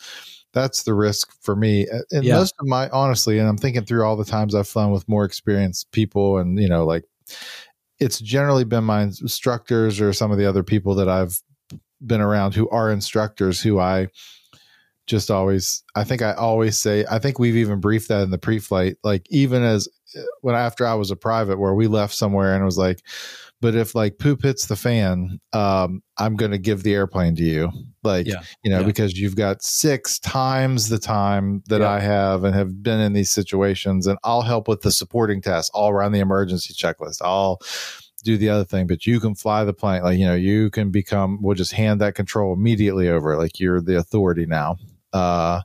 that's 0.53 0.83
the 0.83 0.93
risk 0.93 1.31
for 1.41 1.55
me 1.55 1.85
and 2.11 2.23
yeah. 2.23 2.35
most 2.35 2.55
of 2.59 2.67
my 2.67 2.89
honestly 2.89 3.37
and 3.37 3.47
i'm 3.47 3.57
thinking 3.57 3.85
through 3.85 4.03
all 4.03 4.15
the 4.15 4.25
times 4.25 4.55
i've 4.55 4.67
flown 4.67 4.91
with 4.91 5.07
more 5.07 5.25
experienced 5.25 5.91
people 5.91 6.37
and 6.37 6.59
you 6.59 6.67
know 6.67 6.85
like 6.85 7.03
it's 7.99 8.19
generally 8.19 8.63
been 8.63 8.83
my 8.83 9.03
instructors 9.03 9.99
or 9.99 10.13
some 10.13 10.31
of 10.31 10.37
the 10.37 10.45
other 10.45 10.63
people 10.63 10.95
that 10.95 11.09
i've 11.09 11.41
been 12.05 12.21
around 12.21 12.55
who 12.55 12.69
are 12.69 12.91
instructors 12.91 13.61
who 13.61 13.79
I 13.79 14.07
just 15.05 15.31
always 15.31 15.83
I 15.95 16.03
think 16.03 16.21
I 16.21 16.33
always 16.33 16.77
say 16.77 17.05
I 17.09 17.19
think 17.19 17.39
we've 17.39 17.55
even 17.55 17.79
briefed 17.79 18.09
that 18.09 18.21
in 18.21 18.29
the 18.29 18.37
pre-flight 18.37 18.97
like 19.03 19.25
even 19.29 19.63
as 19.63 19.87
eh, 20.15 20.21
when 20.41 20.55
after 20.55 20.85
I 20.85 20.93
was 20.93 21.11
a 21.11 21.15
private 21.15 21.57
where 21.59 21.73
we 21.73 21.87
left 21.87 22.13
somewhere 22.13 22.53
and 22.53 22.61
it 22.61 22.65
was 22.65 22.77
like 22.77 23.01
but 23.61 23.75
if 23.75 23.95
like 23.95 24.17
poop 24.17 24.43
hits 24.43 24.67
the 24.67 24.75
fan 24.75 25.39
um 25.53 26.01
I'm 26.17 26.35
going 26.35 26.51
to 26.51 26.57
give 26.57 26.83
the 26.83 26.93
airplane 26.93 27.35
to 27.35 27.43
you 27.43 27.71
like 28.03 28.27
yeah. 28.27 28.41
you 28.63 28.71
know 28.71 28.79
yeah. 28.79 28.85
because 28.85 29.17
you've 29.17 29.35
got 29.35 29.61
six 29.61 30.19
times 30.19 30.89
the 30.89 30.99
time 30.99 31.63
that 31.67 31.81
yeah. 31.81 31.89
I 31.89 31.99
have 31.99 32.43
and 32.43 32.55
have 32.55 32.83
been 32.83 32.99
in 32.99 33.13
these 33.13 33.31
situations 33.31 34.07
and 34.07 34.17
I'll 34.23 34.41
help 34.41 34.67
with 34.67 34.81
the 34.81 34.91
supporting 34.91 35.41
tasks 35.41 35.71
all 35.73 35.89
around 35.89 36.11
the 36.11 36.19
emergency 36.19 36.73
checklist 36.73 37.21
I'll 37.21 37.59
do 38.23 38.37
the 38.37 38.49
other 38.49 38.65
thing, 38.65 38.87
but 38.87 39.05
you 39.05 39.19
can 39.19 39.35
fly 39.35 39.63
the 39.63 39.73
plane. 39.73 40.03
Like, 40.03 40.17
you 40.17 40.25
know, 40.25 40.35
you 40.35 40.69
can 40.69 40.91
become, 40.91 41.39
we'll 41.41 41.55
just 41.55 41.73
hand 41.73 42.01
that 42.01 42.15
control 42.15 42.53
immediately 42.53 43.09
over. 43.09 43.37
Like 43.37 43.59
you're 43.59 43.81
the 43.81 43.97
authority 43.97 44.45
now. 44.45 44.77
Uh, 45.13 45.61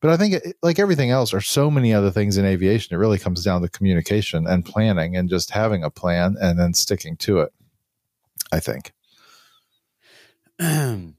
but 0.00 0.10
I 0.10 0.16
think, 0.16 0.34
it, 0.34 0.56
like 0.62 0.78
everything 0.78 1.10
else, 1.10 1.34
or 1.34 1.40
so 1.40 1.70
many 1.70 1.92
other 1.92 2.10
things 2.10 2.36
in 2.36 2.44
aviation, 2.44 2.94
it 2.94 2.98
really 2.98 3.18
comes 3.18 3.42
down 3.42 3.62
to 3.62 3.68
communication 3.68 4.46
and 4.46 4.64
planning 4.64 5.16
and 5.16 5.28
just 5.28 5.50
having 5.50 5.82
a 5.82 5.90
plan 5.90 6.36
and 6.40 6.58
then 6.58 6.74
sticking 6.74 7.16
to 7.18 7.40
it. 7.40 7.52
I 8.52 8.60
think. 8.60 8.92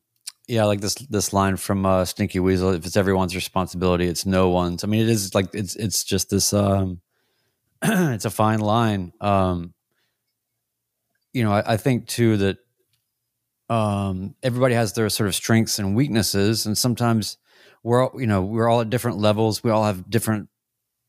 yeah, 0.50 0.64
like 0.66 0.82
this 0.82 0.96
this 0.96 1.32
line 1.32 1.58
from 1.58 1.86
uh, 1.86 2.06
Stinky 2.06 2.40
Weasel: 2.40 2.72
"If 2.72 2.86
it's 2.86 2.98
everyone's 2.98 3.36
responsibility, 3.36 4.08
it's 4.08 4.26
no 4.26 4.50
one's." 4.50 4.84
I 4.84 4.88
mean, 4.88 5.02
it 5.02 5.10
is 5.10 5.36
like 5.36 5.50
it's 5.54 5.76
it's 5.76 6.04
just 6.04 6.30
this. 6.30 6.54
Um, 6.54 7.02
it's 7.84 8.26
a 8.26 8.30
fine 8.30 8.60
line. 8.60 9.14
Um, 9.22 9.74
you 11.34 11.44
know, 11.44 11.54
I, 11.54 11.74
I 11.74 11.78
think 11.78 12.08
too 12.08 12.38
that 12.38 12.58
um, 13.70 14.36
everybody 14.42 14.74
has 14.74 14.94
their 14.94 15.08
sort 15.10 15.28
of 15.28 15.36
strengths 15.36 15.78
and 15.78 15.96
weaknesses, 15.96 16.66
and 16.66 16.78
sometimes 16.78 17.38
we're 17.84 18.08
all, 18.08 18.20
you 18.20 18.28
know 18.28 18.42
we're 18.42 18.70
all 18.70 18.82
at 18.82 18.90
different 18.90 19.18
levels. 19.18 19.64
We 19.64 19.72
all 19.72 19.86
have 19.86 20.10
different 20.10 20.50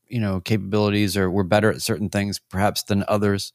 you 0.07 0.19
know 0.19 0.39
capabilities, 0.39 1.17
or 1.17 1.29
we're 1.29 1.43
better 1.43 1.69
at 1.69 1.81
certain 1.81 2.09
things 2.09 2.39
perhaps 2.39 2.83
than 2.83 3.03
others. 3.07 3.53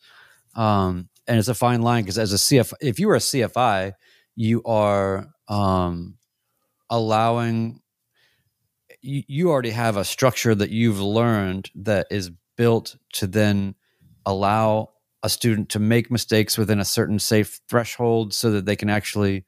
Um, 0.55 1.09
and 1.27 1.39
it's 1.39 1.49
a 1.49 1.55
fine 1.55 1.83
line 1.83 2.05
because 2.05 2.19
as 2.19 2.33
a 2.33 2.37
CF, 2.37 2.73
if 2.81 2.99
you 2.99 3.11
are 3.11 3.17
a 3.17 3.21
CFI, 3.21 3.93
you 4.37 4.63
are 4.65 5.29
um, 5.49 6.17
allowing 6.89 7.81
you, 9.03 9.23
you 9.27 9.51
already 9.51 9.71
have 9.71 9.97
a 9.97 10.05
structure 10.05 10.55
that 10.55 10.71
you've 10.71 11.01
learned 11.01 11.71
that 11.75 12.07
is 12.11 12.31
built 12.57 12.97
to 13.15 13.27
then 13.27 13.75
allow 14.25 14.91
a 15.23 15.29
student 15.29 15.71
to 15.71 15.79
make 15.79 16.11
mistakes 16.11 16.59
within 16.59 16.81
a 16.81 16.85
certain 16.85 17.19
safe 17.19 17.61
threshold 17.69 18.35
so 18.35 18.51
that 18.51 18.67
they 18.67 18.77
can 18.77 18.91
actually 18.91 19.45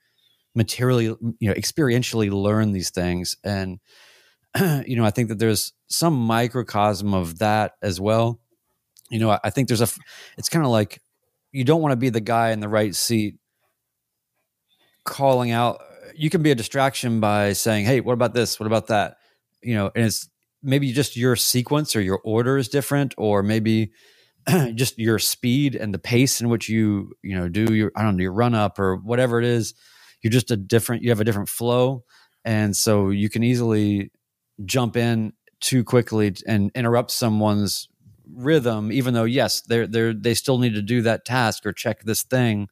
materially 0.54 1.04
you 1.04 1.48
know 1.48 1.54
experientially 1.54 2.30
learn 2.30 2.72
these 2.72 2.90
things. 2.90 3.36
And 3.44 3.78
you 4.86 4.96
know 4.96 5.04
i 5.04 5.10
think 5.10 5.28
that 5.28 5.38
there's 5.38 5.72
some 5.88 6.14
microcosm 6.14 7.14
of 7.14 7.38
that 7.38 7.72
as 7.82 8.00
well. 8.00 8.40
You 9.10 9.18
know 9.18 9.30
i, 9.30 9.40
I 9.44 9.50
think 9.50 9.68
there's 9.68 9.80
a 9.80 9.88
it's 10.36 10.48
kind 10.48 10.64
of 10.64 10.70
like 10.70 11.00
you 11.52 11.64
don't 11.64 11.80
want 11.80 11.92
to 11.92 11.96
be 11.96 12.10
the 12.10 12.20
guy 12.20 12.50
in 12.50 12.60
the 12.60 12.68
right 12.68 12.94
seat 12.94 13.36
calling 15.04 15.50
out 15.50 15.80
uh, 15.80 16.10
you 16.14 16.28
can 16.28 16.42
be 16.42 16.50
a 16.50 16.54
distraction 16.54 17.20
by 17.20 17.52
saying 17.52 17.84
hey 17.84 18.00
what 18.00 18.12
about 18.12 18.34
this? 18.34 18.58
What 18.58 18.66
about 18.66 18.88
that? 18.88 19.16
You 19.62 19.74
know 19.74 19.90
and 19.94 20.04
it's 20.06 20.28
maybe 20.62 20.92
just 20.92 21.16
your 21.16 21.36
sequence 21.36 21.94
or 21.94 22.00
your 22.00 22.20
order 22.24 22.58
is 22.58 22.68
different 22.68 23.14
or 23.16 23.42
maybe 23.42 23.92
just 24.74 24.98
your 24.98 25.18
speed 25.18 25.74
and 25.74 25.92
the 25.92 25.98
pace 25.98 26.40
in 26.40 26.48
which 26.48 26.68
you 26.68 27.12
you 27.22 27.36
know 27.36 27.48
do 27.48 27.72
your 27.74 27.92
I 27.94 28.02
don't 28.02 28.16
know 28.16 28.22
your 28.22 28.32
run 28.32 28.54
up 28.54 28.78
or 28.78 28.96
whatever 28.96 29.38
it 29.38 29.44
is. 29.44 29.74
You're 30.22 30.30
just 30.30 30.50
a 30.50 30.56
different. 30.56 31.02
You 31.02 31.10
have 31.10 31.20
a 31.20 31.24
different 31.24 31.48
flow, 31.48 32.04
and 32.44 32.76
so 32.76 33.10
you 33.10 33.28
can 33.28 33.42
easily 33.42 34.10
jump 34.64 34.96
in 34.96 35.32
too 35.60 35.84
quickly 35.84 36.34
and 36.46 36.70
interrupt 36.74 37.10
someone's 37.10 37.88
rhythm. 38.32 38.90
Even 38.92 39.14
though 39.14 39.24
yes, 39.24 39.60
they're 39.62 39.86
they're 39.86 40.14
they 40.14 40.34
still 40.34 40.58
need 40.58 40.74
to 40.74 40.82
do 40.82 41.02
that 41.02 41.24
task 41.24 41.66
or 41.66 41.72
check 41.72 42.02
this 42.02 42.22
thing. 42.22 42.68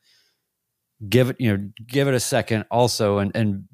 Give 1.08 1.30
it 1.30 1.36
you 1.38 1.56
know 1.56 1.68
give 1.86 2.08
it 2.08 2.14
a 2.14 2.20
second 2.20 2.64
also, 2.70 3.18
and 3.18 3.34
and 3.34 3.64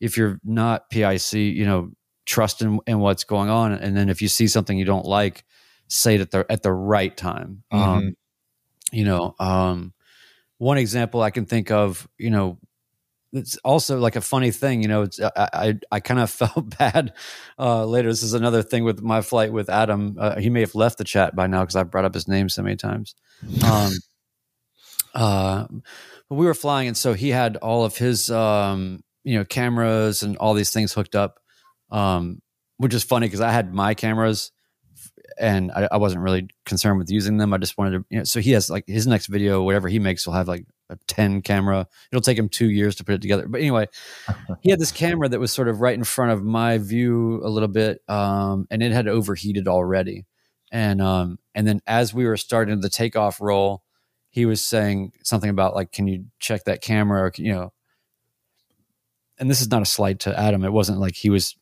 if 0.00 0.16
you're 0.16 0.40
not 0.44 0.90
PIC, 0.90 1.34
you 1.34 1.66
know 1.66 1.90
trust 2.26 2.62
in, 2.62 2.78
in 2.86 3.00
what's 3.00 3.24
going 3.24 3.50
on, 3.50 3.72
and 3.72 3.96
then 3.96 4.08
if 4.08 4.22
you 4.22 4.28
see 4.28 4.46
something 4.46 4.78
you 4.78 4.84
don't 4.84 5.06
like 5.06 5.44
say 5.88 6.14
it 6.14 6.20
at 6.20 6.30
the 6.30 6.46
at 6.48 6.62
the 6.62 6.72
right 6.72 7.16
time. 7.16 7.62
Um, 7.70 7.80
mm-hmm. 7.80 7.90
Um, 7.90 8.16
you 8.92 9.04
know, 9.04 9.34
um, 9.38 9.92
one 10.58 10.78
example 10.78 11.22
I 11.22 11.30
can 11.30 11.46
think 11.46 11.70
of, 11.70 12.08
you 12.18 12.30
know, 12.30 12.58
it's 13.32 13.56
also 13.58 13.98
like 13.98 14.16
a 14.16 14.20
funny 14.20 14.50
thing, 14.50 14.82
you 14.82 14.88
know. 14.88 15.02
It's 15.02 15.20
I 15.20 15.30
I, 15.36 15.78
I 15.92 16.00
kind 16.00 16.20
of 16.20 16.30
felt 16.42 16.78
bad 16.78 17.12
uh, 17.58 17.84
later. 17.84 18.08
This 18.08 18.22
is 18.22 18.34
another 18.34 18.62
thing 18.62 18.84
with 18.84 19.02
my 19.02 19.22
flight 19.22 19.52
with 19.52 19.68
Adam. 19.68 20.16
Uh, 20.18 20.38
he 20.38 20.50
may 20.50 20.60
have 20.60 20.74
left 20.74 20.98
the 20.98 21.04
chat 21.04 21.34
by 21.36 21.46
now 21.46 21.60
because 21.60 21.76
I 21.76 21.82
brought 21.84 22.04
up 22.04 22.14
his 22.14 22.28
name 22.28 22.48
so 22.48 22.62
many 22.62 22.76
times. 22.76 23.14
Um, 23.64 23.92
uh, 25.14 25.66
but 26.28 26.34
we 26.34 26.46
were 26.46 26.54
flying, 26.54 26.88
and 26.88 26.96
so 26.96 27.14
he 27.14 27.30
had 27.30 27.56
all 27.56 27.84
of 27.84 27.96
his 27.96 28.30
um, 28.30 29.02
you 29.24 29.38
know 29.38 29.44
cameras 29.44 30.22
and 30.22 30.36
all 30.36 30.54
these 30.54 30.70
things 30.70 30.92
hooked 30.92 31.14
up, 31.14 31.40
um, 31.90 32.40
which 32.78 32.94
is 32.94 33.04
funny 33.04 33.26
because 33.26 33.40
I 33.40 33.50
had 33.50 33.72
my 33.72 33.94
cameras 33.94 34.52
and 35.38 35.72
I, 35.72 35.88
I, 35.92 35.96
wasn't 35.96 36.22
really 36.22 36.48
concerned 36.66 36.98
with 36.98 37.10
using 37.10 37.38
them. 37.38 37.54
I 37.54 37.58
just 37.58 37.78
wanted 37.78 37.90
to, 37.92 38.04
you 38.10 38.18
know, 38.18 38.24
so 38.24 38.40
he 38.40 38.50
has 38.52 38.68
like 38.68 38.84
his 38.86 39.06
next 39.06 39.26
video, 39.26 39.62
whatever 39.62 39.88
he 39.88 39.98
makes, 39.98 40.26
will 40.26 40.34
have 40.34 40.48
like 40.48 40.66
a 40.90 40.96
10 41.06 41.42
camera. 41.42 41.86
It'll 42.10 42.22
take 42.22 42.38
him 42.38 42.48
two 42.48 42.70
years 42.70 42.96
to 42.96 43.04
put 43.04 43.14
it 43.14 43.22
together. 43.22 43.46
But 43.48 43.60
anyway, 43.60 43.88
he 44.60 44.70
had 44.70 44.78
this 44.78 44.92
camera 44.92 45.28
that 45.28 45.40
was 45.40 45.52
sort 45.52 45.68
of 45.68 45.80
right 45.80 45.94
in 45.94 46.04
front 46.04 46.32
of 46.32 46.42
my 46.42 46.78
view 46.78 47.40
a 47.44 47.48
little 47.48 47.68
bit. 47.68 48.00
Um, 48.08 48.66
and 48.70 48.82
it 48.82 48.92
had 48.92 49.08
overheated 49.08 49.68
already. 49.68 50.26
And, 50.72 51.00
um, 51.00 51.38
and 51.54 51.66
then 51.66 51.80
as 51.86 52.14
we 52.14 52.26
were 52.26 52.36
starting 52.36 52.80
the 52.80 52.90
takeoff 52.90 53.40
roll, 53.40 53.82
he 54.30 54.46
was 54.46 54.64
saying 54.64 55.12
something 55.24 55.50
about 55.50 55.74
like, 55.74 55.90
can 55.90 56.06
you 56.06 56.26
check 56.38 56.64
that 56.64 56.82
camera 56.82 57.22
or, 57.22 57.32
you 57.36 57.52
know, 57.52 57.72
and 59.38 59.50
this 59.50 59.60
is 59.60 59.70
not 59.70 59.82
a 59.82 59.86
slight 59.86 60.20
to 60.20 60.38
Adam. 60.38 60.64
It 60.64 60.72
wasn't 60.72 61.00
like 61.00 61.16
he 61.16 61.30
was, 61.30 61.56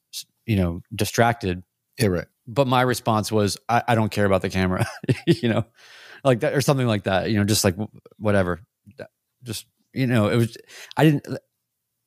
you 0.46 0.56
know, 0.56 0.82
distracted. 0.94 1.62
Yeah, 1.96 2.08
right 2.08 2.26
but 2.48 2.66
my 2.66 2.80
response 2.80 3.30
was, 3.30 3.58
I, 3.68 3.82
I 3.86 3.94
don't 3.94 4.10
care 4.10 4.24
about 4.24 4.42
the 4.42 4.48
camera, 4.48 4.86
you 5.26 5.50
know, 5.50 5.66
like 6.24 6.40
that 6.40 6.54
or 6.54 6.62
something 6.62 6.86
like 6.86 7.04
that, 7.04 7.30
you 7.30 7.36
know, 7.36 7.44
just 7.44 7.62
like 7.62 7.76
whatever, 8.16 8.60
just, 9.48 9.66
you 9.92 10.06
know, 10.06 10.28
it 10.28 10.36
was, 10.36 10.56
I 10.96 11.04
didn't, 11.04 11.26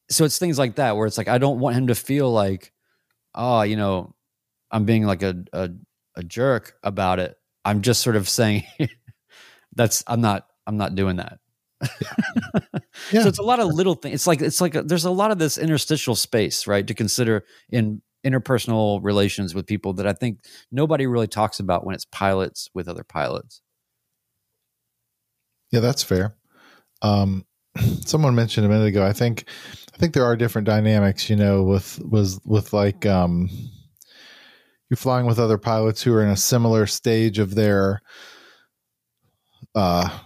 so 0.09 0.23
it's 0.23 0.37
things 0.37 0.57
like 0.57 0.75
that 0.75 0.95
where 0.95 1.07
it's 1.07 1.17
like, 1.17 1.27
I 1.27 1.37
don't 1.37 1.59
want 1.59 1.75
him 1.75 1.87
to 1.87 1.95
feel 1.95 2.31
like, 2.31 2.71
oh, 3.35 3.63
you 3.63 3.75
know, 3.75 4.15
I'm 4.71 4.85
being 4.85 5.05
like 5.05 5.23
a, 5.23 5.35
a, 5.51 5.69
a 6.15 6.23
jerk 6.23 6.75
about 6.83 7.19
it. 7.19 7.35
I'm 7.65 7.81
just 7.81 8.01
sort 8.01 8.15
of 8.15 8.29
saying 8.29 8.63
that's, 9.75 10.03
I'm 10.07 10.21
not, 10.21 10.47
I'm 10.65 10.77
not 10.77 10.95
doing 10.95 11.17
that. 11.17 11.39
yeah. 13.11 13.23
So 13.23 13.27
it's 13.27 13.39
a 13.39 13.43
lot 13.43 13.59
of 13.59 13.67
little 13.67 13.95
things. 13.95 14.13
It's 14.13 14.27
like 14.27 14.41
it's 14.41 14.61
like 14.61 14.75
a, 14.75 14.83
there's 14.83 15.05
a 15.05 15.11
lot 15.11 15.31
of 15.31 15.39
this 15.39 15.57
interstitial 15.57 16.15
space, 16.15 16.67
right, 16.67 16.85
to 16.85 16.93
consider 16.93 17.43
in 17.69 18.01
interpersonal 18.25 19.03
relations 19.03 19.55
with 19.55 19.65
people 19.65 19.93
that 19.93 20.05
I 20.05 20.13
think 20.13 20.39
nobody 20.71 21.07
really 21.07 21.27
talks 21.27 21.59
about 21.59 21.85
when 21.85 21.95
it's 21.95 22.05
pilots 22.05 22.69
with 22.73 22.87
other 22.87 23.03
pilots. 23.03 23.61
Yeah, 25.71 25.79
that's 25.79 26.03
fair. 26.03 26.35
Um, 27.01 27.45
someone 28.05 28.35
mentioned 28.35 28.65
a 28.65 28.69
minute 28.69 28.87
ago. 28.87 29.05
I 29.05 29.13
think, 29.13 29.45
I 29.93 29.97
think 29.97 30.13
there 30.13 30.25
are 30.25 30.35
different 30.35 30.65
dynamics. 30.65 31.29
You 31.29 31.35
know, 31.35 31.63
with 31.63 31.99
was 32.03 32.39
with 32.45 32.73
like 32.73 33.05
um, 33.05 33.49
you're 34.91 34.97
flying 34.97 35.25
with 35.25 35.39
other 35.39 35.57
pilots 35.57 36.03
who 36.03 36.13
are 36.13 36.21
in 36.21 36.29
a 36.29 36.37
similar 36.37 36.85
stage 36.85 37.39
of 37.39 37.55
their 37.55 38.01
uh 39.73 40.19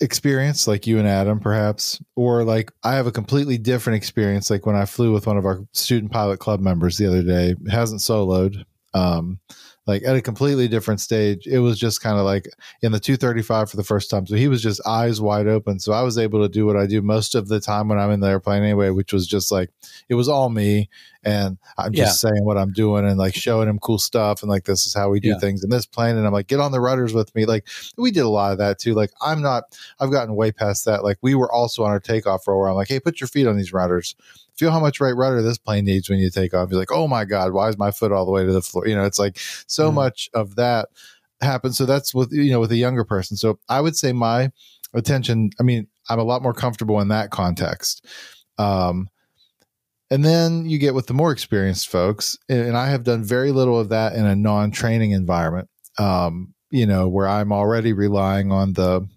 experience 0.00 0.66
like 0.66 0.88
you 0.88 0.98
and 0.98 1.06
Adam 1.06 1.38
perhaps 1.38 2.02
or 2.16 2.42
like 2.42 2.72
I 2.82 2.94
have 2.94 3.06
a 3.06 3.12
completely 3.12 3.56
different 3.56 3.96
experience 3.96 4.50
like 4.50 4.66
when 4.66 4.74
I 4.74 4.84
flew 4.84 5.12
with 5.12 5.28
one 5.28 5.36
of 5.36 5.46
our 5.46 5.60
student 5.72 6.10
pilot 6.10 6.40
club 6.40 6.58
members 6.58 6.96
the 6.96 7.06
other 7.06 7.22
day 7.22 7.54
hasn't 7.70 8.00
soloed 8.00 8.64
um 8.94 9.38
like 9.86 10.04
at 10.04 10.14
a 10.14 10.22
completely 10.22 10.68
different 10.68 11.00
stage. 11.00 11.46
It 11.46 11.58
was 11.58 11.78
just 11.78 12.00
kind 12.00 12.18
of 12.18 12.24
like 12.24 12.48
in 12.82 12.92
the 12.92 13.00
235 13.00 13.70
for 13.70 13.76
the 13.76 13.82
first 13.82 14.10
time. 14.10 14.26
So 14.26 14.36
he 14.36 14.46
was 14.46 14.62
just 14.62 14.86
eyes 14.86 15.20
wide 15.20 15.48
open. 15.48 15.80
So 15.80 15.92
I 15.92 16.02
was 16.02 16.18
able 16.18 16.40
to 16.42 16.48
do 16.48 16.66
what 16.66 16.76
I 16.76 16.86
do 16.86 17.02
most 17.02 17.34
of 17.34 17.48
the 17.48 17.60
time 17.60 17.88
when 17.88 17.98
I'm 17.98 18.12
in 18.12 18.20
the 18.20 18.28
airplane 18.28 18.62
anyway, 18.62 18.90
which 18.90 19.12
was 19.12 19.26
just 19.26 19.50
like, 19.50 19.70
it 20.08 20.14
was 20.14 20.28
all 20.28 20.50
me. 20.50 20.88
And 21.24 21.58
I'm 21.78 21.92
just 21.92 22.22
yeah. 22.22 22.30
saying 22.30 22.44
what 22.44 22.58
I'm 22.58 22.72
doing 22.72 23.06
and 23.06 23.18
like 23.18 23.34
showing 23.34 23.68
him 23.68 23.78
cool 23.78 23.98
stuff. 23.98 24.42
And 24.42 24.50
like, 24.50 24.64
this 24.64 24.86
is 24.86 24.94
how 24.94 25.08
we 25.10 25.20
do 25.20 25.30
yeah. 25.30 25.38
things 25.38 25.64
in 25.64 25.70
this 25.70 25.86
plane. 25.86 26.16
And 26.16 26.26
I'm 26.26 26.32
like, 26.32 26.48
get 26.48 26.60
on 26.60 26.72
the 26.72 26.80
rudders 26.80 27.12
with 27.12 27.34
me. 27.34 27.44
Like, 27.44 27.66
we 27.96 28.10
did 28.10 28.20
a 28.20 28.28
lot 28.28 28.52
of 28.52 28.58
that 28.58 28.78
too. 28.78 28.94
Like, 28.94 29.10
I'm 29.20 29.42
not, 29.42 29.64
I've 29.98 30.10
gotten 30.10 30.36
way 30.36 30.52
past 30.52 30.84
that. 30.84 31.04
Like, 31.04 31.18
we 31.22 31.34
were 31.34 31.50
also 31.50 31.84
on 31.84 31.90
our 31.90 32.00
takeoff 32.00 32.46
row 32.46 32.58
where 32.58 32.68
I'm 32.68 32.74
like, 32.74 32.88
hey, 32.88 33.00
put 33.00 33.20
your 33.20 33.28
feet 33.28 33.46
on 33.46 33.56
these 33.56 33.72
rudders 33.72 34.14
feel 34.56 34.70
how 34.70 34.80
much 34.80 35.00
right 35.00 35.16
rudder 35.16 35.42
this 35.42 35.58
plane 35.58 35.84
needs 35.84 36.08
when 36.08 36.18
you 36.18 36.30
take 36.30 36.54
off. 36.54 36.70
You're 36.70 36.78
like, 36.78 36.92
oh 36.92 37.08
my 37.08 37.24
God, 37.24 37.52
why 37.52 37.68
is 37.68 37.78
my 37.78 37.90
foot 37.90 38.12
all 38.12 38.24
the 38.24 38.30
way 38.30 38.44
to 38.44 38.52
the 38.52 38.62
floor? 38.62 38.86
You 38.86 38.94
know, 38.94 39.04
it's 39.04 39.18
like 39.18 39.38
so 39.66 39.90
mm. 39.90 39.94
much 39.94 40.28
of 40.34 40.56
that 40.56 40.88
happens. 41.40 41.76
So 41.76 41.86
that's 41.86 42.14
with, 42.14 42.32
you 42.32 42.50
know, 42.50 42.60
with 42.60 42.72
a 42.72 42.76
younger 42.76 43.04
person. 43.04 43.36
So 43.36 43.58
I 43.68 43.80
would 43.80 43.96
say 43.96 44.12
my 44.12 44.50
attention, 44.94 45.50
I 45.58 45.62
mean, 45.62 45.86
I'm 46.08 46.18
a 46.18 46.24
lot 46.24 46.42
more 46.42 46.54
comfortable 46.54 47.00
in 47.00 47.08
that 47.08 47.30
context. 47.30 48.06
Um, 48.58 49.08
and 50.10 50.24
then 50.24 50.66
you 50.66 50.78
get 50.78 50.94
with 50.94 51.06
the 51.06 51.14
more 51.14 51.32
experienced 51.32 51.88
folks, 51.88 52.36
and 52.48 52.76
I 52.76 52.90
have 52.90 53.02
done 53.02 53.24
very 53.24 53.50
little 53.50 53.80
of 53.80 53.88
that 53.88 54.14
in 54.14 54.26
a 54.26 54.36
non 54.36 54.70
training 54.70 55.12
environment, 55.12 55.70
um, 55.98 56.52
you 56.70 56.84
know, 56.84 57.08
where 57.08 57.26
I'm 57.26 57.50
already 57.50 57.94
relying 57.94 58.52
on 58.52 58.74
the 58.74 59.08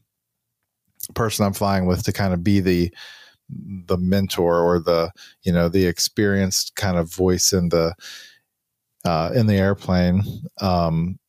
person 1.13 1.45
I'm 1.45 1.53
flying 1.53 1.85
with 1.85 2.03
to 2.03 2.13
kind 2.13 2.33
of 2.33 2.45
be 2.45 2.61
the, 2.61 2.93
the 3.49 3.97
mentor 3.97 4.59
or 4.59 4.79
the 4.79 5.11
you 5.43 5.51
know 5.51 5.69
the 5.69 5.85
experienced 5.85 6.75
kind 6.75 6.97
of 6.97 7.13
voice 7.13 7.53
in 7.53 7.69
the 7.69 7.93
uh, 9.05 9.31
in 9.35 9.47
the 9.47 9.55
airplane. 9.55 10.23
Um, 10.61 11.19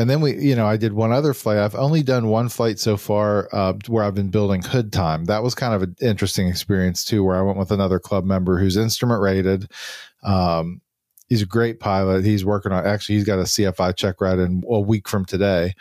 and 0.00 0.08
then 0.08 0.20
we, 0.20 0.36
you 0.36 0.54
know, 0.54 0.66
I 0.66 0.76
did 0.76 0.92
one 0.92 1.10
other 1.10 1.34
flight. 1.34 1.58
I've 1.58 1.74
only 1.74 2.04
done 2.04 2.28
one 2.28 2.48
flight 2.48 2.78
so 2.78 2.96
far 2.96 3.48
uh, 3.52 3.72
where 3.88 4.04
I've 4.04 4.14
been 4.14 4.30
building 4.30 4.62
hood 4.62 4.92
time. 4.92 5.24
That 5.24 5.42
was 5.42 5.56
kind 5.56 5.74
of 5.74 5.82
an 5.82 5.96
interesting 6.00 6.46
experience 6.46 7.04
too, 7.04 7.24
where 7.24 7.36
I 7.36 7.42
went 7.42 7.58
with 7.58 7.72
another 7.72 7.98
club 7.98 8.24
member 8.24 8.58
who's 8.58 8.76
instrument 8.76 9.20
rated. 9.20 9.72
Um, 10.22 10.82
he's 11.28 11.42
a 11.42 11.46
great 11.46 11.80
pilot. 11.80 12.24
He's 12.24 12.44
working 12.44 12.70
on 12.70 12.86
actually 12.86 13.16
he's 13.16 13.24
got 13.24 13.40
a 13.40 13.42
CFI 13.42 13.96
check 13.96 14.20
ride 14.20 14.38
in 14.38 14.62
a 14.68 14.80
week 14.80 15.08
from 15.08 15.24
today. 15.24 15.74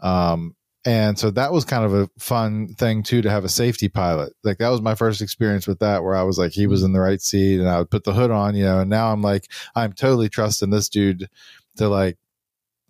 Um, 0.00 0.56
and 0.84 1.18
so 1.18 1.30
that 1.30 1.52
was 1.52 1.64
kind 1.64 1.84
of 1.84 1.92
a 1.92 2.08
fun 2.18 2.68
thing 2.74 3.02
too 3.02 3.20
to 3.20 3.30
have 3.30 3.44
a 3.44 3.48
safety 3.48 3.88
pilot 3.88 4.32
like 4.44 4.58
that 4.58 4.70
was 4.70 4.80
my 4.80 4.94
first 4.94 5.20
experience 5.20 5.66
with 5.66 5.78
that 5.80 6.02
where 6.02 6.14
i 6.14 6.22
was 6.22 6.38
like 6.38 6.52
he 6.52 6.66
was 6.66 6.82
in 6.82 6.92
the 6.92 7.00
right 7.00 7.20
seat 7.20 7.60
and 7.60 7.68
i 7.68 7.78
would 7.78 7.90
put 7.90 8.04
the 8.04 8.12
hood 8.12 8.30
on 8.30 8.54
you 8.54 8.64
know 8.64 8.80
and 8.80 8.90
now 8.90 9.12
i'm 9.12 9.22
like 9.22 9.46
i'm 9.74 9.92
totally 9.92 10.28
trusting 10.28 10.70
this 10.70 10.88
dude 10.88 11.28
to 11.76 11.88
like 11.88 12.16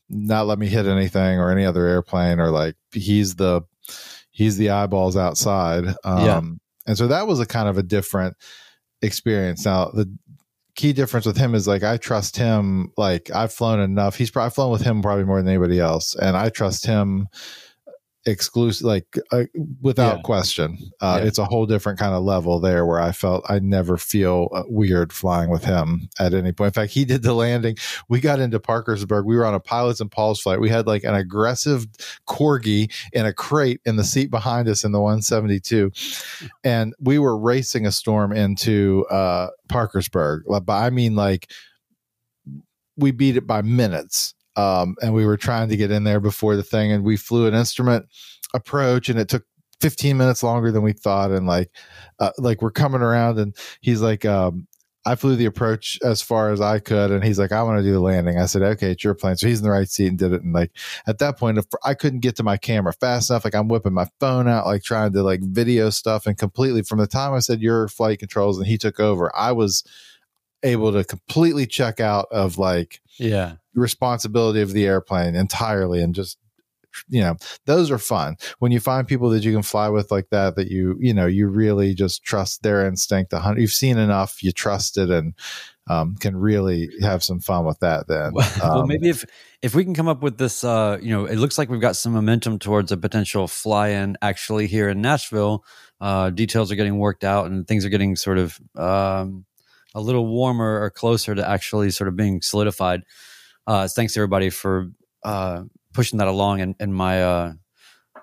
not 0.08 0.46
let 0.46 0.58
me 0.58 0.66
hit 0.66 0.86
anything 0.86 1.38
or 1.38 1.50
any 1.50 1.64
other 1.64 1.86
airplane 1.86 2.38
or 2.38 2.50
like 2.50 2.76
he's 2.92 3.36
the 3.36 3.60
he's 4.30 4.56
the 4.56 4.70
eyeballs 4.70 5.16
outside 5.16 5.84
um 6.04 6.24
yeah. 6.24 6.40
and 6.86 6.98
so 6.98 7.08
that 7.08 7.26
was 7.26 7.40
a 7.40 7.46
kind 7.46 7.68
of 7.68 7.76
a 7.76 7.82
different 7.82 8.36
experience 9.02 9.64
now 9.64 9.86
the 9.86 10.08
key 10.76 10.92
difference 10.92 11.26
with 11.26 11.36
him 11.36 11.54
is 11.54 11.68
like 11.68 11.82
I 11.82 11.98
trust 11.98 12.36
him. 12.36 12.90
Like 12.96 13.30
I've 13.30 13.52
flown 13.52 13.80
enough. 13.80 14.16
He's 14.16 14.30
probably 14.30 14.50
flown 14.50 14.70
with 14.70 14.80
him 14.80 15.02
probably 15.02 15.24
more 15.24 15.36
than 15.36 15.48
anybody 15.48 15.78
else, 15.78 16.14
and 16.14 16.36
I 16.36 16.48
trust 16.48 16.86
him 16.86 17.28
exclusive 18.26 18.86
like 18.86 19.18
uh, 19.32 19.44
without 19.80 20.16
yeah. 20.16 20.22
question. 20.22 20.78
Uh, 21.00 21.18
yeah. 21.20 21.26
it's 21.26 21.38
a 21.38 21.44
whole 21.44 21.66
different 21.66 21.98
kind 21.98 22.14
of 22.14 22.22
level 22.22 22.60
there 22.60 22.84
where 22.84 23.00
i 23.00 23.12
felt 23.12 23.44
i 23.48 23.58
never 23.58 23.96
feel 23.96 24.48
uh, 24.52 24.62
weird 24.68 25.12
flying 25.12 25.50
with 25.50 25.64
him 25.64 26.08
at 26.18 26.34
any 26.34 26.52
point. 26.52 26.68
In 26.68 26.72
fact 26.82 26.92
he 26.92 27.04
did 27.04 27.22
the 27.22 27.32
landing. 27.32 27.76
We 28.08 28.20
got 28.20 28.40
into 28.40 28.60
parkersburg. 28.60 29.24
We 29.24 29.36
were 29.36 29.46
on 29.46 29.54
a 29.54 29.60
Pilots 29.60 30.00
N 30.00 30.08
Paws 30.08 30.40
flight. 30.40 30.60
We 30.60 30.68
had 30.68 30.86
like 30.86 31.04
an 31.04 31.14
aggressive 31.14 31.86
corgi 32.28 32.92
in 33.12 33.26
a 33.26 33.32
crate 33.32 33.80
in 33.84 33.96
the 33.96 34.04
seat 34.04 34.30
behind 34.30 34.68
us 34.68 34.84
in 34.84 34.92
the 34.92 35.00
172 35.00 35.90
and 36.64 36.94
we 37.00 37.18
were 37.18 37.38
racing 37.38 37.86
a 37.86 37.92
storm 37.92 38.32
into 38.32 39.06
uh 39.10 39.48
parkersburg. 39.68 40.44
But 40.46 40.68
i 40.68 40.90
mean 40.90 41.14
like 41.14 41.50
we 42.96 43.12
beat 43.12 43.36
it 43.36 43.46
by 43.46 43.62
minutes 43.62 44.34
um, 44.56 44.96
and 45.02 45.14
we 45.14 45.26
were 45.26 45.36
trying 45.36 45.68
to 45.68 45.76
get 45.76 45.90
in 45.90 46.04
there 46.04 46.20
before 46.20 46.56
the 46.56 46.62
thing, 46.62 46.92
and 46.92 47.04
we 47.04 47.16
flew 47.16 47.46
an 47.46 47.54
instrument 47.54 48.06
approach, 48.54 49.08
and 49.08 49.18
it 49.18 49.28
took 49.28 49.44
15 49.80 50.16
minutes 50.16 50.42
longer 50.42 50.70
than 50.70 50.82
we 50.82 50.92
thought. 50.92 51.30
And 51.30 51.46
like, 51.46 51.70
uh, 52.18 52.32
like 52.38 52.62
we're 52.62 52.70
coming 52.70 53.02
around, 53.02 53.38
and 53.38 53.56
he's 53.80 54.00
like, 54.00 54.24
um, 54.24 54.66
I 55.06 55.14
flew 55.14 55.34
the 55.34 55.46
approach 55.46 55.98
as 56.04 56.20
far 56.20 56.52
as 56.52 56.60
I 56.60 56.78
could, 56.78 57.10
and 57.10 57.24
he's 57.24 57.38
like, 57.38 57.52
"I 57.52 57.62
want 57.62 57.78
to 57.78 57.82
do 57.82 57.92
the 57.92 58.00
landing." 58.00 58.38
I 58.38 58.44
said, 58.44 58.62
"Okay, 58.62 58.90
it's 58.90 59.02
your 59.02 59.14
plane." 59.14 59.36
So 59.36 59.48
he's 59.48 59.58
in 59.58 59.64
the 59.64 59.70
right 59.70 59.88
seat 59.88 60.08
and 60.08 60.18
did 60.18 60.32
it. 60.32 60.42
And 60.42 60.52
like 60.52 60.72
at 61.06 61.18
that 61.18 61.38
point, 61.38 61.56
if 61.56 61.64
I 61.84 61.94
couldn't 61.94 62.20
get 62.20 62.36
to 62.36 62.42
my 62.42 62.58
camera 62.58 62.92
fast 62.92 63.30
enough, 63.30 63.44
like 63.44 63.54
I'm 63.54 63.68
whipping 63.68 63.94
my 63.94 64.08
phone 64.20 64.46
out, 64.46 64.66
like 64.66 64.82
trying 64.82 65.12
to 65.14 65.22
like 65.22 65.40
video 65.42 65.88
stuff, 65.88 66.26
and 66.26 66.36
completely 66.36 66.82
from 66.82 66.98
the 66.98 67.06
time 67.06 67.32
I 67.32 67.38
said 67.38 67.62
your 67.62 67.88
flight 67.88 68.18
controls 68.18 68.58
and 68.58 68.66
he 68.66 68.76
took 68.76 69.00
over, 69.00 69.34
I 69.34 69.52
was 69.52 69.84
able 70.62 70.92
to 70.92 71.04
completely 71.04 71.66
check 71.66 72.00
out 72.00 72.26
of 72.30 72.58
like 72.58 73.00
yeah. 73.18 73.54
responsibility 73.74 74.60
of 74.60 74.72
the 74.72 74.86
airplane 74.86 75.34
entirely 75.34 76.02
and 76.02 76.14
just 76.14 76.38
you 77.08 77.20
know 77.20 77.36
those 77.66 77.90
are 77.90 77.98
fun. 77.98 78.36
When 78.58 78.72
you 78.72 78.80
find 78.80 79.06
people 79.06 79.30
that 79.30 79.44
you 79.44 79.52
can 79.52 79.62
fly 79.62 79.88
with 79.88 80.10
like 80.10 80.30
that 80.30 80.56
that 80.56 80.68
you 80.68 80.96
you 81.00 81.14
know 81.14 81.26
you 81.26 81.48
really 81.48 81.94
just 81.94 82.22
trust 82.22 82.62
their 82.62 82.86
instinct 82.86 83.32
hunt 83.32 83.58
you've 83.58 83.72
seen 83.72 83.98
enough 83.98 84.42
you 84.42 84.52
trust 84.52 84.98
it 84.98 85.10
and 85.10 85.34
um, 85.88 86.14
can 86.16 86.36
really 86.36 86.88
have 87.00 87.22
some 87.22 87.40
fun 87.40 87.64
with 87.64 87.80
that 87.80 88.06
then 88.06 88.32
well 88.34 88.80
um, 88.80 88.88
maybe 88.88 89.08
if 89.08 89.24
if 89.62 89.74
we 89.74 89.84
can 89.84 89.94
come 89.94 90.08
up 90.08 90.22
with 90.22 90.38
this 90.38 90.62
uh 90.62 90.98
you 91.00 91.10
know 91.10 91.24
it 91.24 91.36
looks 91.36 91.58
like 91.58 91.68
we've 91.68 91.80
got 91.80 91.96
some 91.96 92.12
momentum 92.12 92.58
towards 92.58 92.92
a 92.92 92.96
potential 92.96 93.48
fly 93.48 93.88
in 93.88 94.16
actually 94.22 94.66
here 94.66 94.88
in 94.88 95.00
nashville. 95.00 95.64
Uh 96.00 96.30
details 96.30 96.72
are 96.72 96.76
getting 96.76 96.98
worked 96.98 97.24
out 97.24 97.46
and 97.46 97.66
things 97.66 97.84
are 97.84 97.90
getting 97.90 98.16
sort 98.16 98.38
of 98.38 98.58
um 98.76 99.44
a 99.94 100.00
little 100.00 100.26
warmer 100.26 100.82
or 100.82 100.90
closer 100.90 101.34
to 101.34 101.48
actually 101.48 101.90
sort 101.90 102.08
of 102.08 102.16
being 102.16 102.42
solidified. 102.42 103.02
Uh, 103.66 103.88
thanks 103.88 104.16
everybody 104.16 104.50
for 104.50 104.90
uh, 105.24 105.62
pushing 105.92 106.18
that 106.18 106.28
along 106.28 106.60
in, 106.60 106.74
in 106.80 106.92
my 106.92 107.22
uh, 107.22 107.52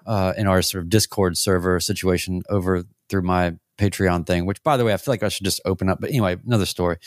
uh, 0.05 0.33
in 0.37 0.47
our 0.47 0.61
sort 0.61 0.83
of 0.83 0.89
Discord 0.89 1.37
server 1.37 1.79
situation 1.79 2.41
over 2.49 2.83
through 3.09 3.21
my 3.21 3.55
Patreon 3.77 4.25
thing. 4.25 4.45
Which, 4.45 4.63
by 4.63 4.77
the 4.77 4.85
way, 4.85 4.93
I 4.93 4.97
feel 4.97 5.11
like 5.11 5.23
I 5.23 5.29
should 5.29 5.45
just 5.45 5.61
open 5.65 5.89
up. 5.89 5.99
But 5.99 6.09
anyway, 6.09 6.37
another 6.45 6.65
story. 6.65 6.97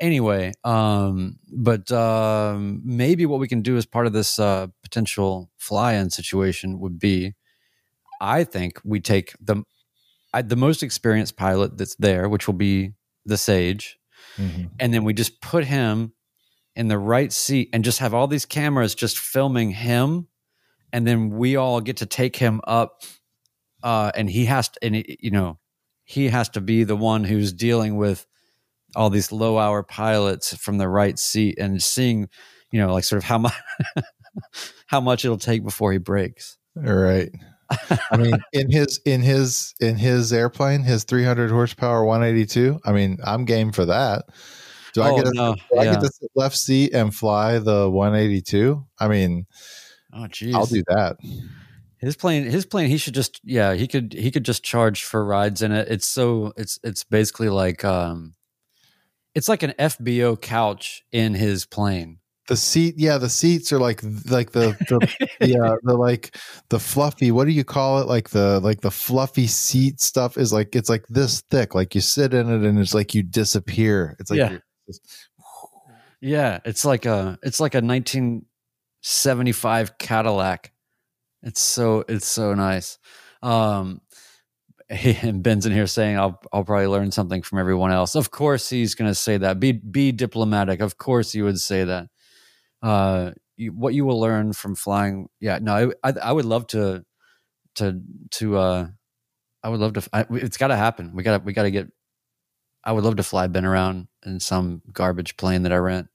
Anyway, 0.00 0.52
um, 0.64 1.38
but 1.52 1.92
um, 1.92 2.80
maybe 2.84 3.26
what 3.26 3.38
we 3.38 3.48
can 3.48 3.60
do 3.60 3.76
as 3.76 3.84
part 3.84 4.06
of 4.06 4.14
this 4.14 4.38
uh, 4.38 4.68
potential 4.82 5.50
fly-in 5.58 6.08
situation 6.08 6.80
would 6.80 6.98
be, 6.98 7.34
I 8.18 8.44
think 8.44 8.80
we 8.82 9.00
take 9.00 9.34
the 9.40 9.62
I, 10.32 10.42
the 10.42 10.56
most 10.56 10.82
experienced 10.82 11.36
pilot 11.36 11.76
that's 11.76 11.96
there, 11.96 12.28
which 12.28 12.46
will 12.46 12.54
be 12.54 12.92
the 13.26 13.36
Sage, 13.36 13.98
Mm-hmm. 14.36 14.64
And 14.78 14.94
then 14.94 15.04
we 15.04 15.14
just 15.14 15.40
put 15.40 15.64
him 15.64 16.12
in 16.76 16.88
the 16.88 16.98
right 16.98 17.32
seat 17.32 17.70
and 17.72 17.84
just 17.84 17.98
have 17.98 18.14
all 18.14 18.26
these 18.26 18.46
cameras 18.46 18.94
just 18.94 19.18
filming 19.18 19.70
him. 19.70 20.28
And 20.92 21.06
then 21.06 21.30
we 21.30 21.56
all 21.56 21.80
get 21.80 21.98
to 21.98 22.06
take 22.06 22.36
him 22.36 22.60
up. 22.64 23.02
Uh, 23.82 24.12
and 24.14 24.28
he 24.28 24.44
has 24.46 24.68
to, 24.68 24.78
and 24.82 24.96
it, 24.96 25.18
you 25.20 25.30
know, 25.30 25.58
he 26.04 26.28
has 26.28 26.48
to 26.50 26.60
be 26.60 26.84
the 26.84 26.96
one 26.96 27.24
who's 27.24 27.52
dealing 27.52 27.96
with 27.96 28.26
all 28.96 29.10
these 29.10 29.30
low 29.32 29.58
hour 29.58 29.82
pilots 29.82 30.56
from 30.56 30.78
the 30.78 30.88
right 30.88 31.18
seat 31.18 31.58
and 31.58 31.82
seeing, 31.82 32.28
you 32.72 32.80
know, 32.80 32.92
like 32.92 33.04
sort 33.04 33.18
of 33.18 33.24
how 33.24 33.38
much, 33.38 33.54
how 34.86 35.00
much 35.00 35.24
it'll 35.24 35.38
take 35.38 35.62
before 35.62 35.92
he 35.92 35.98
breaks. 35.98 36.58
All 36.76 36.94
right. 36.94 37.30
I 38.10 38.16
mean, 38.16 38.36
in 38.52 38.70
his 38.70 39.00
in 39.04 39.20
his 39.20 39.74
in 39.80 39.96
his 39.96 40.32
airplane, 40.32 40.82
his 40.82 41.04
300 41.04 41.50
horsepower 41.50 42.04
182. 42.04 42.80
I 42.84 42.92
mean, 42.92 43.18
I'm 43.24 43.44
game 43.44 43.72
for 43.72 43.84
that. 43.86 44.24
Do 44.92 45.02
I 45.02 45.10
oh, 45.10 45.16
get 45.16 45.26
a, 45.26 45.32
no. 45.34 45.56
yeah. 45.72 45.80
I 45.80 45.84
get 45.84 46.00
the 46.00 46.10
left 46.34 46.56
seat 46.56 46.92
and 46.92 47.14
fly 47.14 47.58
the 47.58 47.88
182? 47.88 48.84
I 48.98 49.08
mean, 49.08 49.46
oh 50.12 50.26
geez, 50.26 50.54
I'll 50.54 50.66
do 50.66 50.82
that. 50.88 51.16
His 51.98 52.16
plane, 52.16 52.44
his 52.44 52.66
plane, 52.66 52.88
he 52.88 52.96
should 52.96 53.14
just 53.14 53.40
yeah, 53.44 53.74
he 53.74 53.86
could 53.86 54.14
he 54.14 54.30
could 54.30 54.44
just 54.44 54.64
charge 54.64 55.04
for 55.04 55.24
rides 55.24 55.62
in 55.62 55.70
it. 55.70 55.88
It's 55.88 56.06
so 56.06 56.52
it's 56.56 56.80
it's 56.82 57.04
basically 57.04 57.50
like 57.50 57.84
um, 57.84 58.34
it's 59.34 59.48
like 59.48 59.62
an 59.62 59.74
FBO 59.78 60.40
couch 60.40 61.04
in 61.12 61.34
his 61.34 61.66
plane 61.66 62.19
the 62.50 62.56
seat 62.56 62.96
yeah 62.98 63.16
the 63.16 63.28
seats 63.28 63.72
are 63.72 63.78
like 63.78 64.02
like 64.28 64.50
the, 64.50 64.76
the 64.88 64.98
yeah 65.46 65.76
the 65.84 65.94
like 65.94 66.36
the 66.68 66.80
fluffy 66.80 67.30
what 67.30 67.44
do 67.44 67.52
you 67.52 67.62
call 67.62 68.00
it 68.00 68.08
like 68.08 68.30
the 68.30 68.58
like 68.58 68.80
the 68.80 68.90
fluffy 68.90 69.46
seat 69.46 70.00
stuff 70.00 70.36
is 70.36 70.52
like 70.52 70.74
it's 70.74 70.88
like 70.88 71.06
this 71.06 71.42
thick 71.42 71.76
like 71.76 71.94
you 71.94 72.00
sit 72.00 72.34
in 72.34 72.50
it 72.50 72.68
and 72.68 72.80
it's 72.80 72.92
like 72.92 73.14
you 73.14 73.22
disappear 73.22 74.16
it's 74.18 74.32
like 74.32 74.38
yeah, 74.38 74.58
just, 74.88 75.28
yeah 76.20 76.58
it's 76.64 76.84
like 76.84 77.06
a 77.06 77.38
it's 77.44 77.60
like 77.60 77.74
a 77.74 77.80
1975 77.80 79.98
cadillac 79.98 80.72
it's 81.44 81.60
so 81.60 82.04
it's 82.08 82.26
so 82.26 82.52
nice 82.52 82.98
um 83.42 84.00
and 84.90 85.40
Ben's 85.40 85.66
in 85.66 85.72
here 85.72 85.86
saying 85.86 86.18
I'll 86.18 86.40
I'll 86.52 86.64
probably 86.64 86.88
learn 86.88 87.12
something 87.12 87.42
from 87.42 87.60
everyone 87.60 87.92
else. 87.92 88.16
Of 88.16 88.32
course 88.32 88.68
he's 88.68 88.96
going 88.96 89.08
to 89.08 89.14
say 89.14 89.36
that. 89.36 89.60
Be 89.60 89.70
be 89.70 90.10
diplomatic. 90.10 90.80
Of 90.80 90.98
course 90.98 91.30
he 91.30 91.42
would 91.42 91.60
say 91.60 91.84
that 91.84 92.08
uh, 92.82 93.32
you, 93.56 93.72
what 93.72 93.94
you 93.94 94.04
will 94.04 94.20
learn 94.20 94.52
from 94.52 94.74
flying. 94.74 95.28
Yeah, 95.40 95.58
no, 95.60 95.92
I, 96.02 96.08
I, 96.08 96.12
I 96.18 96.32
would 96.32 96.44
love 96.44 96.66
to 96.68 97.04
to 97.76 98.00
to 98.32 98.56
uh 98.56 98.86
I 99.62 99.68
would 99.68 99.80
love 99.80 99.92
to. 99.94 100.08
I, 100.12 100.26
it's 100.30 100.56
got 100.56 100.68
to 100.68 100.76
happen. 100.76 101.14
We 101.14 101.22
got 101.22 101.38
to 101.38 101.44
we 101.44 101.52
got 101.52 101.64
to 101.64 101.70
get. 101.70 101.88
I 102.82 102.92
would 102.92 103.04
love 103.04 103.16
to 103.16 103.22
fly 103.22 103.46
Ben 103.46 103.66
around 103.66 104.08
in 104.24 104.40
some 104.40 104.82
garbage 104.92 105.36
plane 105.36 105.62
that 105.64 105.72
I 105.72 105.76
rent. 105.76 106.08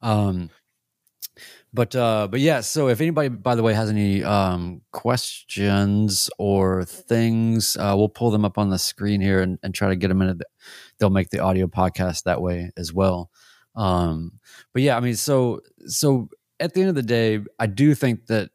Um, 0.00 0.50
but 1.72 1.96
uh, 1.96 2.28
but 2.30 2.38
yeah. 2.38 2.60
So 2.60 2.88
if 2.88 3.00
anybody, 3.00 3.28
by 3.30 3.56
the 3.56 3.64
way, 3.64 3.74
has 3.74 3.90
any 3.90 4.22
um, 4.22 4.82
questions 4.92 6.30
or 6.38 6.84
things, 6.84 7.76
uh, 7.76 7.94
we'll 7.96 8.08
pull 8.08 8.30
them 8.30 8.44
up 8.44 8.58
on 8.58 8.70
the 8.70 8.78
screen 8.78 9.20
here 9.20 9.40
and, 9.40 9.58
and 9.62 9.74
try 9.74 9.88
to 9.88 9.96
get 9.96 10.08
them 10.08 10.22
in. 10.22 10.38
The, 10.38 10.44
they'll 10.98 11.10
make 11.10 11.30
the 11.30 11.40
audio 11.40 11.66
podcast 11.66 12.24
that 12.24 12.40
way 12.40 12.70
as 12.76 12.92
well. 12.92 13.30
Um, 13.74 14.38
but 14.74 14.82
yeah, 14.82 14.96
I 14.96 15.00
mean, 15.00 15.16
so 15.16 15.60
so 15.86 16.28
at 16.60 16.74
the 16.74 16.80
end 16.80 16.90
of 16.90 16.96
the 16.96 17.02
day, 17.02 17.40
I 17.58 17.66
do 17.66 17.94
think 17.94 18.26
that 18.26 18.50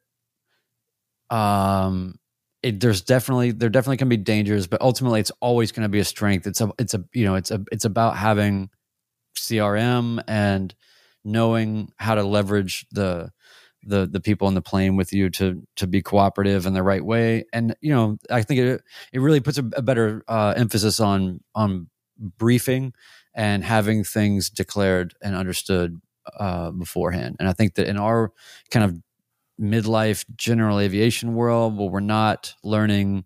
um 1.29 2.19
it, 2.61 2.79
there's 2.81 3.01
definitely 3.01 3.51
there 3.51 3.69
definitely 3.69 3.97
can 3.97 4.09
be 4.09 4.17
dangers, 4.17 4.67
but 4.67 4.81
ultimately 4.81 5.21
it's 5.21 5.31
always 5.39 5.71
going 5.71 5.83
to 5.83 5.89
be 5.89 5.99
a 5.99 6.05
strength. 6.05 6.45
It's 6.45 6.61
a 6.61 6.71
it's 6.77 6.93
a 6.93 7.03
you 7.13 7.25
know 7.25 7.35
it's 7.35 7.51
a 7.51 7.63
it's 7.71 7.85
about 7.85 8.17
having 8.17 8.69
CRM 9.37 10.21
and 10.27 10.75
knowing 11.23 11.91
how 11.97 12.15
to 12.15 12.23
leverage 12.23 12.85
the 12.91 13.31
the 13.83 14.05
the 14.05 14.19
people 14.19 14.47
on 14.47 14.55
the 14.55 14.61
plane 14.61 14.97
with 14.97 15.13
you 15.13 15.29
to 15.29 15.65
to 15.77 15.87
be 15.87 16.01
cooperative 16.01 16.65
in 16.65 16.73
the 16.73 16.83
right 16.83 17.03
way. 17.03 17.45
And 17.53 17.75
you 17.79 17.93
know 17.93 18.17
I 18.29 18.43
think 18.43 18.59
it 18.59 18.81
it 19.13 19.19
really 19.21 19.39
puts 19.39 19.57
a, 19.57 19.63
a 19.73 19.81
better 19.81 20.23
uh, 20.27 20.53
emphasis 20.57 20.99
on 20.99 21.39
on 21.55 21.87
briefing 22.17 22.93
and 23.33 23.63
having 23.63 24.03
things 24.03 24.49
declared 24.49 25.13
and 25.21 25.35
understood 25.35 26.01
uh, 26.37 26.71
beforehand. 26.71 27.35
And 27.39 27.47
I 27.47 27.53
think 27.53 27.75
that 27.75 27.87
in 27.87 27.97
our 27.97 28.31
kind 28.71 28.85
of 28.85 28.97
midlife 29.59 30.25
general 30.35 30.79
aviation 30.79 31.33
world 31.33 31.77
where 31.77 31.89
we're 31.89 31.99
not 31.99 32.55
learning 32.63 33.25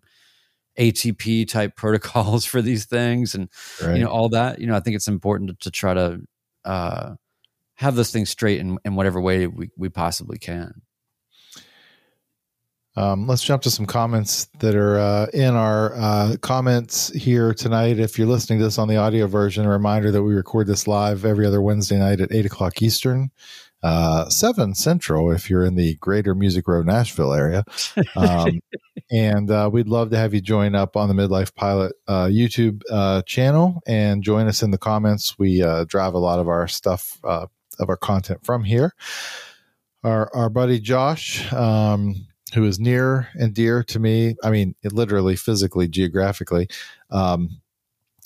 ATP 0.78 1.48
type 1.48 1.76
protocols 1.76 2.44
for 2.44 2.60
these 2.60 2.86
things 2.86 3.34
and 3.34 3.48
right. 3.82 3.96
you 3.96 4.04
know 4.04 4.10
all 4.10 4.28
that. 4.30 4.60
You 4.60 4.66
know, 4.66 4.76
I 4.76 4.80
think 4.80 4.96
it's 4.96 5.08
important 5.08 5.50
to, 5.50 5.56
to 5.64 5.70
try 5.70 5.94
to 5.94 6.20
uh, 6.64 7.14
have 7.76 7.96
those 7.96 8.10
things 8.10 8.30
straight 8.30 8.60
in, 8.60 8.78
in 8.84 8.94
whatever 8.94 9.20
way 9.20 9.46
we, 9.46 9.70
we 9.76 9.88
possibly 9.88 10.38
can. 10.38 10.82
Um, 12.96 13.26
let's 13.26 13.42
jump 13.42 13.62
to 13.62 13.70
some 13.70 13.86
comments 13.86 14.46
that 14.60 14.76
are 14.76 14.98
uh, 14.98 15.26
in 15.32 15.54
our 15.54 15.94
uh, 15.96 16.36
comments 16.40 17.08
here 17.12 17.52
tonight. 17.52 17.98
If 17.98 18.18
you're 18.18 18.28
listening 18.28 18.60
to 18.60 18.66
this 18.66 18.78
on 18.78 18.86
the 18.86 18.96
audio 18.96 19.26
version, 19.26 19.64
a 19.66 19.68
reminder 19.68 20.12
that 20.12 20.22
we 20.22 20.34
record 20.34 20.68
this 20.68 20.86
live 20.86 21.24
every 21.24 21.44
other 21.44 21.60
Wednesday 21.60 21.98
night 21.98 22.20
at 22.20 22.32
8 22.32 22.46
o'clock 22.46 22.80
Eastern 22.82 23.32
uh, 23.84 24.28
7 24.30 24.74
Central 24.74 25.30
if 25.30 25.50
you're 25.50 25.64
in 25.64 25.74
the 25.74 25.96
greater 25.96 26.34
Music 26.34 26.66
Row, 26.66 26.82
Nashville 26.82 27.34
area. 27.34 27.64
Um, 28.16 28.60
and 29.10 29.50
uh, 29.50 29.68
we'd 29.72 29.88
love 29.88 30.10
to 30.10 30.16
have 30.16 30.32
you 30.32 30.40
join 30.40 30.74
up 30.74 30.96
on 30.96 31.08
the 31.08 31.14
Midlife 31.14 31.54
Pilot 31.54 31.94
uh, 32.08 32.26
YouTube 32.26 32.80
uh, 32.90 33.22
channel 33.22 33.82
and 33.86 34.22
join 34.22 34.46
us 34.46 34.62
in 34.62 34.70
the 34.70 34.78
comments. 34.78 35.38
We 35.38 35.62
uh, 35.62 35.84
drive 35.84 36.14
a 36.14 36.18
lot 36.18 36.38
of 36.38 36.48
our 36.48 36.66
stuff, 36.66 37.18
uh, 37.24 37.46
of 37.78 37.88
our 37.88 37.96
content 37.96 38.44
from 38.44 38.64
here. 38.64 38.94
Our, 40.02 40.34
our 40.34 40.48
buddy 40.48 40.80
Josh, 40.80 41.52
um, 41.52 42.14
who 42.54 42.64
is 42.64 42.78
near 42.78 43.28
and 43.34 43.54
dear 43.54 43.82
to 43.84 43.98
me, 43.98 44.36
I 44.42 44.50
mean, 44.50 44.74
literally, 44.84 45.36
physically, 45.36 45.88
geographically, 45.88 46.68
um, 47.10 47.60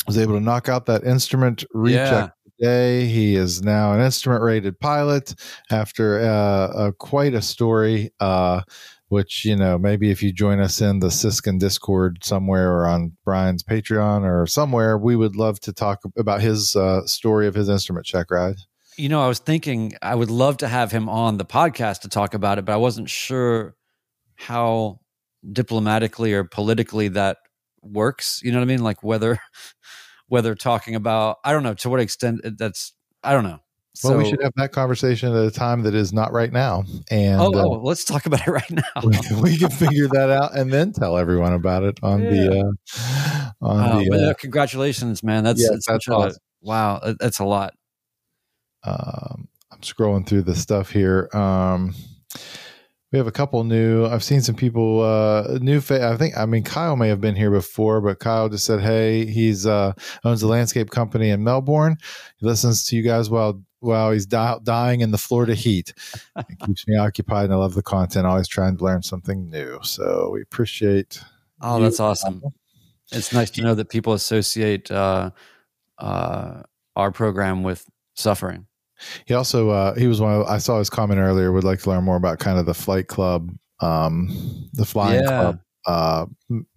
was 0.06 0.18
able 0.18 0.34
to 0.34 0.40
knock 0.40 0.68
out 0.68 0.86
that 0.86 1.04
instrument 1.04 1.64
recheck 1.72 2.10
yeah 2.10 2.30
today. 2.58 3.06
He 3.06 3.36
is 3.36 3.62
now 3.62 3.92
an 3.92 4.00
instrument 4.00 4.42
rated 4.42 4.78
pilot 4.80 5.34
after 5.70 6.20
uh, 6.20 6.88
a, 6.88 6.92
quite 6.92 7.34
a 7.34 7.42
story. 7.42 8.10
Uh, 8.20 8.62
which 9.10 9.46
you 9.46 9.56
know 9.56 9.78
maybe 9.78 10.10
if 10.10 10.22
you 10.22 10.30
join 10.32 10.60
us 10.60 10.82
in 10.82 10.98
the 10.98 11.06
Siskind 11.06 11.60
Discord 11.60 12.22
somewhere 12.22 12.70
or 12.70 12.86
on 12.86 13.16
Brian's 13.24 13.62
Patreon 13.62 14.22
or 14.22 14.46
somewhere, 14.46 14.98
we 14.98 15.16
would 15.16 15.34
love 15.34 15.60
to 15.60 15.72
talk 15.72 16.00
about 16.18 16.42
his 16.42 16.76
uh, 16.76 17.06
story 17.06 17.46
of 17.46 17.54
his 17.54 17.70
instrument 17.70 18.04
check 18.04 18.30
ride. 18.30 18.56
You 18.98 19.08
know, 19.08 19.22
I 19.22 19.28
was 19.28 19.38
thinking 19.38 19.94
I 20.02 20.14
would 20.14 20.30
love 20.30 20.58
to 20.58 20.68
have 20.68 20.92
him 20.92 21.08
on 21.08 21.38
the 21.38 21.46
podcast 21.46 22.00
to 22.00 22.10
talk 22.10 22.34
about 22.34 22.58
it, 22.58 22.66
but 22.66 22.74
I 22.74 22.76
wasn't 22.76 23.08
sure 23.08 23.76
how 24.38 25.00
diplomatically 25.52 26.32
or 26.32 26.44
politically 26.44 27.08
that 27.08 27.38
works. 27.82 28.40
You 28.42 28.52
know 28.52 28.58
what 28.58 28.64
I 28.64 28.66
mean? 28.66 28.82
Like 28.82 29.02
whether 29.02 29.38
whether 30.28 30.54
talking 30.54 30.94
about 30.94 31.38
I 31.44 31.52
don't 31.52 31.62
know 31.62 31.74
to 31.74 31.90
what 31.90 32.00
extent 32.00 32.40
that's 32.56 32.94
I 33.22 33.32
don't 33.32 33.44
know. 33.44 33.60
Well, 34.04 34.12
so, 34.12 34.18
we 34.18 34.30
should 34.30 34.42
have 34.44 34.52
that 34.54 34.70
conversation 34.70 35.34
at 35.34 35.44
a 35.44 35.50
time 35.50 35.82
that 35.82 35.92
is 35.92 36.12
not 36.12 36.32
right 36.32 36.52
now. 36.52 36.84
And 37.10 37.40
oh, 37.40 37.52
uh, 37.52 37.64
oh 37.64 37.80
let's 37.82 38.04
talk 38.04 38.26
about 38.26 38.46
it 38.46 38.50
right 38.52 38.70
now. 38.70 39.02
we, 39.42 39.58
can 39.58 39.70
figure 39.70 40.06
that 40.06 40.30
out 40.30 40.56
and 40.56 40.72
then 40.72 40.92
tell 40.92 41.18
everyone 41.18 41.52
about 41.52 41.82
it 41.82 41.98
on 42.00 42.22
yeah. 42.22 42.30
the 42.30 42.76
uh, 42.94 43.50
on 43.60 43.92
oh, 43.92 44.04
the. 44.04 44.30
Uh, 44.30 44.34
congratulations, 44.34 45.24
man! 45.24 45.42
That's, 45.42 45.60
yeah, 45.60 45.70
that's, 45.72 45.86
that's 45.86 46.08
awesome. 46.08 46.38
a, 46.62 46.66
wow. 46.66 47.14
That's 47.18 47.40
a 47.40 47.44
lot. 47.44 47.74
Um, 48.84 49.48
I'm 49.72 49.80
scrolling 49.80 50.24
through 50.24 50.42
the 50.42 50.54
stuff 50.54 50.90
here. 50.90 51.28
Um, 51.32 51.92
we 53.10 53.18
have 53.18 53.26
a 53.26 53.32
couple 53.32 53.64
new. 53.64 54.06
I've 54.06 54.22
seen 54.22 54.42
some 54.42 54.54
people 54.54 55.00
uh, 55.00 55.58
new. 55.60 55.80
Fa- 55.80 56.08
I 56.08 56.16
think 56.16 56.36
I 56.36 56.44
mean 56.46 56.62
Kyle 56.62 56.96
may 56.96 57.08
have 57.08 57.20
been 57.20 57.36
here 57.36 57.50
before, 57.50 58.00
but 58.00 58.18
Kyle 58.18 58.48
just 58.48 58.64
said, 58.64 58.80
"Hey, 58.80 59.24
he's 59.24 59.66
uh, 59.66 59.92
owns 60.24 60.42
a 60.42 60.48
landscape 60.48 60.90
company 60.90 61.30
in 61.30 61.42
Melbourne. 61.42 61.96
He 62.36 62.46
listens 62.46 62.86
to 62.86 62.96
you 62.96 63.02
guys 63.02 63.30
while 63.30 63.62
while 63.80 64.10
he's 64.10 64.26
di- 64.26 64.58
dying 64.62 65.00
in 65.00 65.10
the 65.10 65.18
Florida 65.18 65.54
heat. 65.54 65.94
It 66.36 66.58
keeps 66.66 66.86
me 66.86 66.96
occupied, 66.96 67.46
and 67.46 67.54
I 67.54 67.56
love 67.56 67.74
the 67.74 67.82
content. 67.82 68.26
Always 68.26 68.48
trying 68.48 68.76
to 68.76 68.84
learn 68.84 69.02
something 69.02 69.48
new. 69.48 69.78
So 69.82 70.30
we 70.32 70.42
appreciate. 70.42 71.22
Oh, 71.62 71.80
that's 71.80 72.00
awesome! 72.00 72.42
It's 73.10 73.32
nice 73.32 73.50
to 73.50 73.62
know 73.62 73.74
that 73.74 73.88
people 73.88 74.12
associate 74.12 74.90
uh, 74.90 75.30
uh, 75.98 76.62
our 76.94 77.10
program 77.10 77.62
with 77.62 77.88
suffering. 78.14 78.67
He 79.26 79.34
also 79.34 79.70
uh, 79.70 79.94
he 79.94 80.06
was 80.06 80.20
one. 80.20 80.34
Of, 80.34 80.46
I 80.46 80.58
saw 80.58 80.78
his 80.78 80.90
comment 80.90 81.20
earlier. 81.20 81.52
Would 81.52 81.64
like 81.64 81.80
to 81.80 81.90
learn 81.90 82.04
more 82.04 82.16
about 82.16 82.38
kind 82.38 82.58
of 82.58 82.66
the 82.66 82.74
flight 82.74 83.06
club, 83.06 83.50
um, 83.80 84.68
the 84.72 84.84
flying 84.84 85.22
yeah. 85.22 85.28
club, 85.28 85.60
uh, 85.86 86.26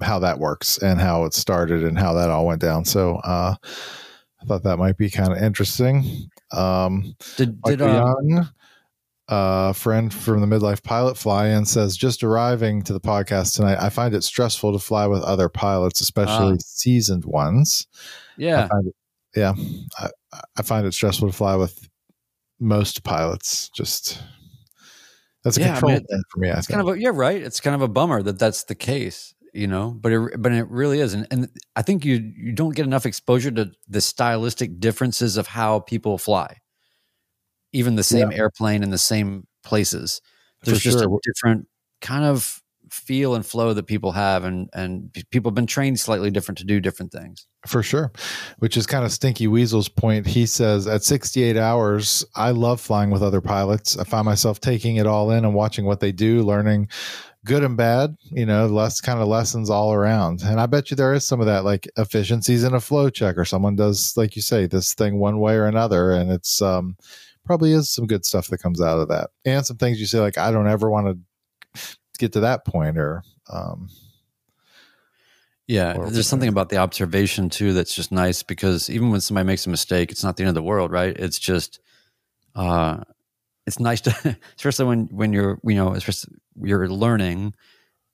how 0.02 0.20
that 0.20 0.40
works 0.40 0.78
and 0.78 1.00
how 1.00 1.26
it 1.26 1.34
started 1.34 1.84
and 1.84 1.98
how 1.98 2.14
that 2.14 2.30
all 2.30 2.46
went 2.46 2.62
down. 2.62 2.86
So 2.86 3.16
uh, 3.18 3.56
I 4.42 4.46
thought 4.46 4.64
that 4.64 4.78
might 4.78 4.98
be 4.98 5.10
kind 5.10 5.32
of 5.32 5.42
interesting. 5.42 6.30
Um, 6.52 7.16
did 7.38 7.62
did 7.62 7.82
um, 7.82 7.90
young, 8.30 8.50
uh, 9.32 9.72
friend 9.74 10.14
from 10.14 10.42
the 10.42 10.48
midlife 10.48 10.84
pilot 10.84 11.18
fly 11.18 11.48
in 11.48 11.66
says 11.66 11.96
just 11.96 12.24
arriving 12.24 12.82
to 12.84 12.94
the 12.94 13.00
podcast 13.00 13.56
tonight. 13.56 13.78
I 13.80 13.90
find 13.90 14.14
it 14.14 14.24
stressful 14.24 14.74
to 14.74 14.80
fly 14.80 15.08
with 15.08 15.24
other 15.24 15.48
pilots, 15.48 16.02
especially 16.02 16.56
uh, 16.56 16.60
seasoned 16.60 17.26
ones. 17.26 17.88
Yeah. 18.38 18.68
Yeah. 19.36 19.54
I, 19.98 20.10
I 20.58 20.62
find 20.64 20.86
it 20.86 20.94
stressful 20.94 21.30
to 21.30 21.34
fly 21.34 21.56
with 21.56 21.88
most 22.62 23.04
pilots 23.04 23.70
just 23.70 24.22
that's 25.44 25.58
a 25.58 25.62
yeah, 25.62 25.72
control 25.74 25.92
I 25.92 25.96
mean, 25.96 26.06
thing 26.06 26.24
for 26.30 26.40
me. 26.40 26.50
I 26.50 26.58
it's 26.58 26.68
think. 26.68 26.78
kind 26.78 26.88
of 26.88 26.96
a, 26.96 27.00
yeah, 27.00 27.10
right. 27.12 27.42
It's 27.42 27.60
kind 27.60 27.76
of 27.76 27.82
a 27.82 27.88
bummer 27.88 28.22
that 28.22 28.38
that's 28.38 28.66
the 28.66 28.76
case, 28.76 29.34
you 29.54 29.68
know. 29.68 29.98
But 30.00 30.12
it, 30.12 30.42
but 30.42 30.52
it 30.52 30.70
really 30.70 31.00
is, 31.00 31.14
and, 31.14 31.28
and 31.32 31.50
I 31.76 31.82
think 31.82 32.06
you 32.06 32.32
you 32.38 32.52
don't 32.52 32.76
get 32.76 32.86
enough 32.86 33.06
exposure 33.06 33.52
to 33.52 33.72
the 33.88 34.02
stylistic 34.02 34.80
differences 34.80 35.38
of 35.38 35.48
how 35.48 35.80
people 35.80 36.20
fly, 36.20 36.58
even 37.74 37.96
the 37.96 38.04
same 38.04 38.32
yeah. 38.32 38.38
airplane 38.38 38.84
in 38.84 38.92
the 38.92 39.00
same 39.00 39.48
places. 39.64 40.22
There's 40.64 40.78
for 40.78 40.84
just 40.84 41.00
sure. 41.00 41.08
a 41.12 41.20
different 41.24 41.68
kind 42.02 42.24
of 42.24 42.62
feel 42.92 43.34
and 43.34 43.46
flow 43.46 43.74
that 43.74 43.88
people 43.88 44.12
have 44.12 44.44
and 44.44 44.70
and 44.74 45.12
people 45.32 45.50
have 45.50 45.56
been 45.56 45.66
trained 45.66 46.00
slightly 46.00 46.30
different 46.30 46.58
to 46.60 46.66
do 46.66 46.80
different 46.80 47.12
things 47.12 47.48
for 47.68 47.84
sure. 47.84 48.12
Which 48.60 48.78
is 48.78 48.88
kind 48.88 49.06
of 49.06 49.12
stinky 49.12 49.48
weasel's 49.48 49.90
point. 49.90 50.26
He 50.26 50.46
says 50.46 50.88
at 50.88 51.04
68 51.04 51.58
hours 51.58 52.26
i 52.36 52.52
love 52.52 52.82
flying 52.82 53.10
with 53.12 53.22
other 53.22 53.42
pilots. 53.42 53.98
I 53.98 54.04
find 54.04 54.26
myself 54.26 54.60
taking 54.60 54.96
it 54.96 55.08
all 55.08 55.32
in 55.32 55.46
and 55.46 55.54
watching 55.54 55.86
what 55.86 56.00
they 56.00 56.12
do 56.12 56.44
learning 56.44 56.90
good 57.44 57.64
and 57.64 57.76
bad 57.76 58.16
you 58.30 58.46
know 58.46 58.68
less 58.68 59.02
kind 59.02 59.20
of 59.20 59.28
lessons 59.28 59.70
all 59.70 59.94
around. 59.94 60.42
And 60.44 60.60
i 60.60 60.66
bet 60.66 60.92
you 60.92 60.98
there 60.98 61.14
is 61.14 61.26
some 61.26 61.40
of 61.40 61.46
that 61.48 61.64
like 61.64 61.90
efficiencies 61.98 62.64
in 62.64 62.74
a 62.74 62.80
flow 62.80 63.10
check 63.10 63.38
or 63.38 63.46
someone 63.46 63.76
does 63.76 64.16
like 64.16 64.36
you 64.36 64.42
say 64.42 64.66
this 64.66 64.94
thing 64.94 65.20
one 65.20 65.40
way 65.40 65.56
or 65.56 65.66
another 65.66 66.12
and 66.12 66.32
it's 66.32 66.62
um 66.62 66.96
probably 67.46 67.74
is 67.74 67.90
some 67.90 68.06
good 68.06 68.26
stuff 68.26 68.48
that 68.48 68.60
comes 68.60 68.80
out 68.80 69.00
of 69.00 69.08
that. 69.10 69.32
And 69.46 69.66
some 69.66 69.78
things 69.78 70.00
you 70.00 70.06
say 70.06 70.20
like 70.20 70.38
i 70.38 70.52
don't 70.52 70.68
ever 70.68 70.90
want 70.90 71.18
to 71.76 71.98
get 72.18 72.34
to 72.34 72.40
that 72.42 72.66
point 72.66 72.98
or 72.98 73.24
um 73.52 73.90
yeah, 75.72 75.96
or 75.96 76.10
there's 76.10 76.28
something 76.28 76.50
about 76.50 76.68
the 76.68 76.78
observation 76.78 77.50
too 77.50 77.72
that's 77.72 77.96
just 77.96 78.12
nice 78.12 78.44
because 78.44 78.90
even 78.90 79.10
when 79.10 79.22
somebody 79.22 79.48
makes 79.48 79.66
a 79.66 79.70
mistake, 79.70 80.12
it's 80.12 80.24
not 80.24 80.36
the 80.36 80.44
end 80.44 80.50
of 80.50 80.56
the 80.56 80.62
world, 80.62 80.92
right? 80.92 81.16
It's 81.18 81.40
just, 81.40 81.80
uh, 82.56 82.98
it's 83.66 83.80
nice 83.80 84.02
to, 84.02 84.38
especially 84.58 84.86
when 84.86 85.06
when 85.12 85.32
you're 85.32 85.60
you 85.64 85.76
know, 85.76 85.94
especially 85.94 86.36
you're 86.62 86.90
learning 86.90 87.56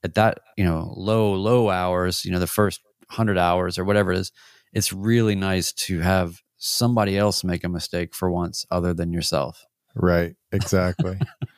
at 0.03 0.13
that 0.13 0.37
you 0.55 0.65
know 0.65 0.93
low 0.95 1.33
low 1.33 1.71
hours, 1.71 2.23
you 2.23 2.31
know, 2.31 2.39
the 2.39 2.45
first 2.45 2.79
hundred 3.09 3.39
hours 3.39 3.79
or 3.79 3.85
whatever 3.85 4.11
it 4.11 4.19
is. 4.19 4.31
It's 4.71 4.93
really 4.93 5.33
nice 5.33 5.71
to 5.87 6.01
have 6.01 6.41
somebody 6.57 7.17
else 7.17 7.43
make 7.43 7.63
a 7.63 7.69
mistake 7.69 8.13
for 8.13 8.29
once, 8.29 8.67
other 8.69 8.93
than 8.93 9.11
yourself. 9.11 9.65
Right. 9.95 10.35
Exactly. 10.51 11.17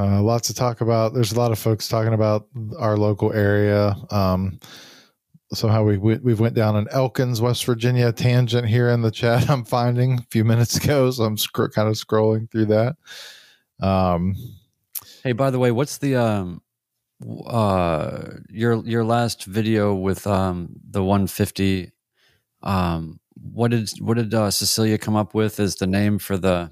Uh, 0.00 0.22
lots 0.22 0.46
to 0.46 0.54
talk 0.54 0.80
about. 0.80 1.12
There's 1.12 1.32
a 1.32 1.38
lot 1.38 1.52
of 1.52 1.58
folks 1.58 1.86
talking 1.86 2.14
about 2.14 2.48
our 2.78 2.96
local 2.96 3.34
area. 3.34 3.94
Um, 4.10 4.58
somehow 5.52 5.84
we, 5.84 5.98
we 5.98 6.16
we 6.16 6.32
went 6.32 6.54
down 6.54 6.74
an 6.76 6.88
Elkins, 6.90 7.42
West 7.42 7.66
Virginia 7.66 8.10
tangent 8.10 8.66
here 8.66 8.88
in 8.88 9.02
the 9.02 9.10
chat. 9.10 9.50
I'm 9.50 9.62
finding 9.62 10.14
a 10.14 10.26
few 10.30 10.42
minutes 10.42 10.74
ago, 10.76 11.10
so 11.10 11.24
I'm 11.24 11.36
sc- 11.36 11.74
kind 11.74 11.86
of 11.86 11.96
scrolling 11.96 12.50
through 12.50 12.66
that. 12.66 12.96
Um, 13.82 14.36
hey, 15.22 15.32
by 15.32 15.50
the 15.50 15.58
way, 15.58 15.70
what's 15.70 15.98
the 15.98 16.16
um, 16.16 16.62
uh, 17.46 18.22
your 18.48 18.82
your 18.86 19.04
last 19.04 19.44
video 19.44 19.94
with 19.94 20.26
um 20.26 20.76
the 20.90 21.04
150? 21.04 21.92
Um, 22.62 23.20
what 23.34 23.70
did 23.70 23.90
what 24.00 24.16
did 24.16 24.32
uh, 24.32 24.50
Cecilia 24.50 24.96
come 24.96 25.16
up 25.16 25.34
with 25.34 25.60
as 25.60 25.74
the 25.74 25.86
name 25.86 26.18
for 26.18 26.38
the 26.38 26.70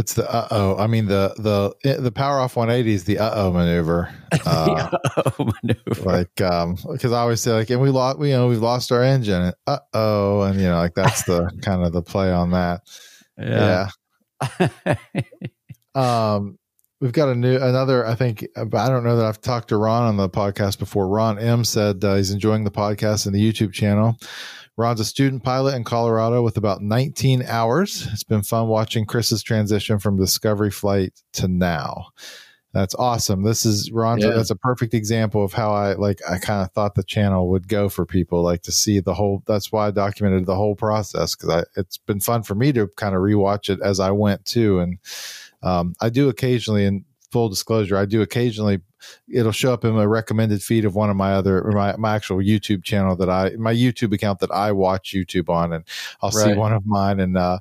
it's 0.00 0.14
the 0.14 0.28
uh 0.28 0.48
oh. 0.50 0.76
I 0.78 0.86
mean 0.86 1.06
the 1.06 1.34
the 1.36 1.74
eh, 1.88 2.00
the 2.00 2.10
power 2.10 2.40
off 2.40 2.56
180 2.56 2.94
is 2.94 3.04
the 3.04 3.18
uh 3.18 3.30
oh 3.34 3.52
maneuver. 3.52 4.12
Uh, 4.46 4.90
uh-oh 5.16 5.50
maneuver. 5.62 6.02
Like 6.02 6.40
um 6.40 6.76
because 6.90 7.12
I 7.12 7.20
always 7.20 7.40
say 7.40 7.52
like 7.52 7.68
and 7.68 7.80
we 7.80 7.90
lost 7.90 8.18
we 8.18 8.30
you 8.30 8.36
know 8.36 8.48
we've 8.48 8.62
lost 8.62 8.90
our 8.90 9.02
engine. 9.02 9.52
Uh 9.66 9.78
oh, 9.92 10.42
and 10.42 10.58
you 10.58 10.66
know 10.66 10.76
like 10.76 10.94
that's 10.94 11.24
the 11.24 11.50
kind 11.62 11.84
of 11.84 11.92
the 11.92 12.02
play 12.02 12.32
on 12.32 12.52
that. 12.52 12.80
Yeah. 13.38 13.90
yeah. 14.58 14.96
Um 15.94 16.56
we've 17.00 17.12
got 17.12 17.30
a 17.30 17.34
new 17.34 17.56
another 17.56 18.06
i 18.06 18.14
think 18.14 18.46
i 18.56 18.62
don't 18.62 19.02
know 19.02 19.16
that 19.16 19.24
i've 19.24 19.40
talked 19.40 19.68
to 19.68 19.76
ron 19.76 20.02
on 20.02 20.16
the 20.18 20.28
podcast 20.28 20.78
before 20.78 21.08
ron 21.08 21.38
m 21.38 21.64
said 21.64 22.04
uh, 22.04 22.14
he's 22.14 22.30
enjoying 22.30 22.62
the 22.62 22.70
podcast 22.70 23.24
and 23.26 23.34
the 23.34 23.40
youtube 23.40 23.72
channel 23.72 24.16
ron's 24.76 25.00
a 25.00 25.04
student 25.04 25.42
pilot 25.42 25.74
in 25.74 25.84
colorado 25.84 26.42
with 26.42 26.56
about 26.56 26.80
19 26.82 27.42
hours. 27.46 28.06
It's 28.12 28.24
been 28.24 28.42
fun 28.42 28.68
watching 28.68 29.04
chris's 29.06 29.42
transition 29.42 29.98
from 29.98 30.16
discovery 30.16 30.70
flight 30.70 31.20
to 31.34 31.48
now. 31.48 32.08
That's 32.72 32.94
awesome. 32.94 33.42
This 33.42 33.66
is 33.66 33.90
ron 33.90 34.20
Yeah. 34.20 34.30
that's 34.30 34.50
a 34.50 34.56
perfect 34.56 34.94
example 34.94 35.44
of 35.44 35.52
how 35.52 35.72
i 35.72 35.94
like 35.94 36.20
i 36.28 36.38
kind 36.38 36.62
of 36.64 36.70
thought 36.72 36.94
the 36.94 37.02
channel 37.02 37.48
would 37.50 37.66
go 37.68 37.88
for 37.88 38.06
people 38.06 38.42
like 38.42 38.62
to 38.62 38.72
see 38.72 39.00
the 39.00 39.12
whole 39.14 39.42
that's 39.46 39.72
why 39.72 39.88
i 39.88 39.90
documented 39.90 40.46
the 40.46 40.54
whole 40.54 40.76
process 40.76 41.34
because 41.34 41.48
i 41.50 41.64
it's 41.80 41.98
been 41.98 42.20
fun 42.20 42.42
for 42.44 42.54
me 42.54 42.72
to 42.72 42.86
kind 42.96 43.14
of 43.16 43.22
rewatch 43.22 43.68
it 43.68 43.80
as 43.82 43.98
i 43.98 44.10
went 44.12 44.44
too 44.44 44.78
and 44.78 44.98
um, 45.62 45.94
I 46.00 46.08
do 46.08 46.30
occasionally, 46.30 46.86
in 46.86 47.04
full 47.30 47.48
disclosure, 47.48 47.96
I 47.96 48.04
do 48.04 48.22
occasionally. 48.22 48.80
It'll 49.32 49.52
show 49.52 49.72
up 49.72 49.84
in 49.84 49.92
my 49.92 50.04
recommended 50.04 50.62
feed 50.62 50.84
of 50.84 50.94
one 50.94 51.10
of 51.10 51.16
my 51.16 51.32
other, 51.32 51.62
my 51.72 51.96
my 51.96 52.14
actual 52.14 52.38
YouTube 52.38 52.84
channel 52.84 53.16
that 53.16 53.30
I, 53.30 53.50
my 53.56 53.74
YouTube 53.74 54.12
account 54.12 54.40
that 54.40 54.50
I 54.50 54.72
watch 54.72 55.14
YouTube 55.14 55.48
on, 55.48 55.72
and 55.72 55.84
I'll 56.20 56.30
see 56.30 56.52
one 56.54 56.72
of 56.72 56.84
mine 56.84 57.20
and 57.20 57.36
uh, 57.36 57.60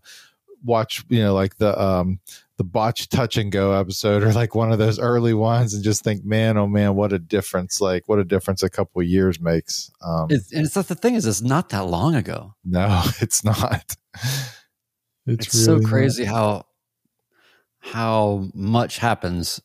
watch, 0.64 1.06
you 1.10 1.22
know, 1.22 1.34
like 1.34 1.58
the 1.58 1.80
um 1.82 2.20
the 2.58 2.64
botch 2.66 3.08
touch 3.08 3.38
and 3.38 3.52
go 3.52 3.72
episode 3.72 4.22
or 4.26 4.34
like 4.34 4.54
one 4.54 4.72
of 4.72 4.80
those 4.80 5.00
early 5.00 5.34
ones, 5.34 5.74
and 5.74 5.84
just 5.84 6.04
think, 6.04 6.26
man, 6.26 6.58
oh 6.58 6.68
man, 6.68 6.96
what 6.96 7.14
a 7.14 7.20
difference! 7.20 7.80
Like 7.80 8.08
what 8.08 8.20
a 8.20 8.26
difference 8.26 8.64
a 8.64 8.70
couple 8.70 9.02
of 9.02 9.08
years 9.08 9.40
makes. 9.40 9.92
Um, 10.02 10.28
It's, 10.30 10.52
and 10.52 10.66
it's 10.66 10.74
the 10.74 10.84
thing 10.84 11.16
is, 11.16 11.26
it's 11.26 11.42
not 11.42 11.70
that 11.70 11.86
long 11.86 12.16
ago. 12.16 12.56
no, 12.66 13.04
it's 13.22 13.44
not. 13.44 13.96
It's, 15.28 15.54
really 15.54 15.66
so 15.66 15.78
not. 15.78 15.88
crazy 15.88 16.26
how 16.26 16.66
how 17.80 18.50
much 18.54 18.98
happens 18.98 19.62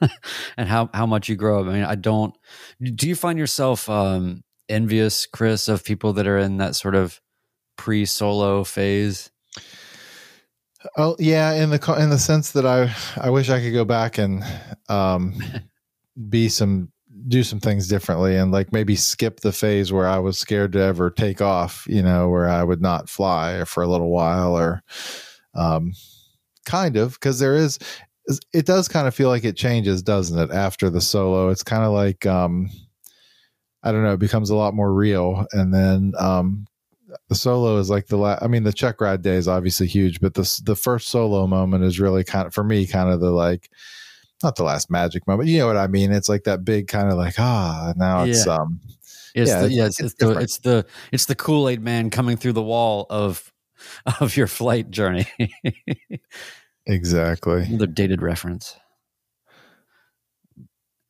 and 0.56 0.68
how 0.68 0.90
how 0.92 1.06
much 1.06 1.28
you 1.28 1.36
grow 1.36 1.60
up. 1.60 1.66
I 1.66 1.72
mean, 1.72 1.84
I 1.84 1.94
don't. 1.94 2.34
Do 2.82 3.08
you 3.08 3.14
find 3.14 3.38
yourself 3.38 3.88
um, 3.88 4.42
envious, 4.68 5.26
Chris, 5.26 5.68
of 5.68 5.84
people 5.84 6.12
that 6.14 6.26
are 6.26 6.38
in 6.38 6.58
that 6.58 6.74
sort 6.74 6.94
of 6.94 7.20
pre-solo 7.76 8.64
phase? 8.64 9.30
Oh 10.96 11.16
yeah, 11.18 11.52
in 11.52 11.70
the 11.70 11.96
in 11.98 12.10
the 12.10 12.18
sense 12.18 12.52
that 12.52 12.66
I 12.66 12.92
I 13.20 13.30
wish 13.30 13.50
I 13.50 13.60
could 13.60 13.72
go 13.72 13.84
back 13.84 14.18
and 14.18 14.44
um 14.88 15.40
be 16.28 16.48
some 16.48 16.90
do 17.28 17.44
some 17.44 17.60
things 17.60 17.86
differently 17.86 18.36
and 18.36 18.50
like 18.50 18.72
maybe 18.72 18.96
skip 18.96 19.40
the 19.40 19.52
phase 19.52 19.92
where 19.92 20.08
I 20.08 20.18
was 20.18 20.38
scared 20.38 20.72
to 20.72 20.80
ever 20.80 21.08
take 21.08 21.40
off, 21.40 21.86
you 21.88 22.02
know, 22.02 22.28
where 22.28 22.48
I 22.48 22.64
would 22.64 22.80
not 22.80 23.08
fly 23.08 23.64
for 23.64 23.82
a 23.82 23.88
little 23.88 24.10
while 24.10 24.56
or 24.58 24.82
um 25.54 25.92
kind 26.64 26.96
of 26.96 27.14
because 27.14 27.38
there 27.38 27.56
is 27.56 27.78
it 28.52 28.66
does 28.66 28.86
kind 28.86 29.08
of 29.08 29.14
feel 29.14 29.28
like 29.28 29.44
it 29.44 29.56
changes, 29.56 30.02
doesn't 30.02 30.38
it, 30.38 30.54
after 30.54 30.88
the 30.88 31.00
solo. 31.00 31.48
It's 31.48 31.64
kind 31.64 31.82
of 31.82 31.92
like 31.92 32.24
um 32.26 32.70
I 33.82 33.90
don't 33.90 34.04
know, 34.04 34.12
it 34.12 34.20
becomes 34.20 34.50
a 34.50 34.56
lot 34.56 34.74
more 34.74 34.92
real 34.92 35.46
and 35.52 35.74
then 35.74 36.12
um 36.18 36.66
the 37.28 37.34
solo 37.34 37.78
is 37.78 37.90
like 37.90 38.06
the 38.06 38.16
last 38.16 38.42
I 38.42 38.46
mean 38.46 38.62
the 38.62 38.72
check 38.72 39.00
ride 39.00 39.22
day 39.22 39.34
is 39.34 39.48
obviously 39.48 39.86
huge, 39.86 40.20
but 40.20 40.34
the 40.34 40.60
the 40.64 40.76
first 40.76 41.08
solo 41.08 41.46
moment 41.46 41.84
is 41.84 42.00
really 42.00 42.24
kind 42.24 42.46
of 42.46 42.54
for 42.54 42.64
me 42.64 42.86
kind 42.86 43.10
of 43.10 43.20
the 43.20 43.30
like 43.30 43.70
not 44.42 44.56
the 44.56 44.64
last 44.64 44.90
magic 44.90 45.26
moment. 45.26 45.48
You 45.48 45.58
know 45.58 45.66
what 45.66 45.76
I 45.76 45.86
mean? 45.86 46.10
It's 46.12 46.28
like 46.28 46.44
that 46.44 46.64
big 46.64 46.88
kind 46.88 47.08
of 47.08 47.16
like 47.16 47.34
ah 47.38 47.92
now 47.96 48.24
it's 48.24 48.46
um 48.46 48.80
It's 49.34 49.50
Yeah, 49.50 49.62
the, 49.62 49.72
yeah, 49.72 49.86
it's, 49.86 50.00
it's 50.00 50.14
it's 50.14 50.14
the 50.14 50.38
it's 50.38 50.58
the 50.58 50.86
it's 51.10 51.24
the 51.26 51.34
Kool 51.34 51.68
Aid 51.68 51.80
Man 51.80 52.10
coming 52.10 52.36
through 52.36 52.52
the 52.52 52.62
wall 52.62 53.06
of 53.10 53.51
of 54.20 54.36
your 54.36 54.46
flight 54.46 54.90
journey. 54.90 55.26
exactly. 56.86 57.62
Another 57.68 57.86
dated 57.86 58.22
reference. 58.22 58.76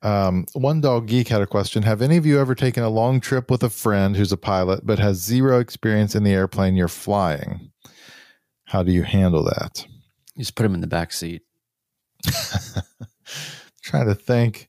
Um, 0.03 0.47
one 0.55 0.81
dog 0.81 1.07
geek 1.07 1.29
had 1.29 1.43
a 1.43 1.47
question. 1.47 1.85
Have 1.85 2.03
any 2.03 2.17
of 2.17 2.27
you 2.27 2.41
ever 2.41 2.57
taken 2.57 2.83
a 2.83 2.89
long 2.89 3.21
trip 3.21 3.51
with 3.51 3.63
a 3.63 3.71
friend 3.71 4.17
who's 4.17 4.33
a 4.33 4.37
pilot 4.37 4.85
but 4.85 4.99
has 4.99 5.19
zero 5.19 5.61
experience 5.61 6.17
in 6.17 6.25
the 6.25 6.33
airplane 6.33 6.75
you're 6.75 6.89
flying? 6.89 7.71
How 8.65 8.83
do 8.83 8.91
you 8.91 9.03
handle 9.03 9.45
that? 9.45 9.87
You 10.35 10.43
just 10.43 10.57
put 10.57 10.67
him 10.67 10.75
in 10.75 10.81
the 10.81 10.87
back 10.87 11.13
seat. 11.13 11.43
Trying 13.83 14.07
to 14.07 14.15
think. 14.15 14.69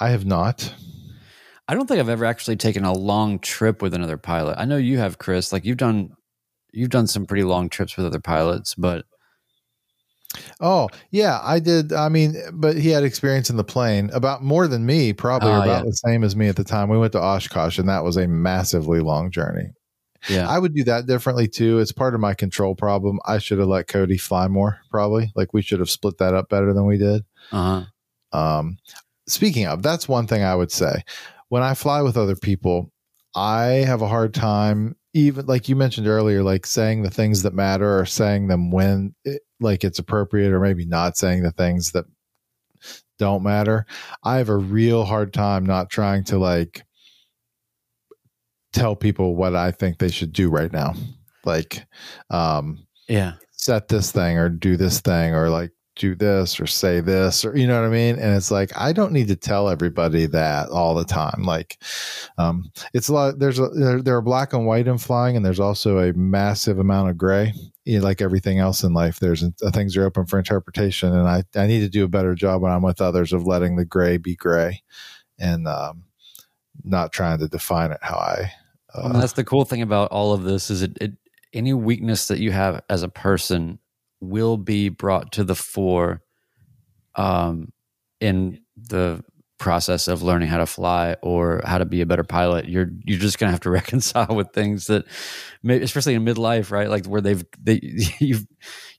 I 0.00 0.10
have 0.10 0.26
not. 0.26 0.74
I 1.68 1.74
don't 1.74 1.86
think 1.86 2.00
I've 2.00 2.08
ever 2.08 2.24
actually 2.24 2.56
taken 2.56 2.84
a 2.84 2.92
long 2.92 3.38
trip 3.38 3.82
with 3.82 3.94
another 3.94 4.16
pilot. 4.16 4.56
I 4.58 4.64
know 4.64 4.76
you 4.76 4.98
have, 4.98 5.18
Chris. 5.18 5.52
Like 5.52 5.64
you've 5.64 5.76
done, 5.76 6.15
you've 6.76 6.90
done 6.90 7.06
some 7.06 7.26
pretty 7.26 7.42
long 7.44 7.68
trips 7.68 7.96
with 7.96 8.06
other 8.06 8.20
pilots, 8.20 8.74
but 8.74 9.04
Oh, 10.60 10.88
yeah, 11.10 11.40
I 11.42 11.60
did. 11.60 11.92
I 11.92 12.08
mean, 12.08 12.34
but 12.52 12.76
he 12.76 12.90
had 12.90 13.04
experience 13.04 13.48
in 13.48 13.56
the 13.56 13.64
plane 13.64 14.10
about 14.12 14.42
more 14.42 14.68
than 14.68 14.84
me, 14.84 15.12
probably 15.12 15.50
Oh, 15.50 15.62
about 15.62 15.84
yeah. 15.84 15.90
the 15.90 15.92
same 15.92 16.24
as 16.24 16.36
me 16.36 16.48
at 16.48 16.56
the 16.56 16.64
time. 16.64 16.88
We 16.88 16.98
went 16.98 17.12
to 17.12 17.20
Oshkosh, 17.22 17.78
and 17.78 17.88
that 17.88 18.04
was 18.04 18.16
a 18.16 18.26
massively 18.26 19.00
long 19.00 19.30
journey. 19.30 19.70
yeah, 20.28 20.48
I 20.48 20.58
would 20.58 20.74
do 20.74 20.84
that 20.84 21.06
differently 21.06 21.46
too. 21.48 21.78
It's 21.78 21.92
part 21.92 22.14
of 22.14 22.20
my 22.20 22.34
control 22.34 22.74
problem. 22.74 23.18
I 23.24 23.38
should 23.38 23.58
have 23.60 23.68
let 23.68 23.86
Cody 23.88 24.18
fly 24.18 24.48
more, 24.48 24.78
probably. 24.90 25.30
Like 25.36 25.54
we 25.54 25.62
should 25.62 25.78
have 25.78 25.90
split 25.90 26.18
that 26.18 26.34
up 26.34 26.48
better 26.50 26.74
than 26.74 26.84
we 26.86 26.98
did. 26.98 27.24
uh 27.52 27.84
huh, 28.32 28.38
Um, 28.38 28.76
speaking 29.28 29.66
of, 29.66 29.82
that's 29.82 30.08
one 30.08 30.26
thing 30.26 30.42
I 30.42 30.54
would 30.54 30.72
say. 30.72 31.02
When 31.48 31.62
I 31.62 31.74
fly 31.74 32.02
with 32.02 32.16
other 32.16 32.36
people, 32.36 32.90
I 33.34 33.84
have 33.86 34.02
a 34.02 34.08
hard 34.08 34.34
time, 34.34 34.96
even 35.16 35.46
like 35.46 35.66
you 35.66 35.76
mentioned 35.76 36.06
earlier, 36.06 36.42
like 36.42 36.66
saying 36.66 37.02
the 37.02 37.10
things 37.10 37.42
that 37.42 37.54
matter 37.54 37.98
or 37.98 38.04
saying 38.04 38.48
them 38.48 38.70
when 38.70 39.14
it, 39.24 39.40
like 39.60 39.82
it's 39.82 39.98
appropriate 39.98 40.52
or 40.52 40.60
maybe 40.60 40.84
not 40.84 41.16
saying 41.16 41.42
the 41.42 41.52
things 41.52 41.92
that 41.92 42.04
don't 43.18 43.42
matter. 43.42 43.86
I 44.22 44.36
have 44.36 44.50
a 44.50 44.56
real 44.56 45.04
hard 45.04 45.32
time 45.32 45.64
not 45.64 45.88
trying 45.88 46.24
to 46.24 46.38
like 46.38 46.84
tell 48.74 48.94
people 48.94 49.34
what 49.34 49.56
I 49.56 49.70
think 49.70 49.96
they 49.96 50.10
should 50.10 50.34
do 50.34 50.50
right 50.50 50.70
now. 50.70 50.92
Like, 51.46 51.86
um, 52.28 52.86
yeah, 53.08 53.34
set 53.52 53.88
this 53.88 54.12
thing 54.12 54.36
or 54.36 54.50
do 54.50 54.76
this 54.76 55.00
thing 55.00 55.34
or 55.34 55.48
like 55.48 55.70
do 55.96 56.14
this 56.14 56.60
or 56.60 56.66
say 56.66 57.00
this 57.00 57.44
or 57.44 57.56
you 57.56 57.66
know 57.66 57.80
what 57.80 57.86
I 57.86 57.90
mean? 57.90 58.16
And 58.16 58.36
it's 58.36 58.50
like 58.50 58.70
I 58.76 58.92
don't 58.92 59.12
need 59.12 59.28
to 59.28 59.36
tell 59.36 59.68
everybody 59.68 60.26
that 60.26 60.68
all 60.68 60.94
the 60.94 61.04
time. 61.04 61.42
Like 61.42 61.82
um 62.38 62.70
it's 62.94 63.08
a 63.08 63.14
lot 63.14 63.38
there's 63.38 63.58
a 63.58 63.68
there, 63.68 64.02
there 64.02 64.16
are 64.16 64.22
black 64.22 64.52
and 64.52 64.66
white 64.66 64.86
in 64.86 64.98
flying 64.98 65.36
and 65.36 65.44
there's 65.44 65.60
also 65.60 65.98
a 65.98 66.12
massive 66.12 66.78
amount 66.78 67.10
of 67.10 67.18
gray. 67.18 67.52
You 67.84 67.98
know, 67.98 68.04
like 68.04 68.20
everything 68.20 68.58
else 68.58 68.82
in 68.82 68.92
life, 68.92 69.20
there's 69.20 69.42
uh, 69.42 69.70
things 69.70 69.96
are 69.96 70.04
open 70.04 70.26
for 70.26 70.38
interpretation 70.38 71.14
and 71.14 71.28
I 71.28 71.42
I 71.56 71.66
need 71.66 71.80
to 71.80 71.88
do 71.88 72.04
a 72.04 72.08
better 72.08 72.34
job 72.34 72.62
when 72.62 72.72
I'm 72.72 72.82
with 72.82 73.00
others 73.00 73.32
of 73.32 73.46
letting 73.46 73.76
the 73.76 73.84
gray 73.84 74.18
be 74.18 74.36
gray 74.36 74.82
and 75.38 75.66
um 75.66 76.04
not 76.84 77.12
trying 77.12 77.38
to 77.38 77.48
define 77.48 77.90
it 77.90 77.98
how 78.02 78.16
I 78.16 78.52
uh, 78.94 79.08
mean, 79.08 79.20
that's 79.20 79.32
the 79.32 79.44
cool 79.44 79.64
thing 79.64 79.82
about 79.82 80.10
all 80.10 80.32
of 80.32 80.44
this 80.44 80.70
is 80.70 80.82
it, 80.82 80.96
it 81.00 81.12
any 81.52 81.72
weakness 81.72 82.26
that 82.26 82.38
you 82.38 82.52
have 82.52 82.82
as 82.88 83.02
a 83.02 83.08
person 83.08 83.78
will 84.20 84.56
be 84.56 84.88
brought 84.88 85.32
to 85.32 85.44
the 85.44 85.54
fore 85.54 86.22
um, 87.14 87.72
in 88.20 88.60
the 88.76 89.22
process 89.58 90.06
of 90.06 90.22
learning 90.22 90.48
how 90.48 90.58
to 90.58 90.66
fly 90.66 91.16
or 91.22 91.62
how 91.64 91.78
to 91.78 91.86
be 91.86 92.02
a 92.02 92.06
better 92.06 92.24
pilot. 92.24 92.68
You're 92.68 92.90
you're 93.04 93.18
just 93.18 93.38
gonna 93.38 93.52
have 93.52 93.60
to 93.60 93.70
reconcile 93.80 94.34
with 94.34 94.52
things 94.52 94.86
that 94.86 95.06
especially 95.66 96.14
in 96.14 96.24
midlife 96.24 96.70
right? 96.70 96.90
Like 96.90 97.06
where 97.06 97.20
they've 97.20 97.44
they 97.58 97.80
you've 98.20 98.46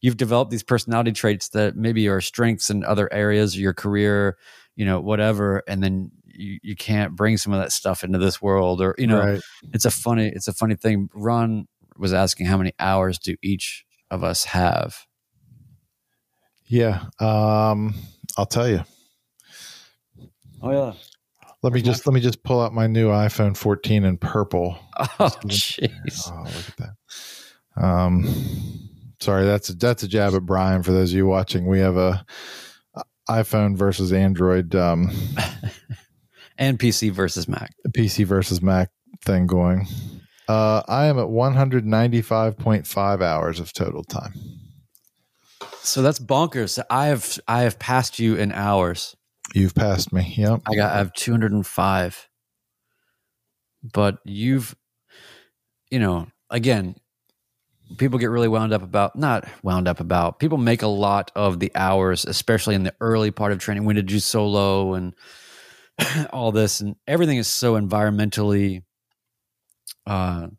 you've 0.01 0.17
developed 0.17 0.51
these 0.51 0.63
personality 0.63 1.11
traits 1.11 1.49
that 1.49 1.75
maybe 1.75 2.07
are 2.07 2.21
strengths 2.21 2.69
in 2.69 2.83
other 2.83 3.11
areas 3.13 3.53
of 3.53 3.59
your 3.59 3.73
career 3.73 4.37
you 4.75 4.85
know 4.85 4.99
whatever 4.99 5.63
and 5.67 5.83
then 5.83 6.11
you, 6.37 6.59
you 6.61 6.75
can't 6.75 7.15
bring 7.15 7.37
some 7.37 7.51
of 7.51 7.59
that 7.59 7.71
stuff 7.71 8.03
into 8.03 8.19
this 8.19 8.41
world 8.41 8.81
or 8.81 8.95
you 8.97 9.07
know 9.07 9.19
right. 9.19 9.41
it's 9.73 9.85
a 9.85 9.91
funny 9.91 10.27
it's 10.27 10.47
a 10.47 10.53
funny 10.53 10.75
thing. 10.75 11.09
Ron 11.13 11.67
was 11.97 12.13
asking 12.13 12.45
how 12.45 12.57
many 12.57 12.73
hours 12.79 13.17
do 13.17 13.35
each 13.41 13.83
of 14.11 14.23
us 14.23 14.45
have 14.45 15.05
Yeah. 16.67 17.03
Um, 17.19 17.95
I'll 18.37 18.45
tell 18.45 18.67
you. 18.67 18.83
Oh 20.61 20.71
yeah. 20.71 20.93
Let 21.63 21.73
me 21.73 21.81
just 21.81 22.05
let 22.05 22.13
me 22.13 22.19
just 22.19 22.43
pull 22.43 22.61
out 22.61 22.73
my 22.73 22.87
new 22.87 23.09
iPhone 23.09 23.55
14 23.57 24.03
in 24.03 24.17
purple. 24.17 24.77
Oh 25.19 25.29
jeez. 25.45 26.31
Oh, 26.31 26.43
look 26.43 26.69
at 26.69 26.77
that. 26.77 27.83
Um, 27.83 28.25
sorry, 29.19 29.45
that's 29.45 29.69
a, 29.69 29.73
that's 29.75 30.03
a 30.03 30.07
jab 30.07 30.33
at 30.33 30.45
Brian. 30.45 30.83
For 30.83 30.91
those 30.91 31.11
of 31.11 31.17
you 31.17 31.27
watching, 31.27 31.67
we 31.67 31.79
have 31.79 31.97
a 31.97 32.25
iPhone 33.29 33.75
versus 33.75 34.13
Android, 34.13 34.73
um, 34.75 35.11
and 36.57 36.79
PC 36.79 37.11
versus 37.11 37.47
Mac. 37.47 37.75
PC 37.89 38.25
versus 38.25 38.61
Mac 38.61 38.89
thing 39.23 39.47
going. 39.47 39.87
Uh, 40.47 40.81
I 40.87 41.05
am 41.07 41.19
at 41.19 41.27
195.5 41.27 43.21
hours 43.21 43.59
of 43.59 43.73
total 43.73 44.03
time. 44.03 44.33
So 45.79 46.01
that's 46.01 46.19
bonkers. 46.19 46.81
I 46.89 47.07
have 47.07 47.39
I 47.47 47.61
have 47.61 47.79
passed 47.79 48.19
you 48.19 48.35
in 48.35 48.51
hours. 48.51 49.15
You've 49.53 49.75
passed 49.75 50.11
me. 50.11 50.33
Yep. 50.37 50.61
I 50.65 50.75
got 50.75 50.93
I 50.93 50.97
have 50.97 51.13
205. 51.13 52.29
But 53.93 54.17
you've 54.25 54.75
you 55.89 55.99
know, 55.99 56.27
again, 56.49 56.95
people 57.97 58.19
get 58.19 58.29
really 58.29 58.49
wound 58.49 58.73
up 58.73 58.83
about 58.83 59.15
not 59.15 59.47
wound 59.63 59.87
up 59.87 59.99
about. 59.99 60.39
People 60.39 60.57
make 60.57 60.81
a 60.81 60.87
lot 60.87 61.31
of 61.35 61.59
the 61.59 61.71
hours, 61.75 62.25
especially 62.25 62.75
in 62.75 62.83
the 62.83 62.93
early 62.99 63.31
part 63.31 63.51
of 63.51 63.59
training 63.59 63.85
when 63.85 63.95
did 63.95 64.07
do 64.07 64.19
solo 64.19 64.93
and 64.93 65.13
all 66.31 66.51
this 66.51 66.81
and 66.81 66.95
everything 67.07 67.37
is 67.37 67.47
so 67.47 67.79
environmentally 67.79 68.83
uh 70.07 70.49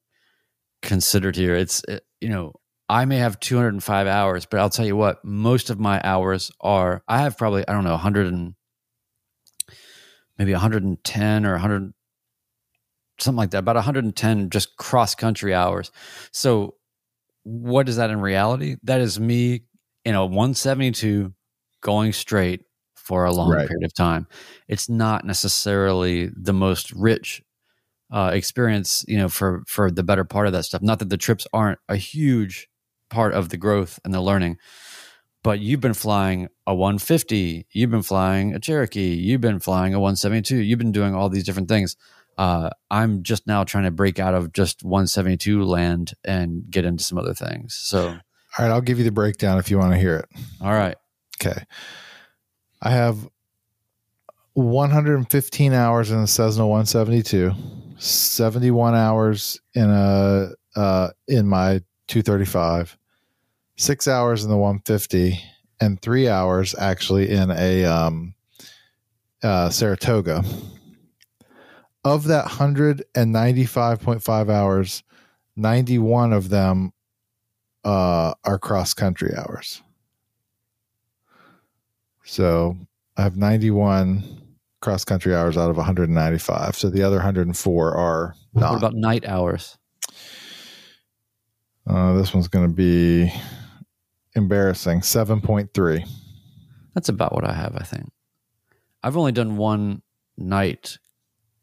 considered 0.82 1.36
here. 1.36 1.54
It's 1.56 1.82
it, 1.88 2.04
you 2.20 2.28
know, 2.30 2.54
I 2.88 3.04
may 3.06 3.18
have 3.18 3.40
205 3.40 4.06
hours, 4.06 4.46
but 4.46 4.60
I'll 4.60 4.70
tell 4.70 4.86
you 4.86 4.96
what, 4.96 5.24
most 5.24 5.70
of 5.70 5.80
my 5.80 6.00
hours 6.04 6.50
are 6.60 7.02
I 7.08 7.18
have 7.22 7.36
probably 7.38 7.66
I 7.68 7.72
don't 7.72 7.84
know 7.84 7.92
100 7.92 8.26
and 8.28 8.54
maybe 10.38 10.52
110 10.52 11.44
or 11.46 11.52
100 11.52 11.92
something 13.20 13.36
like 13.38 13.50
that, 13.50 13.58
about 13.58 13.76
110 13.76 14.50
just 14.50 14.76
cross 14.76 15.14
country 15.14 15.54
hours. 15.54 15.90
So 16.32 16.76
what 17.44 17.88
is 17.88 17.96
that 17.96 18.10
in 18.10 18.20
reality? 18.20 18.76
That 18.84 19.00
is 19.00 19.20
me 19.20 19.62
in 20.04 20.14
a 20.14 20.26
172 20.26 21.32
going 21.82 22.12
straight 22.12 22.62
for 22.96 23.24
a 23.24 23.32
long 23.32 23.48
Right. 23.50 23.66
period 23.68 23.84
of 23.84 23.94
time. 23.94 24.26
It's 24.68 24.88
not 24.88 25.24
necessarily 25.24 26.30
the 26.36 26.52
most 26.54 26.92
rich 26.92 27.42
uh, 28.10 28.30
experience, 28.32 29.04
you 29.08 29.18
know, 29.18 29.28
for 29.28 29.62
for 29.66 29.90
the 29.90 30.02
better 30.02 30.24
part 30.24 30.46
of 30.46 30.52
that 30.52 30.64
stuff. 30.64 30.82
Not 30.82 30.98
that 31.00 31.08
the 31.10 31.16
trips 31.16 31.46
aren't 31.52 31.78
a 31.88 31.96
huge 31.96 32.68
part 33.10 33.34
of 33.34 33.48
the 33.50 33.56
growth 33.56 33.98
and 34.04 34.12
the 34.12 34.20
learning, 34.20 34.58
but 35.42 35.60
you've 35.60 35.80
been 35.80 35.94
flying 35.94 36.48
a 36.66 36.74
150, 36.74 37.66
you've 37.72 37.90
been 37.90 38.02
flying 38.02 38.54
a 38.54 38.58
Cherokee, 38.58 39.14
you've 39.14 39.40
been 39.40 39.60
flying 39.60 39.94
a 39.94 40.00
172, 40.00 40.56
you've 40.56 40.78
been 40.78 40.92
doing 40.92 41.14
all 41.14 41.28
these 41.28 41.44
different 41.44 41.68
things. 41.68 41.96
Uh, 42.36 42.70
I'm 42.90 43.22
just 43.24 43.46
now 43.46 43.64
trying 43.64 43.84
to 43.84 43.90
break 43.90 44.18
out 44.20 44.34
of 44.34 44.52
just 44.52 44.84
172 44.84 45.64
land 45.64 46.12
and 46.24 46.62
get 46.70 46.84
into 46.84 47.02
some 47.02 47.18
other 47.18 47.34
things. 47.34 47.74
So, 47.74 48.06
All 48.08 48.14
right. 48.58 48.70
I'll 48.70 48.80
give 48.80 48.98
you 48.98 49.04
the 49.04 49.10
breakdown 49.10 49.58
if 49.58 49.70
you 49.70 49.78
want 49.78 49.92
to 49.92 49.98
hear 49.98 50.16
it. 50.16 50.26
all 50.60 50.72
right. 50.72 50.96
Okay. 51.42 51.64
I 52.80 52.90
have 52.90 53.28
115 54.54 55.72
hours 55.72 56.10
in 56.10 56.18
a 56.18 56.26
Cessna 56.26 56.66
172, 56.66 57.52
71 57.98 58.94
hours 58.94 59.60
in 59.74 59.90
a 59.90 60.50
uh, 60.76 61.08
in 61.26 61.48
my 61.48 61.80
235, 62.06 62.96
six 63.76 64.06
hours 64.06 64.44
in 64.44 64.50
the 64.50 64.56
150, 64.56 65.40
and 65.80 66.00
three 66.00 66.28
hours 66.28 66.76
actually 66.78 67.30
in 67.30 67.50
a 67.50 67.84
um, 67.84 68.34
uh, 69.42 69.70
Saratoga. 69.70 70.44
Of 72.04 72.24
that 72.24 72.46
195.5 72.46 74.50
hours, 74.50 75.02
91 75.56 76.32
of 76.32 76.48
them 76.48 76.92
uh, 77.84 78.34
are 78.44 78.58
cross 78.58 78.94
country 78.94 79.34
hours. 79.36 79.82
So 82.24 82.76
I 83.16 83.22
have 83.22 83.36
91 83.36 84.37
cross 84.80 85.04
country 85.04 85.34
hours 85.34 85.56
out 85.56 85.70
of 85.70 85.76
195. 85.76 86.76
So 86.76 86.88
the 86.90 87.02
other 87.02 87.16
104 87.16 87.94
are 87.96 88.34
not. 88.54 88.70
What 88.70 88.78
about 88.78 88.94
night 88.94 89.26
hours? 89.26 89.76
uh, 91.86 92.14
this 92.14 92.34
one's 92.34 92.48
going 92.48 92.68
to 92.68 92.74
be 92.74 93.32
embarrassing 94.34 95.00
7.3. 95.00 96.06
That's 96.94 97.08
about 97.08 97.32
what 97.34 97.44
I 97.44 97.52
have, 97.52 97.76
I 97.76 97.82
think. 97.84 98.10
I've 99.02 99.16
only 99.16 99.32
done 99.32 99.56
one 99.56 100.02
night 100.36 100.98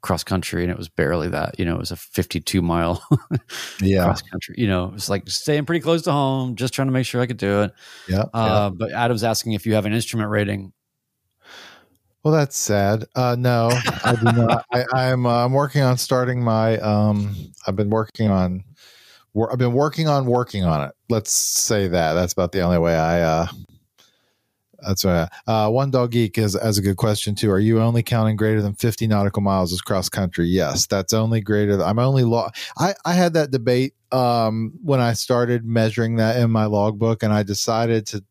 cross 0.01 0.23
country 0.23 0.61
and 0.63 0.71
it 0.71 0.77
was 0.77 0.89
barely 0.89 1.29
that. 1.29 1.59
You 1.59 1.65
know, 1.65 1.75
it 1.75 1.79
was 1.79 1.91
a 1.91 1.95
52 1.95 2.61
mile 2.61 3.03
Yeah. 3.81 4.05
cross 4.05 4.21
country. 4.21 4.55
You 4.57 4.67
know, 4.67 4.85
it 4.85 4.93
was 4.93 5.09
like 5.09 5.27
staying 5.29 5.65
pretty 5.65 5.81
close 5.81 6.03
to 6.03 6.11
home, 6.11 6.55
just 6.55 6.73
trying 6.73 6.87
to 6.87 6.91
make 6.91 7.05
sure 7.05 7.21
I 7.21 7.27
could 7.27 7.37
do 7.37 7.61
it. 7.63 7.73
Yeah. 8.07 8.23
yeah. 8.33 8.39
Uh, 8.39 8.69
But 8.71 8.91
Adam's 8.93 9.23
asking 9.23 9.53
if 9.53 9.65
you 9.65 9.73
have 9.75 9.85
an 9.85 9.93
instrument 9.93 10.29
rating. 10.29 10.73
Well, 12.25 12.33
that's 12.33 12.57
sad. 12.57 13.05
Uh, 13.13 13.35
no, 13.37 13.69
I 14.03 14.15
do 14.15 14.23
not. 14.23 14.65
I, 14.73 14.83
I'm 14.95 15.27
uh, 15.27 15.45
I'm 15.45 15.53
working 15.53 15.83
on 15.83 15.95
starting 15.95 16.43
my. 16.43 16.79
Um, 16.79 17.35
I've 17.67 17.75
been 17.75 17.91
working 17.91 18.31
on. 18.31 18.63
Wor- 19.35 19.51
I've 19.51 19.59
been 19.59 19.73
working 19.73 20.07
on 20.07 20.25
working 20.25 20.63
on 20.63 20.89
it. 20.89 20.95
Let's 21.07 21.31
say 21.31 21.87
that. 21.87 22.13
That's 22.13 22.33
about 22.33 22.51
the 22.51 22.61
only 22.61 22.79
way 22.79 22.95
I. 22.95 23.21
Uh, 23.21 23.47
that's 24.79 25.05
right. 25.05 25.29
Uh, 25.45 25.69
one 25.69 25.91
dog 25.91 26.11
geek 26.11 26.39
is 26.39 26.57
has 26.59 26.79
a 26.79 26.81
good 26.81 26.97
question 26.97 27.35
too. 27.35 27.51
Are 27.51 27.59
you 27.59 27.79
only 27.79 28.01
counting 28.01 28.37
greater 28.37 28.59
than 28.63 28.73
50 28.73 29.05
nautical 29.05 29.43
miles 29.43 29.71
as 29.71 29.81
cross 29.81 30.09
country? 30.09 30.47
Yes, 30.47 30.87
that's 30.87 31.13
only 31.13 31.41
greater. 31.41 31.79
I'm 31.83 31.99
only 31.99 32.23
law. 32.23 32.49
I 32.79 32.95
I 33.05 33.13
had 33.13 33.33
that 33.33 33.51
debate 33.51 33.93
um, 34.11 34.73
when 34.81 34.99
I 34.99 35.13
started 35.13 35.63
measuring 35.63 36.15
that 36.15 36.37
in 36.37 36.49
my 36.49 36.65
logbook, 36.65 37.21
and 37.21 37.31
I 37.31 37.43
decided 37.43 38.07
to 38.07 38.23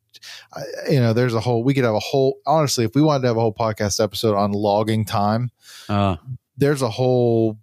I- 0.52 0.62
you 0.90 1.00
know, 1.00 1.12
there's 1.12 1.34
a 1.34 1.40
whole, 1.40 1.62
we 1.64 1.74
could 1.74 1.84
have 1.84 1.94
a 1.94 1.98
whole, 2.00 2.38
honestly, 2.46 2.84
if 2.84 2.94
we 2.94 3.02
wanted 3.02 3.22
to 3.22 3.28
have 3.28 3.36
a 3.36 3.40
whole 3.40 3.54
podcast 3.54 4.02
episode 4.02 4.34
on 4.36 4.52
logging 4.52 5.04
time, 5.04 5.50
Uh, 5.88 6.16
there's 6.56 6.82
a 6.82 6.90
whole, 6.90 7.58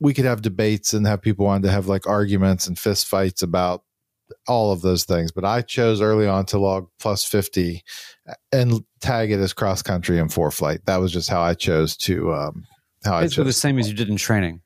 we 0.00 0.12
could 0.12 0.24
have 0.24 0.42
debates 0.42 0.92
and 0.92 1.06
have 1.06 1.22
people 1.22 1.46
wanted 1.46 1.62
to 1.66 1.70
have 1.72 1.86
like 1.86 2.06
arguments 2.06 2.66
and 2.66 2.78
fist 2.78 3.06
fights 3.06 3.42
about 3.42 3.82
all 4.48 4.72
of 4.72 4.82
those 4.82 5.04
things. 5.04 5.30
But 5.32 5.44
I 5.44 5.62
chose 5.62 6.00
early 6.00 6.26
on 6.26 6.46
to 6.46 6.58
log 6.58 6.88
plus 6.98 7.24
50 7.24 7.82
and 8.52 8.84
tag 9.00 9.30
it 9.30 9.38
as 9.38 9.52
cross 9.52 9.82
country 9.82 10.18
and 10.18 10.32
four 10.32 10.50
flight. 10.50 10.80
That 10.86 10.96
was 10.96 11.12
just 11.12 11.30
how 11.30 11.40
I 11.40 11.54
chose 11.54 11.96
to, 11.98 12.32
um, 12.34 12.64
how 13.04 13.16
I 13.18 13.22
basically 13.22 13.44
the 13.44 13.50
chose. 13.50 13.56
same 13.58 13.78
as 13.78 13.88
you 13.88 13.94
did 13.94 14.08
in 14.08 14.16
training. 14.16 14.62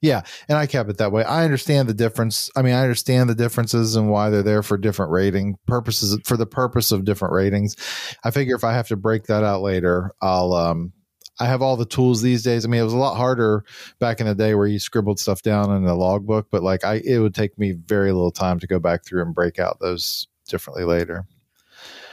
Yeah, 0.00 0.22
and 0.48 0.56
I 0.56 0.66
kept 0.66 0.88
it 0.90 0.98
that 0.98 1.10
way. 1.10 1.24
I 1.24 1.44
understand 1.44 1.88
the 1.88 1.94
difference. 1.94 2.50
I 2.54 2.62
mean, 2.62 2.74
I 2.74 2.82
understand 2.82 3.28
the 3.28 3.34
differences 3.34 3.96
and 3.96 4.10
why 4.10 4.30
they're 4.30 4.44
there 4.44 4.62
for 4.62 4.78
different 4.78 5.10
rating 5.10 5.56
purposes 5.66 6.18
for 6.24 6.36
the 6.36 6.46
purpose 6.46 6.92
of 6.92 7.04
different 7.04 7.34
ratings. 7.34 7.74
I 8.22 8.30
figure 8.30 8.54
if 8.54 8.62
I 8.62 8.74
have 8.74 8.88
to 8.88 8.96
break 8.96 9.24
that 9.24 9.42
out 9.42 9.60
later, 9.60 10.12
I'll 10.22 10.52
um 10.54 10.92
I 11.40 11.46
have 11.46 11.62
all 11.62 11.76
the 11.76 11.84
tools 11.84 12.22
these 12.22 12.42
days. 12.42 12.64
I 12.64 12.68
mean, 12.68 12.80
it 12.80 12.84
was 12.84 12.92
a 12.92 12.98
lot 12.98 13.16
harder 13.16 13.64
back 13.98 14.20
in 14.20 14.26
the 14.26 14.34
day 14.34 14.54
where 14.54 14.66
you 14.66 14.78
scribbled 14.78 15.20
stuff 15.20 15.42
down 15.42 15.74
in 15.74 15.84
a 15.84 15.94
logbook, 15.94 16.48
but 16.50 16.62
like 16.62 16.84
I 16.84 17.00
it 17.04 17.18
would 17.18 17.34
take 17.34 17.58
me 17.58 17.72
very 17.72 18.12
little 18.12 18.32
time 18.32 18.60
to 18.60 18.66
go 18.68 18.78
back 18.78 19.04
through 19.04 19.22
and 19.22 19.34
break 19.34 19.58
out 19.58 19.78
those 19.80 20.28
differently 20.48 20.84
later. 20.84 21.26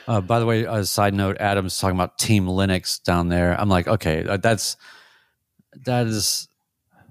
Uh, 0.08 0.22
by 0.22 0.40
the 0.40 0.46
way, 0.46 0.64
a 0.64 0.86
side 0.86 1.14
note, 1.14 1.38
Adam's 1.40 1.78
talking 1.80 1.98
about 1.98 2.20
Team 2.20 2.46
Linux 2.46 3.02
down 3.02 3.30
there. 3.30 3.60
I'm 3.60 3.70
like, 3.70 3.88
okay, 3.88 4.24
uh, 4.24 4.38
that's 4.38 4.78
that 5.86 6.08
is. 6.08 6.48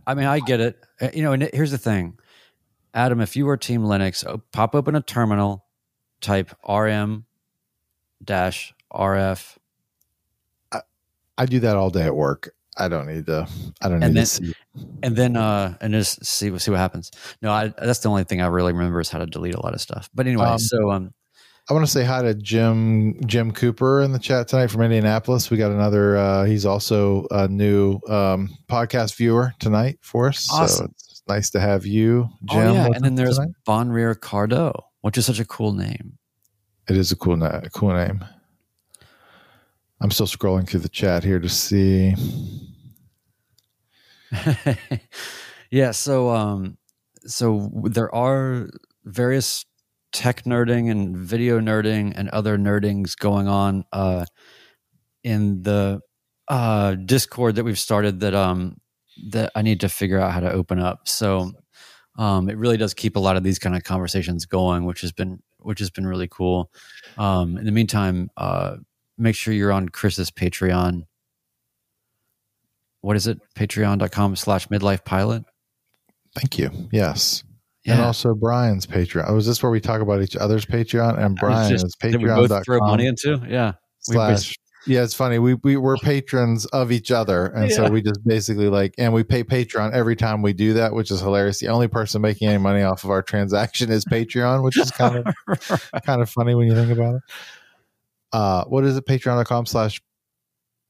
I 0.07 0.15
mean, 0.15 0.27
I 0.27 0.41
get 0.41 0.61
it. 0.61 0.79
Uh, 1.01 1.09
You 1.15 1.23
know, 1.23 1.33
and 1.33 1.49
here's 1.53 1.71
the 1.71 1.79
thing, 1.79 2.19
Adam. 2.93 3.21
If 3.21 3.37
you 3.37 3.47
were 3.47 3.57
Team 3.57 3.83
Linux, 3.83 4.27
uh, 4.27 4.39
pop 4.53 4.75
open 4.75 4.95
a 4.95 5.01
terminal, 5.03 5.65
type 6.21 6.51
rm 6.69 7.27
dash 8.23 8.75
rf, 8.93 9.57
I 11.37 11.47
do 11.47 11.61
that 11.61 11.77
all 11.77 11.91
day 11.91 12.05
at 12.05 12.15
work. 12.15 12.55
I 12.77 12.89
don't 12.89 13.07
need 13.07 13.27
to 13.27 13.49
I 13.83 13.89
don't 13.89 14.01
need 14.01 14.07
And 14.07 14.17
to 14.17 14.27
see. 14.27 14.55
and 15.03 15.17
then 15.17 15.37
uh, 15.37 15.77
and 15.81 15.93
just 15.93 16.25
see 16.25 16.51
what 16.51 16.61
see 16.61 16.71
what 16.71 16.79
happens. 16.81 17.11
No, 17.43 17.51
I, 17.53 17.69
that's 17.69 18.01
the 18.01 18.09
only 18.09 18.25
thing 18.25 18.41
I 18.41 18.47
really 18.47 18.73
remember 18.73 19.01
is 19.01 19.11
how 19.11 19.19
to 19.19 19.27
delete 19.27 19.55
a 19.55 19.61
lot 19.61 19.75
of 19.75 19.81
stuff. 19.81 20.11
But 20.15 20.27
anyway, 20.27 20.47
Um, 20.47 20.59
so 20.59 20.91
um, 20.91 21.15
I 21.69 21.73
want 21.73 21.87
to 21.87 21.91
say 21.91 22.05
hi 22.05 22.21
to 22.21 22.35
Jim 22.35 23.19
Jim 23.27 23.51
Cooper 23.51 24.03
in 24.03 24.13
the 24.13 24.19
chat 24.19 24.49
tonight 24.49 24.67
from 24.67 24.83
Indianapolis. 24.83 25.51
We 25.51 25.57
got 25.57 25.73
another. 25.73 26.17
Uh, 26.17 26.45
he's 26.45 26.67
also 26.67 27.27
a 27.31 27.49
new 27.49 28.01
um, 28.07 28.51
podcast 28.69 29.17
viewer 29.17 29.55
tonight 29.61 29.99
for 30.03 30.29
us. 30.29 30.45
So 30.47 30.85
it's 30.91 31.23
nice 31.27 31.49
to 31.51 31.61
have 31.61 31.87
you, 31.87 32.29
Jim. 32.51 32.59
oh 32.69 32.73
yeah, 32.75 32.89
and 32.95 33.03
then 33.03 33.15
there's 33.15 33.39
tonight. 33.39 33.55
Bon 33.65 33.89
Cardo, 33.89 34.75
which 35.01 35.17
is 35.17 35.25
such 35.25 35.41
a 35.41 35.45
cool 35.47 35.73
name. 35.73 36.19
it 36.87 36.99
is 36.99 37.13
a 37.13 37.17
cool 37.17 37.37
na- 37.37 37.63
cool 37.73 37.95
name. 37.95 38.23
I'm 40.03 40.11
still 40.11 40.27
scrolling 40.27 40.69
through 40.69 40.81
the 40.81 40.91
chat 40.91 41.25
here 41.25 41.39
to 41.39 41.49
see. 41.49 42.15
yeah 45.71 45.93
so 45.93 46.31
um 46.31 46.77
so 47.25 47.71
there 47.85 48.13
are 48.15 48.69
various 49.05 49.65
tech 50.15 50.45
nerding 50.45 50.91
and 50.91 51.15
video 51.15 51.61
nerding 51.61 52.15
and 52.17 52.31
other 52.31 52.57
nerdings 52.57 53.19
going 53.19 53.49
on 53.49 53.85
uh, 53.93 54.25
in 55.23 55.63
the 55.63 56.01
uh, 56.49 56.95
Discord 56.95 57.57
that 57.57 57.65
we've 57.65 57.79
started 57.79 58.21
that 58.21 58.35
um 58.35 58.79
that 59.31 59.53
I 59.55 59.63
need 59.63 59.81
to 59.81 59.89
figure 59.89 60.19
out 60.19 60.33
how 60.33 60.41
to 60.41 60.51
open 60.51 60.79
up. 60.79 61.09
So 61.09 61.53
um, 62.17 62.49
it 62.49 62.57
really 62.57 62.77
does 62.77 62.95
keep 62.95 63.17
a 63.17 63.21
lot 63.21 63.37
of 63.37 63.43
these 63.43 63.59
kind 63.59 63.77
of 63.77 63.85
conversations 63.85 64.47
going, 64.47 64.85
which 64.85 65.01
has 65.03 65.13
been 65.13 65.43
which 65.59 65.79
has 65.79 65.91
been 65.91 66.07
really 66.07 66.29
cool. 66.29 66.71
Um, 67.17 67.57
in 67.57 67.65
the 67.65 67.73
meantime, 67.73 68.31
uh, 68.37 68.77
make 69.19 69.35
sure 69.35 69.55
you're 69.55 69.73
on 69.73 69.89
Chris's 69.89 70.31
Patreon. 70.31 71.07
What 73.01 73.17
is 73.17 73.27
it? 73.27 73.41
Patreon.com 73.55 74.37
slash 74.37 74.69
midlife 74.69 75.05
pilot. 75.05 75.45
Thank 76.35 76.59
you. 76.59 76.71
Yes. 76.91 77.45
Yeah. 77.85 77.95
And 77.95 78.03
also 78.03 78.35
Brian's 78.35 78.87
Patreon. 78.87 79.25
Oh, 79.29 79.37
is 79.37 79.47
this 79.47 79.63
where 79.63 79.71
we 79.71 79.81
talk 79.81 80.01
about 80.01 80.23
each 80.23 80.37
other's 80.37 80.65
Patreon? 80.65 81.19
And 81.19 81.37
Brian 81.37 81.71
just, 81.71 81.85
is 81.85 81.97
Patreon.com. 81.97 82.63
throw 82.65 82.79
money 82.79 83.07
into? 83.07 83.43
Yeah. 83.47 83.73
Slash, 84.01 84.55
yeah, 84.87 85.03
it's 85.03 85.15
funny. 85.15 85.39
We 85.39 85.55
we 85.55 85.77
were 85.77 85.97
patrons 85.97 86.67
of 86.67 86.93
each 86.93 87.11
other, 87.11 87.47
and 87.47 87.71
yeah. 87.71 87.77
so 87.77 87.89
we 87.89 88.03
just 88.03 88.23
basically 88.25 88.69
like, 88.69 88.95
and 88.99 89.15
we 89.15 89.25
pay 89.25 89.43
Patreon 89.43 89.93
every 89.93 90.15
time 90.15 90.43
we 90.43 90.53
do 90.53 90.75
that, 90.75 90.95
which 90.95 91.11
is 91.11 91.21
hilarious. 91.21 91.59
The 91.59 91.69
only 91.69 91.89
person 91.89 92.21
making 92.21 92.49
any 92.49 92.59
money 92.59 92.83
off 92.83 93.05
of 93.05 93.11
our 93.11 93.23
transaction 93.23 93.91
is 93.91 94.05
Patreon, 94.05 94.63
which 94.63 94.79
is 94.79 94.91
kind 94.91 95.17
of 95.17 95.35
right. 95.47 96.03
kind 96.05 96.21
of 96.21 96.29
funny 96.29 96.55
when 96.55 96.67
you 96.67 96.75
think 96.75 96.91
about 96.91 97.17
it. 97.17 97.23
Uh, 98.33 98.65
what 98.65 98.85
is 98.85 98.97
it? 98.97 99.07
Patreon.com 99.07 99.65
slash 99.65 100.03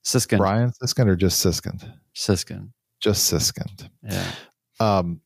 Siskind. 0.05 0.39
Brian 0.39 0.73
Siskind 0.83 1.07
or 1.07 1.17
just 1.17 1.45
Siskind? 1.45 1.89
Siskind. 2.17 2.71
Just 3.01 3.33
Siskind. 3.33 3.89
Yeah. 4.03 4.31
Um, 4.81 5.21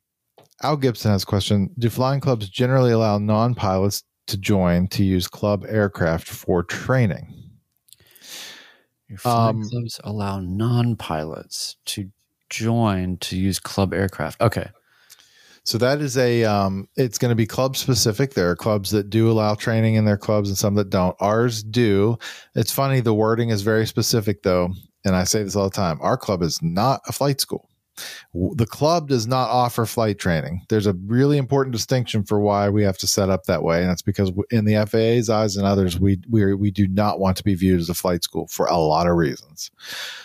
Al 0.63 0.77
Gibson 0.77 1.11
has 1.11 1.23
a 1.23 1.25
question. 1.25 1.69
Do 1.77 1.89
flying 1.89 2.19
clubs 2.19 2.49
generally 2.49 2.91
allow 2.91 3.17
non 3.17 3.55
pilots 3.55 4.03
to 4.27 4.37
join 4.37 4.87
to 4.89 5.03
use 5.03 5.27
club 5.27 5.65
aircraft 5.67 6.27
for 6.27 6.63
training? 6.63 7.33
Your 9.07 9.17
flying 9.17 9.57
um, 9.57 9.69
clubs 9.69 9.99
allow 10.03 10.39
non 10.39 10.95
pilots 10.95 11.77
to 11.85 12.09
join 12.49 13.17
to 13.17 13.37
use 13.37 13.59
club 13.59 13.93
aircraft. 13.93 14.41
Okay. 14.41 14.69
So 15.63 15.77
that 15.77 16.01
is 16.01 16.17
a 16.17 16.43
um, 16.45 16.87
it's 16.95 17.17
going 17.17 17.29
to 17.29 17.35
be 17.35 17.45
club 17.45 17.77
specific. 17.77 18.33
There 18.33 18.49
are 18.49 18.55
clubs 18.55 18.89
that 18.91 19.09
do 19.09 19.29
allow 19.29 19.55
training 19.55 19.95
in 19.95 20.05
their 20.05 20.17
clubs 20.17 20.49
and 20.49 20.57
some 20.57 20.75
that 20.75 20.89
don't. 20.89 21.15
Ours 21.19 21.63
do. 21.63 22.17
It's 22.55 22.71
funny 22.71 23.01
the 23.01 23.13
wording 23.13 23.49
is 23.49 23.61
very 23.61 23.85
specific 23.85 24.41
though, 24.41 24.73
and 25.05 25.15
I 25.15 25.25
say 25.25 25.43
this 25.43 25.55
all 25.55 25.69
the 25.69 25.75
time. 25.75 25.99
Our 26.01 26.17
club 26.17 26.41
is 26.41 26.61
not 26.61 27.01
a 27.07 27.11
flight 27.11 27.39
school. 27.39 27.68
The 28.33 28.65
club 28.65 29.07
does 29.09 29.27
not 29.27 29.49
offer 29.49 29.85
flight 29.85 30.19
training. 30.19 30.65
There's 30.69 30.87
a 30.87 30.93
really 30.93 31.37
important 31.37 31.73
distinction 31.73 32.23
for 32.23 32.39
why 32.39 32.69
we 32.69 32.83
have 32.83 32.97
to 32.99 33.07
set 33.07 33.29
up 33.29 33.45
that 33.45 33.63
way, 33.63 33.81
and 33.81 33.89
that's 33.89 34.01
because 34.01 34.31
in 34.51 34.65
the 34.65 34.85
FAA's 34.85 35.29
eyes 35.29 35.55
and 35.55 35.65
others, 35.65 35.99
we 35.99 36.19
we 36.29 36.53
we 36.53 36.71
do 36.71 36.87
not 36.87 37.19
want 37.19 37.37
to 37.37 37.43
be 37.43 37.55
viewed 37.55 37.79
as 37.79 37.89
a 37.89 37.93
flight 37.93 38.23
school 38.23 38.47
for 38.47 38.65
a 38.67 38.77
lot 38.77 39.07
of 39.07 39.15
reasons. 39.15 39.71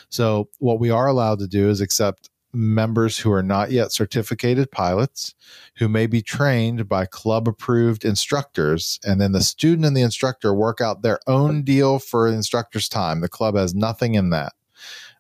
So 0.08 0.48
what 0.58 0.80
we 0.80 0.90
are 0.90 1.06
allowed 1.06 1.38
to 1.40 1.48
do 1.48 1.68
is 1.68 1.80
accept 1.80 2.30
members 2.54 3.18
who 3.18 3.32
are 3.32 3.42
not 3.42 3.70
yet 3.70 3.92
certificated 3.92 4.70
pilots 4.70 5.34
who 5.76 5.88
may 5.88 6.06
be 6.06 6.22
trained 6.22 6.88
by 6.88 7.04
club 7.04 7.48
approved 7.48 8.04
instructors 8.04 9.00
and 9.04 9.20
then 9.20 9.32
the 9.32 9.42
student 9.42 9.84
and 9.84 9.96
the 9.96 10.02
instructor 10.02 10.54
work 10.54 10.80
out 10.80 11.02
their 11.02 11.18
own 11.26 11.62
deal 11.62 11.98
for 11.98 12.28
instructor's 12.28 12.88
time 12.88 13.20
the 13.20 13.28
club 13.28 13.56
has 13.56 13.74
nothing 13.74 14.14
in 14.14 14.30
that 14.30 14.52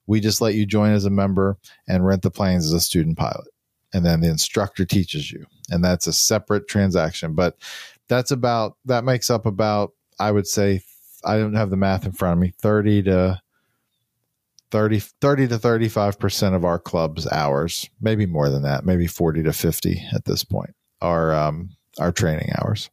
we 0.06 0.20
just 0.20 0.40
let 0.40 0.54
you 0.54 0.66
join 0.66 0.92
as 0.92 1.04
a 1.04 1.10
member 1.10 1.56
and 1.88 2.06
rent 2.06 2.22
the 2.22 2.30
planes 2.30 2.66
as 2.66 2.72
a 2.72 2.80
student 2.80 3.16
pilot. 3.16 3.48
And 3.92 4.04
then 4.04 4.20
the 4.20 4.28
instructor 4.28 4.84
teaches 4.84 5.30
you. 5.30 5.46
And 5.70 5.84
that's 5.84 6.06
a 6.06 6.12
separate 6.12 6.68
transaction. 6.68 7.34
But 7.34 7.56
that's 8.08 8.30
about, 8.30 8.76
that 8.84 9.04
makes 9.04 9.30
up 9.30 9.46
about, 9.46 9.92
I 10.18 10.30
would 10.30 10.46
say, 10.46 10.82
I 11.24 11.38
don't 11.38 11.54
have 11.54 11.70
the 11.70 11.76
math 11.76 12.04
in 12.04 12.12
front 12.12 12.34
of 12.34 12.38
me, 12.38 12.52
30 12.60 13.04
to 13.04 13.40
30, 14.70 14.98
30 14.98 15.48
to 15.48 15.58
35% 15.58 16.54
of 16.54 16.64
our 16.64 16.78
club's 16.78 17.30
hours, 17.30 17.88
maybe 18.00 18.26
more 18.26 18.50
than 18.50 18.62
that, 18.62 18.84
maybe 18.84 19.06
40 19.06 19.44
to 19.44 19.52
50 19.52 20.02
at 20.12 20.24
this 20.24 20.42
point, 20.42 20.74
are, 21.00 21.32
um, 21.32 21.70
our 22.00 22.10
training 22.10 22.50
hours. 22.58 22.90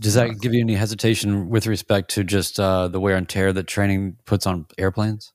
Does 0.00 0.14
that 0.14 0.40
give 0.40 0.54
you 0.54 0.60
any 0.60 0.74
hesitation 0.74 1.48
with 1.48 1.66
respect 1.66 2.10
to 2.12 2.24
just 2.24 2.60
uh, 2.60 2.88
the 2.88 3.00
wear 3.00 3.16
and 3.16 3.28
tear 3.28 3.52
that 3.52 3.66
training 3.66 4.16
puts 4.26 4.46
on 4.46 4.66
airplanes? 4.78 5.32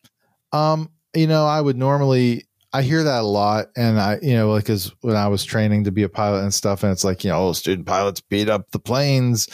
Um, 0.54 0.90
you 1.14 1.28
know, 1.28 1.46
I 1.46 1.62
would 1.62 1.78
normally 1.78 2.48
I 2.74 2.84
hear 2.84 3.04
that 3.04 3.22
a 3.22 3.28
lot, 3.28 3.68
and 3.76 4.00
I, 4.00 4.20
you 4.22 4.34
know, 4.34 4.52
like 4.52 4.70
as 4.70 4.92
when 5.02 5.16
I 5.16 5.28
was 5.28 5.44
training 5.44 5.84
to 5.84 5.92
be 5.92 6.04
a 6.04 6.10
pilot 6.10 6.44
and 6.44 6.54
stuff, 6.54 6.84
and 6.84 6.92
it's 6.92 7.04
like, 7.04 7.24
you 7.24 7.30
know, 7.30 7.48
oh, 7.48 7.54
student 7.54 7.86
pilots 7.86 8.22
beat 8.22 8.48
up 8.48 8.72
the 8.72 8.80
planes. 8.80 9.50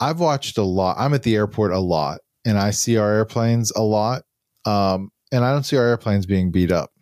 I've 0.00 0.20
watched 0.20 0.56
a 0.56 0.62
lot. 0.62 0.96
I'm 0.98 1.12
at 1.12 1.22
the 1.22 1.36
airport 1.36 1.72
a 1.72 1.78
lot, 1.78 2.20
and 2.46 2.58
I 2.58 2.70
see 2.70 2.96
our 2.96 3.12
airplanes 3.12 3.70
a 3.72 3.82
lot, 3.82 4.22
um, 4.64 5.12
and 5.30 5.44
I 5.44 5.52
don't 5.52 5.64
see 5.64 5.76
our 5.76 5.84
airplanes 5.84 6.24
being 6.24 6.50
beat 6.50 6.72
up. 6.72 6.92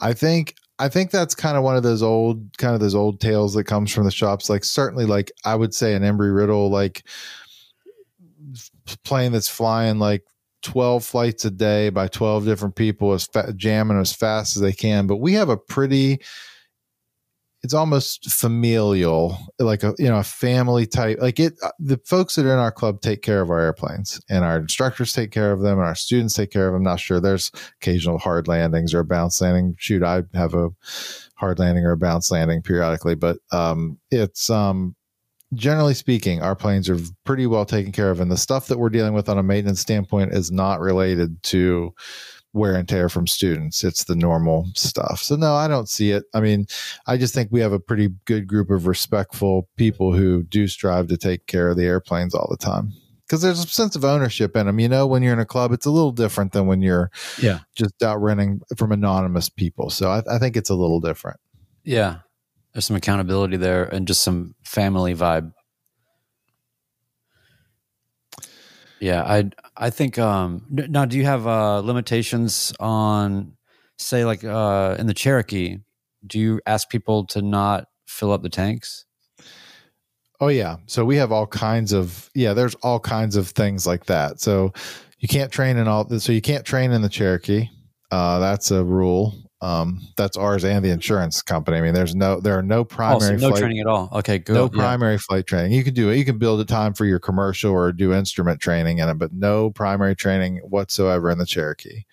I 0.00 0.14
think 0.14 0.56
I 0.80 0.88
think 0.88 1.12
that's 1.12 1.34
kind 1.34 1.56
of 1.56 1.62
one 1.62 1.76
of 1.76 1.84
those 1.84 2.02
old 2.02 2.56
kind 2.58 2.74
of 2.74 2.80
those 2.80 2.94
old 2.94 3.20
tales 3.20 3.54
that 3.54 3.64
comes 3.64 3.92
from 3.92 4.04
the 4.04 4.10
shops. 4.10 4.50
Like 4.50 4.64
certainly, 4.64 5.04
like 5.04 5.30
I 5.44 5.54
would 5.54 5.74
say 5.74 5.94
an 5.94 6.02
Embry 6.02 6.34
Riddle 6.34 6.70
like 6.70 7.04
plane 9.04 9.30
that's 9.30 9.48
flying 9.48 10.00
like 10.00 10.24
12 10.62 11.04
flights 11.04 11.44
a 11.44 11.50
day 11.50 11.90
by 11.90 12.08
12 12.08 12.44
different 12.44 12.76
people 12.76 13.12
as 13.12 13.26
fa- 13.26 13.52
jamming 13.56 13.98
as 13.98 14.12
fast 14.12 14.56
as 14.56 14.62
they 14.62 14.72
can 14.72 15.06
but 15.06 15.16
we 15.16 15.32
have 15.32 15.48
a 15.48 15.56
pretty 15.56 16.20
it's 17.62 17.74
almost 17.74 18.30
familial 18.30 19.36
like 19.58 19.82
a 19.82 19.94
you 19.98 20.08
know 20.08 20.18
a 20.18 20.24
family 20.24 20.86
type 20.86 21.18
like 21.20 21.38
it 21.38 21.54
uh, 21.62 21.70
the 21.78 21.98
folks 22.06 22.34
that 22.34 22.46
are 22.46 22.52
in 22.52 22.58
our 22.58 22.72
club 22.72 23.00
take 23.00 23.22
care 23.22 23.40
of 23.40 23.50
our 23.50 23.60
airplanes 23.60 24.20
and 24.30 24.44
our 24.44 24.56
instructors 24.56 25.12
take 25.12 25.30
care 25.30 25.52
of 25.52 25.60
them 25.60 25.78
and 25.78 25.86
our 25.86 25.94
students 25.94 26.34
take 26.34 26.50
care 26.50 26.68
of 26.68 26.72
them. 26.72 26.82
Not 26.82 27.00
sure 27.00 27.20
there's 27.20 27.50
occasional 27.82 28.18
hard 28.18 28.48
landings 28.48 28.94
or 28.94 29.00
a 29.00 29.04
bounce 29.04 29.40
landing. 29.40 29.74
Shoot 29.78 30.02
i 30.02 30.22
have 30.34 30.54
a 30.54 30.70
hard 31.34 31.58
landing 31.58 31.84
or 31.84 31.92
a 31.92 31.96
bounce 31.96 32.30
landing 32.30 32.62
periodically 32.62 33.14
but 33.14 33.38
um 33.52 33.98
it's 34.10 34.48
um 34.50 34.94
generally 35.54 35.94
speaking, 35.94 36.42
our 36.42 36.54
planes 36.54 36.88
are 36.88 36.98
pretty 37.24 37.46
well 37.46 37.64
taken 37.64 37.92
care 37.92 38.10
of. 38.10 38.20
And 38.20 38.30
the 38.30 38.36
stuff 38.36 38.66
that 38.68 38.78
we're 38.78 38.90
dealing 38.90 39.14
with 39.14 39.28
on 39.28 39.38
a 39.38 39.42
maintenance 39.42 39.80
standpoint 39.80 40.32
is 40.32 40.50
not 40.50 40.80
related 40.80 41.42
to 41.44 41.94
wear 42.52 42.74
and 42.74 42.88
tear 42.88 43.08
from 43.08 43.26
students. 43.26 43.84
It's 43.84 44.04
the 44.04 44.16
normal 44.16 44.66
stuff. 44.74 45.20
So, 45.22 45.36
no, 45.36 45.54
I 45.54 45.68
don't 45.68 45.88
see 45.88 46.10
it. 46.10 46.24
I 46.34 46.40
mean, 46.40 46.66
I 47.06 47.16
just 47.16 47.34
think 47.34 47.50
we 47.50 47.60
have 47.60 47.72
a 47.72 47.80
pretty 47.80 48.10
good 48.24 48.46
group 48.46 48.70
of 48.70 48.86
respectful 48.86 49.68
people 49.76 50.12
who 50.12 50.42
do 50.42 50.66
strive 50.66 51.08
to 51.08 51.16
take 51.16 51.46
care 51.46 51.68
of 51.68 51.76
the 51.76 51.86
airplanes 51.86 52.34
all 52.34 52.48
the 52.50 52.56
time. 52.56 52.92
Because 53.26 53.42
there's 53.42 53.64
a 53.64 53.68
sense 53.68 53.94
of 53.94 54.04
ownership 54.04 54.56
in 54.56 54.66
them. 54.66 54.80
You 54.80 54.88
know, 54.88 55.06
when 55.06 55.22
you're 55.22 55.32
in 55.32 55.38
a 55.38 55.46
club, 55.46 55.70
it's 55.70 55.86
a 55.86 55.90
little 55.90 56.10
different 56.10 56.50
than 56.50 56.66
when 56.66 56.82
you're 56.82 57.12
yeah. 57.40 57.60
just 57.76 58.02
out 58.02 58.20
renting 58.20 58.60
from 58.76 58.90
anonymous 58.90 59.48
people. 59.48 59.88
So 59.88 60.10
I, 60.10 60.22
I 60.28 60.38
think 60.38 60.56
it's 60.56 60.70
a 60.70 60.74
little 60.74 60.98
different. 60.98 61.38
Yeah 61.84 62.18
there's 62.72 62.84
some 62.84 62.96
accountability 62.96 63.56
there 63.56 63.84
and 63.84 64.06
just 64.06 64.22
some 64.22 64.54
family 64.62 65.14
vibe. 65.14 65.52
Yeah, 69.00 69.22
I 69.22 69.50
I 69.76 69.90
think 69.90 70.18
um 70.18 70.66
now 70.68 71.06
do 71.06 71.16
you 71.16 71.24
have 71.24 71.46
uh 71.46 71.80
limitations 71.80 72.72
on 72.78 73.56
say 73.98 74.24
like 74.24 74.44
uh 74.44 74.96
in 74.98 75.06
the 75.06 75.14
Cherokee 75.14 75.78
do 76.26 76.38
you 76.38 76.60
ask 76.66 76.90
people 76.90 77.24
to 77.26 77.40
not 77.40 77.86
fill 78.06 78.30
up 78.30 78.42
the 78.42 78.50
tanks? 78.50 79.06
Oh 80.38 80.48
yeah. 80.48 80.76
So 80.86 81.04
we 81.04 81.16
have 81.16 81.32
all 81.32 81.46
kinds 81.46 81.92
of 81.92 82.30
yeah, 82.34 82.52
there's 82.52 82.74
all 82.76 83.00
kinds 83.00 83.36
of 83.36 83.48
things 83.48 83.86
like 83.86 84.04
that. 84.06 84.40
So 84.40 84.72
you 85.18 85.28
can't 85.28 85.50
train 85.50 85.78
in 85.78 85.88
all 85.88 86.08
so 86.18 86.32
you 86.32 86.42
can't 86.42 86.64
train 86.64 86.92
in 86.92 87.00
the 87.00 87.08
Cherokee. 87.08 87.68
Uh 88.10 88.38
that's 88.38 88.70
a 88.70 88.84
rule. 88.84 89.34
Um, 89.62 90.00
that's 90.16 90.38
ours 90.38 90.64
and 90.64 90.82
the 90.82 90.90
insurance 90.90 91.42
company. 91.42 91.76
I 91.76 91.80
mean, 91.82 91.92
there's 91.92 92.14
no, 92.14 92.40
there 92.40 92.58
are 92.58 92.62
no 92.62 92.82
primary, 92.82 93.34
oh, 93.34 93.38
so 93.38 93.46
no 93.46 93.48
flight, 93.50 93.60
training 93.60 93.80
at 93.80 93.86
all. 93.86 94.08
Okay, 94.12 94.38
good. 94.38 94.54
No 94.54 94.68
primary 94.68 95.18
flight 95.18 95.46
training. 95.46 95.72
You 95.72 95.84
can 95.84 95.92
do 95.92 96.08
it. 96.08 96.16
You 96.16 96.24
can 96.24 96.38
build 96.38 96.60
a 96.60 96.64
time 96.64 96.94
for 96.94 97.04
your 97.04 97.18
commercial 97.18 97.70
or 97.70 97.92
do 97.92 98.14
instrument 98.14 98.60
training 98.60 98.98
in 98.98 99.08
it, 99.08 99.18
but 99.18 99.34
no 99.34 99.70
primary 99.70 100.16
training 100.16 100.58
whatsoever 100.58 101.30
in 101.30 101.36
the 101.36 101.44
Cherokee. 101.44 102.04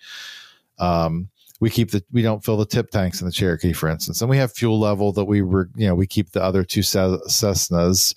Um, 0.78 1.30
we 1.60 1.70
keep 1.70 1.90
the 1.90 2.04
we 2.12 2.22
don't 2.22 2.44
fill 2.44 2.56
the 2.56 2.66
tip 2.66 2.90
tanks 2.90 3.20
in 3.20 3.26
the 3.26 3.32
Cherokee, 3.32 3.72
for 3.72 3.88
instance, 3.88 4.20
and 4.20 4.30
we 4.30 4.36
have 4.36 4.52
fuel 4.52 4.78
level 4.78 5.12
that 5.12 5.24
we 5.24 5.42
were 5.42 5.70
you 5.74 5.88
know 5.88 5.94
we 5.94 6.06
keep 6.06 6.30
the 6.30 6.42
other 6.42 6.64
two 6.64 6.80
Cessnas 6.80 8.14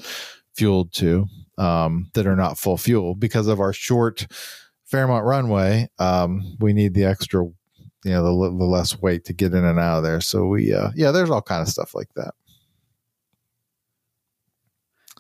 fueled 0.54 0.92
to 0.94 1.26
um, 1.58 2.10
that 2.14 2.28
are 2.28 2.36
not 2.36 2.60
full 2.60 2.78
fuel 2.78 3.16
because 3.16 3.48
of 3.48 3.60
our 3.60 3.74
short 3.74 4.28
Fairmont 4.86 5.26
runway. 5.26 5.90
Um, 6.00 6.58
we 6.60 6.74
need 6.74 6.94
the 6.94 7.06
extra 7.06 7.48
you 8.04 8.12
know 8.12 8.24
the, 8.24 8.58
the 8.58 8.66
less 8.66 9.00
weight 9.02 9.26
to 9.26 9.34
get 9.34 9.54
in 9.54 9.64
and 9.64 9.80
out 9.80 9.98
of 9.98 10.04
there. 10.04 10.22
So 10.22 10.48
we 10.48 10.74
uh, 10.74 10.90
yeah, 10.96 11.12
there's 11.12 11.30
all 11.30 11.42
kind 11.42 11.62
of 11.62 11.68
stuff 11.68 11.94
like 11.94 12.14
that. 12.16 12.34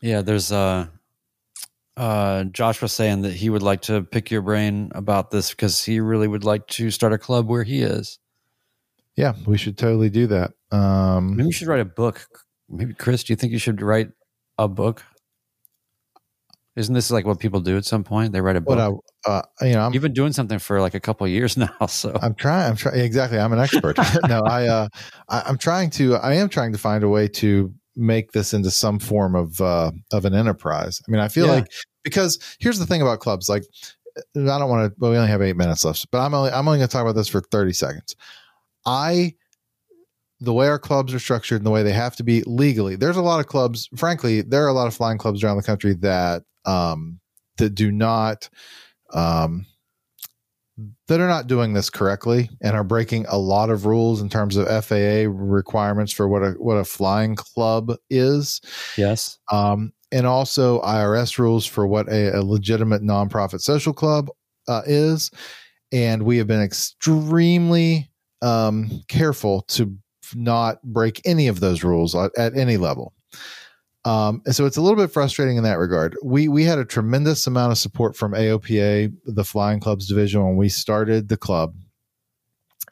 Yeah, 0.01 0.21
there's 0.21 0.51
uh 0.51 0.87
uh 1.97 2.45
Josh 2.45 2.81
was 2.81 2.91
saying 2.91 3.21
that 3.21 3.33
he 3.33 3.49
would 3.49 3.61
like 3.61 3.81
to 3.83 4.03
pick 4.03 4.31
your 4.31 4.41
brain 4.41 4.91
about 4.95 5.31
this 5.31 5.51
because 5.51 5.83
he 5.83 5.99
really 5.99 6.27
would 6.27 6.43
like 6.43 6.65
to 6.67 6.89
start 6.89 7.13
a 7.13 7.17
club 7.17 7.47
where 7.47 7.63
he 7.63 7.81
is. 7.81 8.19
Yeah, 9.15 9.33
we 9.45 9.57
should 9.57 9.77
totally 9.77 10.09
do 10.09 10.27
that. 10.27 10.53
Um 10.71 11.35
Maybe 11.35 11.47
you 11.47 11.53
should 11.53 11.67
write 11.67 11.81
a 11.81 11.85
book. 11.85 12.27
Maybe 12.69 12.93
Chris, 12.93 13.23
do 13.23 13.33
you 13.33 13.37
think 13.37 13.53
you 13.53 13.59
should 13.59 13.81
write 13.81 14.09
a 14.57 14.67
book? 14.67 15.03
Isn't 16.75 16.95
this 16.95 17.11
like 17.11 17.25
what 17.25 17.39
people 17.39 17.59
do 17.59 17.77
at 17.77 17.85
some 17.85 18.03
point? 18.03 18.31
They 18.31 18.41
write 18.41 18.55
a 18.55 18.61
book. 18.61 18.77
What 18.77 18.79
I, 18.79 18.91
uh, 19.25 19.41
you 19.61 19.73
know, 19.73 19.81
I'm, 19.81 19.93
You've 19.93 20.01
been 20.03 20.13
doing 20.13 20.33
something 20.33 20.59
for 20.59 20.81
like 20.81 20.93
a 20.93 20.99
couple 20.99 21.25
of 21.25 21.31
years 21.31 21.55
now, 21.57 21.85
so 21.87 22.17
I'm 22.21 22.35
trying. 22.35 22.69
I'm 22.71 22.75
trying. 22.75 22.99
Exactly. 22.99 23.39
I'm 23.39 23.53
an 23.53 23.59
expert. 23.59 23.97
no, 24.27 24.41
I, 24.41 24.67
uh, 24.67 24.87
I, 25.29 25.43
I'm 25.45 25.57
trying 25.57 25.89
to. 25.91 26.15
I 26.15 26.33
am 26.35 26.49
trying 26.49 26.71
to 26.71 26.77
find 26.77 27.03
a 27.03 27.09
way 27.09 27.27
to 27.27 27.73
make 27.95 28.31
this 28.31 28.53
into 28.53 28.71
some 28.71 28.99
form 28.99 29.35
of 29.35 29.59
uh, 29.61 29.91
of 30.11 30.25
an 30.25 30.33
enterprise. 30.33 31.01
I 31.07 31.11
mean, 31.11 31.19
I 31.21 31.27
feel 31.27 31.45
Yeah. 31.47 31.53
like 31.53 31.67
because 32.03 32.39
here's 32.59 32.79
the 32.79 32.85
thing 32.85 33.01
about 33.01 33.19
clubs. 33.19 33.47
Like, 33.49 33.63
I 34.17 34.21
don't 34.35 34.69
want 34.69 34.91
to. 34.91 34.95
Well, 34.99 35.11
we 35.11 35.17
only 35.17 35.29
have 35.29 35.41
eight 35.41 35.55
minutes 35.57 35.85
left, 35.85 36.07
but 36.11 36.19
I'm 36.19 36.33
only 36.33 36.51
I'm 36.51 36.67
only 36.67 36.79
going 36.79 36.87
to 36.87 36.91
talk 36.91 37.03
about 37.03 37.15
this 37.15 37.27
for 37.27 37.41
30 37.41 37.73
seconds. 37.73 38.15
I 38.85 39.35
the 40.39 40.53
way 40.53 40.67
our 40.67 40.79
clubs 40.79 41.13
are 41.13 41.19
structured 41.19 41.57
and 41.57 41.65
the 41.67 41.71
way 41.71 41.83
they 41.83 41.91
have 41.93 42.15
to 42.15 42.23
be 42.23 42.41
legally. 42.47 42.95
There's 42.95 43.17
a 43.17 43.21
lot 43.21 43.39
of 43.39 43.45
clubs. 43.45 43.87
Frankly, 43.95 44.41
there 44.41 44.65
are 44.65 44.69
a 44.69 44.73
lot 44.73 44.87
of 44.87 44.95
flying 44.95 45.19
clubs 45.19 45.43
around 45.43 45.57
the 45.57 45.63
country 45.63 45.93
that 45.95 46.41
um, 46.65 47.19
that 47.57 47.75
do 47.75 47.91
not. 47.91 48.49
Um, 49.13 49.65
that 51.07 51.19
are 51.19 51.27
not 51.27 51.47
doing 51.47 51.73
this 51.73 51.89
correctly 51.89 52.49
and 52.61 52.75
are 52.75 52.83
breaking 52.83 53.25
a 53.27 53.37
lot 53.37 53.69
of 53.69 53.85
rules 53.85 54.21
in 54.21 54.29
terms 54.29 54.55
of 54.55 54.67
FAA 54.85 55.25
requirements 55.27 56.11
for 56.11 56.27
what 56.27 56.41
a 56.41 56.51
what 56.51 56.75
a 56.75 56.85
flying 56.85 57.35
club 57.35 57.93
is, 58.09 58.61
yes. 58.97 59.37
um, 59.51 59.91
and 60.11 60.25
also 60.25 60.81
IRS 60.81 61.37
rules 61.37 61.65
for 61.65 61.85
what 61.85 62.07
a, 62.09 62.37
a 62.37 62.41
legitimate 62.41 63.01
nonprofit 63.01 63.61
social 63.61 63.93
club 63.93 64.29
uh, 64.67 64.81
is. 64.85 65.31
And 65.91 66.23
we 66.23 66.37
have 66.37 66.47
been 66.47 66.61
extremely 66.61 68.09
um, 68.41 69.03
careful 69.07 69.61
to 69.63 69.95
not 70.33 70.81
break 70.83 71.21
any 71.25 71.47
of 71.47 71.59
those 71.59 71.83
rules 71.83 72.15
at, 72.15 72.31
at 72.37 72.55
any 72.55 72.77
level. 72.77 73.13
Um, 74.03 74.41
and 74.45 74.55
so 74.55 74.65
it's 74.65 74.77
a 74.77 74.81
little 74.81 74.97
bit 74.97 75.11
frustrating 75.11 75.57
in 75.57 75.63
that 75.63 75.77
regard. 75.77 76.17
We 76.23 76.47
we 76.47 76.63
had 76.63 76.79
a 76.79 76.85
tremendous 76.85 77.45
amount 77.45 77.71
of 77.71 77.77
support 77.77 78.15
from 78.15 78.33
AOPA, 78.33 79.13
the 79.25 79.43
Flying 79.43 79.79
Clubs 79.79 80.07
division, 80.07 80.43
when 80.43 80.57
we 80.57 80.69
started 80.69 81.29
the 81.29 81.37
club. 81.37 81.75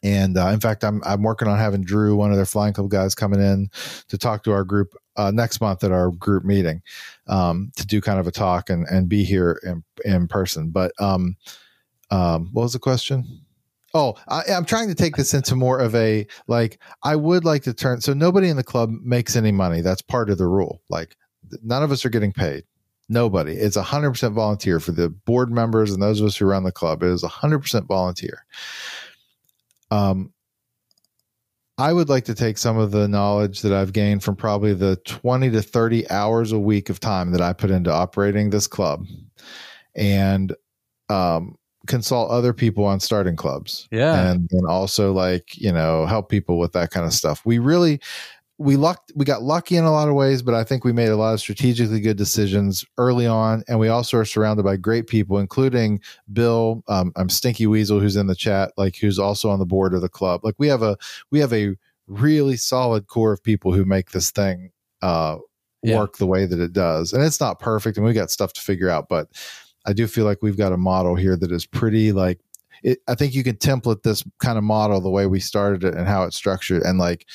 And 0.03 0.38
uh, 0.38 0.47
in 0.47 0.60
fact, 0.60 0.84
I'm 0.84 1.01
I'm 1.03 1.24
working 1.24 1.47
on 1.47 1.57
having 1.57 1.84
Drew, 1.84 2.16
one 2.16 2.32
of 2.32 2.38
their 2.38 2.45
Flying 2.45 2.74
Club 2.74 2.89
guys, 2.89 3.16
coming 3.16 3.41
in 3.41 3.70
to 4.07 4.18
talk 4.18 4.43
to 4.43 4.51
our 4.51 4.64
group 4.64 4.93
uh, 5.18 5.32
next 5.32 5.62
month 5.62 5.84
at 5.84 5.91
our 5.91 6.12
group 6.12 6.45
meeting 6.45 6.82
um, 7.28 7.72
to 7.76 7.86
do 7.86 8.01
kind 8.01 8.20
of 8.20 8.28
a 8.28 8.32
talk 8.32 8.70
and 8.70 8.86
and 8.88 9.10
be 9.10 9.24
here 9.24 9.60
in 9.64 9.84
in 10.05 10.28
person. 10.28 10.70
But 10.70 10.91
um, 10.99 11.38
um, 12.12 12.49
what 12.53 12.64
was 12.64 12.74
the 12.74 12.80
question? 12.80 13.41
Oh, 13.93 14.15
I, 14.27 14.43
I'm 14.51 14.65
trying 14.65 14.87
to 14.89 14.95
take 14.95 15.15
this 15.15 15.33
into 15.33 15.55
more 15.55 15.79
of 15.79 15.95
a 15.95 16.27
like. 16.47 16.79
I 17.03 17.15
would 17.15 17.45
like 17.45 17.63
to 17.63 17.73
turn 17.73 18.01
so 18.01 18.13
nobody 18.13 18.49
in 18.49 18.57
the 18.57 18.63
club 18.63 18.91
makes 19.03 19.35
any 19.35 19.51
money. 19.51 19.81
That's 19.81 20.01
part 20.01 20.29
of 20.29 20.37
the 20.37 20.47
rule. 20.47 20.81
Like 20.89 21.15
none 21.63 21.83
of 21.83 21.91
us 21.91 22.05
are 22.05 22.09
getting 22.09 22.33
paid. 22.33 22.63
Nobody. 23.11 23.53
It's 23.53 23.75
100% 23.75 24.33
volunteer 24.33 24.79
for 24.79 24.91
the 24.91 25.09
board 25.09 25.51
members 25.51 25.91
and 25.91 26.01
those 26.01 26.21
of 26.21 26.27
us 26.27 26.37
who 26.37 26.45
run 26.45 26.63
the 26.63 26.71
club. 26.71 27.01
It 27.01 27.07
is 27.07 27.23
100% 27.23 27.87
volunteer. 27.87 28.45
Um, 29.89 30.31
I 31.79 31.91
would 31.91 32.09
like 32.09 32.25
to 32.25 32.35
take 32.35 32.59
some 32.59 32.77
of 32.77 32.91
the 32.91 33.07
knowledge 33.07 33.61
that 33.61 33.73
I've 33.73 33.93
gained 33.93 34.23
from 34.23 34.35
probably 34.35 34.73
the 34.73 34.97
20 35.05 35.49
to 35.51 35.61
30 35.61 36.09
hours 36.11 36.51
a 36.51 36.59
week 36.59 36.89
of 36.89 36.99
time 36.99 37.31
that 37.31 37.41
I 37.41 37.53
put 37.53 37.71
into 37.71 37.91
operating 37.91 38.49
this 38.49 38.67
club 38.67 39.07
and 39.95 40.53
um, 41.09 41.57
consult 41.89 42.31
other 42.31 42.53
people 42.53 42.85
on 42.85 43.01
starting 43.01 43.35
clubs. 43.35 43.89
Yeah. 43.91 44.31
And 44.31 44.47
then 44.51 44.61
also 44.69 45.11
like, 45.11 45.57
you 45.57 45.73
know, 45.73 46.05
help 46.05 46.29
people 46.29 46.57
with 46.57 46.71
that 46.71 46.91
kind 46.91 47.05
of 47.05 47.11
stuff. 47.11 47.41
We 47.45 47.59
really 47.59 47.99
we 48.57 48.75
lucked 48.75 49.11
we 49.15 49.25
got 49.25 49.41
lucky 49.41 49.75
in 49.77 49.85
a 49.85 49.91
lot 49.91 50.07
of 50.09 50.15
ways, 50.15 50.41
but 50.41 50.53
I 50.53 50.63
think 50.63 50.83
we 50.85 50.93
made 50.93 51.09
a 51.09 51.15
lot 51.17 51.33
of 51.33 51.39
strategically 51.39 51.99
good 52.01 52.17
decisions 52.17 52.85
early 52.97 53.25
on. 53.27 53.63
And 53.67 53.79
we 53.79 53.87
also 53.89 54.17
are 54.17 54.25
surrounded 54.25 54.63
by 54.63 54.77
great 54.77 55.07
people, 55.07 55.37
including 55.39 56.01
Bill, 56.31 56.83
um, 56.87 57.11
I'm 57.15 57.29
Stinky 57.29 57.67
Weasel, 57.67 57.99
who's 57.99 58.15
in 58.17 58.27
the 58.27 58.35
chat, 58.35 58.71
like 58.77 58.97
who's 58.97 59.19
also 59.19 59.49
on 59.49 59.59
the 59.59 59.65
board 59.65 59.93
of 59.93 60.01
the 60.01 60.09
club. 60.09 60.41
Like 60.43 60.55
we 60.57 60.67
have 60.67 60.83
a 60.83 60.97
we 61.31 61.39
have 61.39 61.53
a 61.53 61.75
really 62.07 62.57
solid 62.57 63.07
core 63.07 63.33
of 63.33 63.43
people 63.43 63.73
who 63.73 63.85
make 63.85 64.11
this 64.11 64.31
thing 64.31 64.71
uh 65.01 65.37
Yeah. 65.81 65.97
work 65.97 66.17
the 66.17 66.27
way 66.27 66.45
that 66.45 66.59
it 66.59 66.73
does. 66.73 67.13
And 67.13 67.23
it's 67.23 67.39
not 67.39 67.59
perfect 67.59 67.95
and 67.97 68.05
we 68.05 68.13
got 68.13 68.29
stuff 68.31 68.51
to 68.53 68.61
figure 68.61 68.89
out, 68.89 69.07
but 69.07 69.29
I 69.89 69.93
do 69.93 70.05
feel 70.05 70.25
like 70.25 70.43
we've 70.43 70.57
got 70.57 70.71
a 70.71 70.77
model 70.77 71.15
here 71.15 71.35
that 71.35 71.51
is 71.51 71.65
pretty 71.65 72.11
like 72.11 72.39
it, 72.83 72.99
I 73.07 73.15
think 73.15 73.33
you 73.33 73.43
can 73.43 73.55
template 73.55 74.03
this 74.03 74.23
kind 74.39 74.57
of 74.57 74.63
model 74.63 75.01
the 75.01 75.09
way 75.09 75.25
we 75.25 75.39
started 75.39 75.83
it 75.83 75.95
and 75.95 76.07
how 76.07 76.23
it's 76.23 76.35
structured 76.37 76.83
and 76.83 76.99
like 76.99 77.25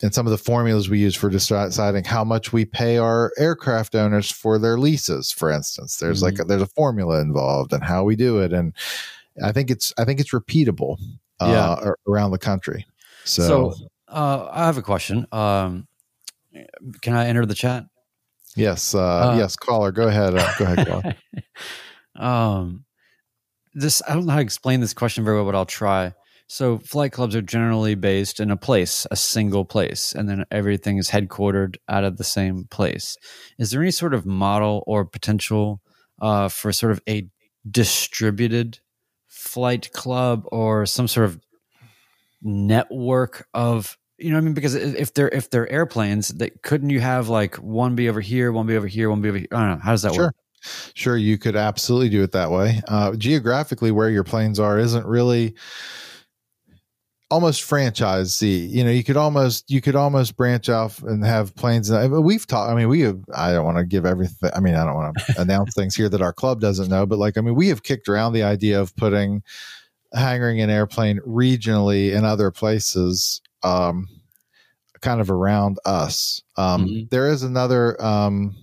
and 0.00 0.14
some 0.14 0.24
of 0.26 0.30
the 0.30 0.38
formulas 0.38 0.88
we 0.88 1.00
use 1.00 1.16
for 1.16 1.28
deciding 1.28 2.04
how 2.04 2.22
much 2.22 2.52
we 2.52 2.64
pay 2.64 2.96
our 2.98 3.32
aircraft 3.36 3.96
owners 3.96 4.30
for 4.30 4.56
their 4.56 4.78
leases 4.78 5.32
for 5.32 5.50
instance 5.50 5.96
there's 5.96 6.22
like 6.22 6.38
a, 6.38 6.44
there's 6.44 6.62
a 6.62 6.66
formula 6.66 7.20
involved 7.20 7.72
and 7.72 7.82
how 7.82 8.04
we 8.04 8.14
do 8.14 8.38
it 8.38 8.52
and 8.52 8.72
I 9.42 9.50
think 9.50 9.68
it's 9.68 9.92
I 9.98 10.04
think 10.04 10.20
it's 10.20 10.30
repeatable 10.30 10.96
uh, 11.40 11.46
Yeah. 11.46 11.88
ar- 11.88 11.98
around 12.06 12.30
the 12.30 12.38
country 12.38 12.86
so, 13.24 13.72
So, 13.72 13.86
uh, 14.06 14.48
I 14.52 14.64
have 14.66 14.78
a 14.78 14.82
question. 14.82 15.26
Um, 15.32 15.86
can 17.02 17.14
I 17.14 17.26
enter 17.26 17.44
the 17.44 17.54
chat? 17.54 17.84
Yes 18.58 18.94
uh, 18.94 18.98
Uh, 19.00 19.36
yes 19.38 19.56
caller 19.56 19.92
go 19.92 20.08
ahead 20.08 20.34
uh, 20.34 20.52
go 20.58 20.64
ahead 20.64 20.86
caller. 20.86 21.14
um, 22.16 22.84
this 23.74 24.02
I 24.08 24.14
don't 24.14 24.26
know 24.26 24.32
how 24.32 24.38
to 24.38 24.42
explain 24.42 24.80
this 24.80 24.94
question 24.94 25.24
very 25.24 25.36
well, 25.36 25.46
but 25.46 25.54
I'll 25.54 25.66
try. 25.66 26.14
So, 26.50 26.78
flight 26.78 27.12
clubs 27.12 27.36
are 27.36 27.42
generally 27.42 27.94
based 27.94 28.40
in 28.40 28.50
a 28.50 28.56
place, 28.56 29.06
a 29.10 29.16
single 29.16 29.66
place, 29.66 30.14
and 30.14 30.28
then 30.28 30.46
everything 30.50 30.96
is 30.96 31.10
headquartered 31.10 31.76
out 31.90 32.04
of 32.04 32.16
the 32.16 32.24
same 32.24 32.64
place. 32.70 33.18
Is 33.58 33.70
there 33.70 33.82
any 33.82 33.90
sort 33.90 34.14
of 34.14 34.24
model 34.24 34.82
or 34.86 35.04
potential 35.04 35.82
uh, 36.22 36.48
for 36.48 36.72
sort 36.72 36.92
of 36.92 37.02
a 37.06 37.28
distributed 37.70 38.78
flight 39.26 39.92
club 39.92 40.44
or 40.50 40.86
some 40.86 41.06
sort 41.06 41.26
of 41.26 41.38
network 42.42 43.46
of 43.52 43.98
you 44.18 44.30
know 44.30 44.36
what 44.36 44.42
I 44.42 44.44
mean 44.44 44.54
because 44.54 44.74
if 44.74 45.14
they're 45.14 45.28
if 45.28 45.50
they're 45.50 45.70
airplanes 45.70 46.28
that 46.28 46.62
couldn't 46.62 46.90
you 46.90 47.00
have 47.00 47.28
like 47.28 47.56
one 47.56 47.94
be 47.94 48.08
over 48.08 48.20
here 48.20 48.52
one 48.52 48.66
be 48.66 48.76
over 48.76 48.86
here 48.86 49.10
one 49.10 49.20
be 49.20 49.28
over 49.28 49.38
here 49.38 49.48
I 49.52 49.60
don't 49.60 49.78
know 49.78 49.82
how 49.82 49.92
does 49.92 50.02
that 50.02 50.14
Sure. 50.14 50.26
work 50.26 50.34
Sure, 50.94 51.16
you 51.16 51.38
could 51.38 51.56
absolutely 51.56 52.08
do 52.08 52.22
it 52.22 52.32
that 52.32 52.50
way. 52.50 52.82
Uh, 52.88 53.14
geographically, 53.14 53.90
where 53.90 54.10
your 54.10 54.24
planes 54.24 54.58
are 54.58 54.78
isn't 54.78 55.06
really 55.06 55.54
almost 57.30 57.62
franchisee. 57.62 58.68
You 58.70 58.84
know, 58.84 58.90
you 58.90 59.04
could 59.04 59.16
almost 59.16 59.70
you 59.70 59.80
could 59.80 59.96
almost 59.96 60.36
branch 60.36 60.68
off 60.68 61.02
and 61.02 61.24
have 61.24 61.54
planes. 61.54 61.90
We've 61.90 62.46
talked. 62.46 62.70
I 62.70 62.74
mean, 62.74 62.88
we 62.88 63.00
have. 63.02 63.20
I 63.34 63.52
don't 63.52 63.64
want 63.64 63.78
to 63.78 63.84
give 63.84 64.06
everything. 64.06 64.50
I 64.54 64.60
mean, 64.60 64.74
I 64.74 64.84
don't 64.84 64.94
want 64.94 65.16
to 65.16 65.34
announce 65.40 65.74
things 65.74 65.94
here 65.94 66.08
that 66.08 66.22
our 66.22 66.32
club 66.32 66.60
doesn't 66.60 66.88
know. 66.88 67.06
But 67.06 67.18
like, 67.18 67.38
I 67.38 67.40
mean, 67.40 67.54
we 67.54 67.68
have 67.68 67.82
kicked 67.82 68.08
around 68.08 68.32
the 68.32 68.42
idea 68.42 68.80
of 68.80 68.94
putting 68.96 69.42
hanging 70.14 70.60
an 70.60 70.70
airplane 70.70 71.20
regionally 71.20 72.12
in 72.12 72.24
other 72.24 72.50
places. 72.50 73.40
Um, 73.62 74.08
kind 75.00 75.20
of 75.20 75.30
around 75.30 75.78
us. 75.84 76.42
Um, 76.56 76.86
Mhm. 76.86 77.10
there 77.10 77.30
is 77.30 77.42
another. 77.42 78.00
Um, 78.04 78.56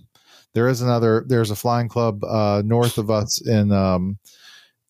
there 0.54 0.68
is 0.68 0.80
another. 0.82 1.24
There's 1.26 1.50
a 1.50 1.56
flying 1.56 1.88
club 1.88 2.22
uh, 2.24 2.62
north 2.64 2.98
of 2.98 3.10
us 3.10 3.40
in 3.40 3.72
um, 3.72 4.18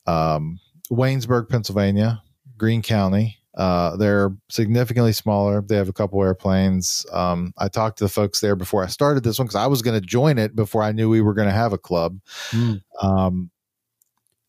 um, 0.06 0.58
Waynesburg, 0.90 1.48
Pennsylvania, 1.48 2.22
Greene 2.56 2.82
County. 2.82 3.38
Uh, 3.56 3.96
they're 3.96 4.36
significantly 4.50 5.12
smaller. 5.12 5.62
They 5.62 5.76
have 5.76 5.88
a 5.88 5.92
couple 5.92 6.22
airplanes. 6.22 7.06
Um, 7.10 7.54
I 7.56 7.68
talked 7.68 7.98
to 7.98 8.04
the 8.04 8.10
folks 8.10 8.40
there 8.40 8.54
before 8.54 8.84
I 8.84 8.88
started 8.88 9.24
this 9.24 9.38
one 9.38 9.46
because 9.46 9.56
I 9.56 9.66
was 9.66 9.80
going 9.82 9.98
to 9.98 10.06
join 10.06 10.38
it 10.38 10.54
before 10.54 10.82
I 10.82 10.92
knew 10.92 11.08
we 11.08 11.22
were 11.22 11.32
going 11.32 11.48
to 11.48 11.54
have 11.54 11.72
a 11.72 11.78
club. 11.78 12.18
Mm. 12.50 12.82
Um, 13.00 13.50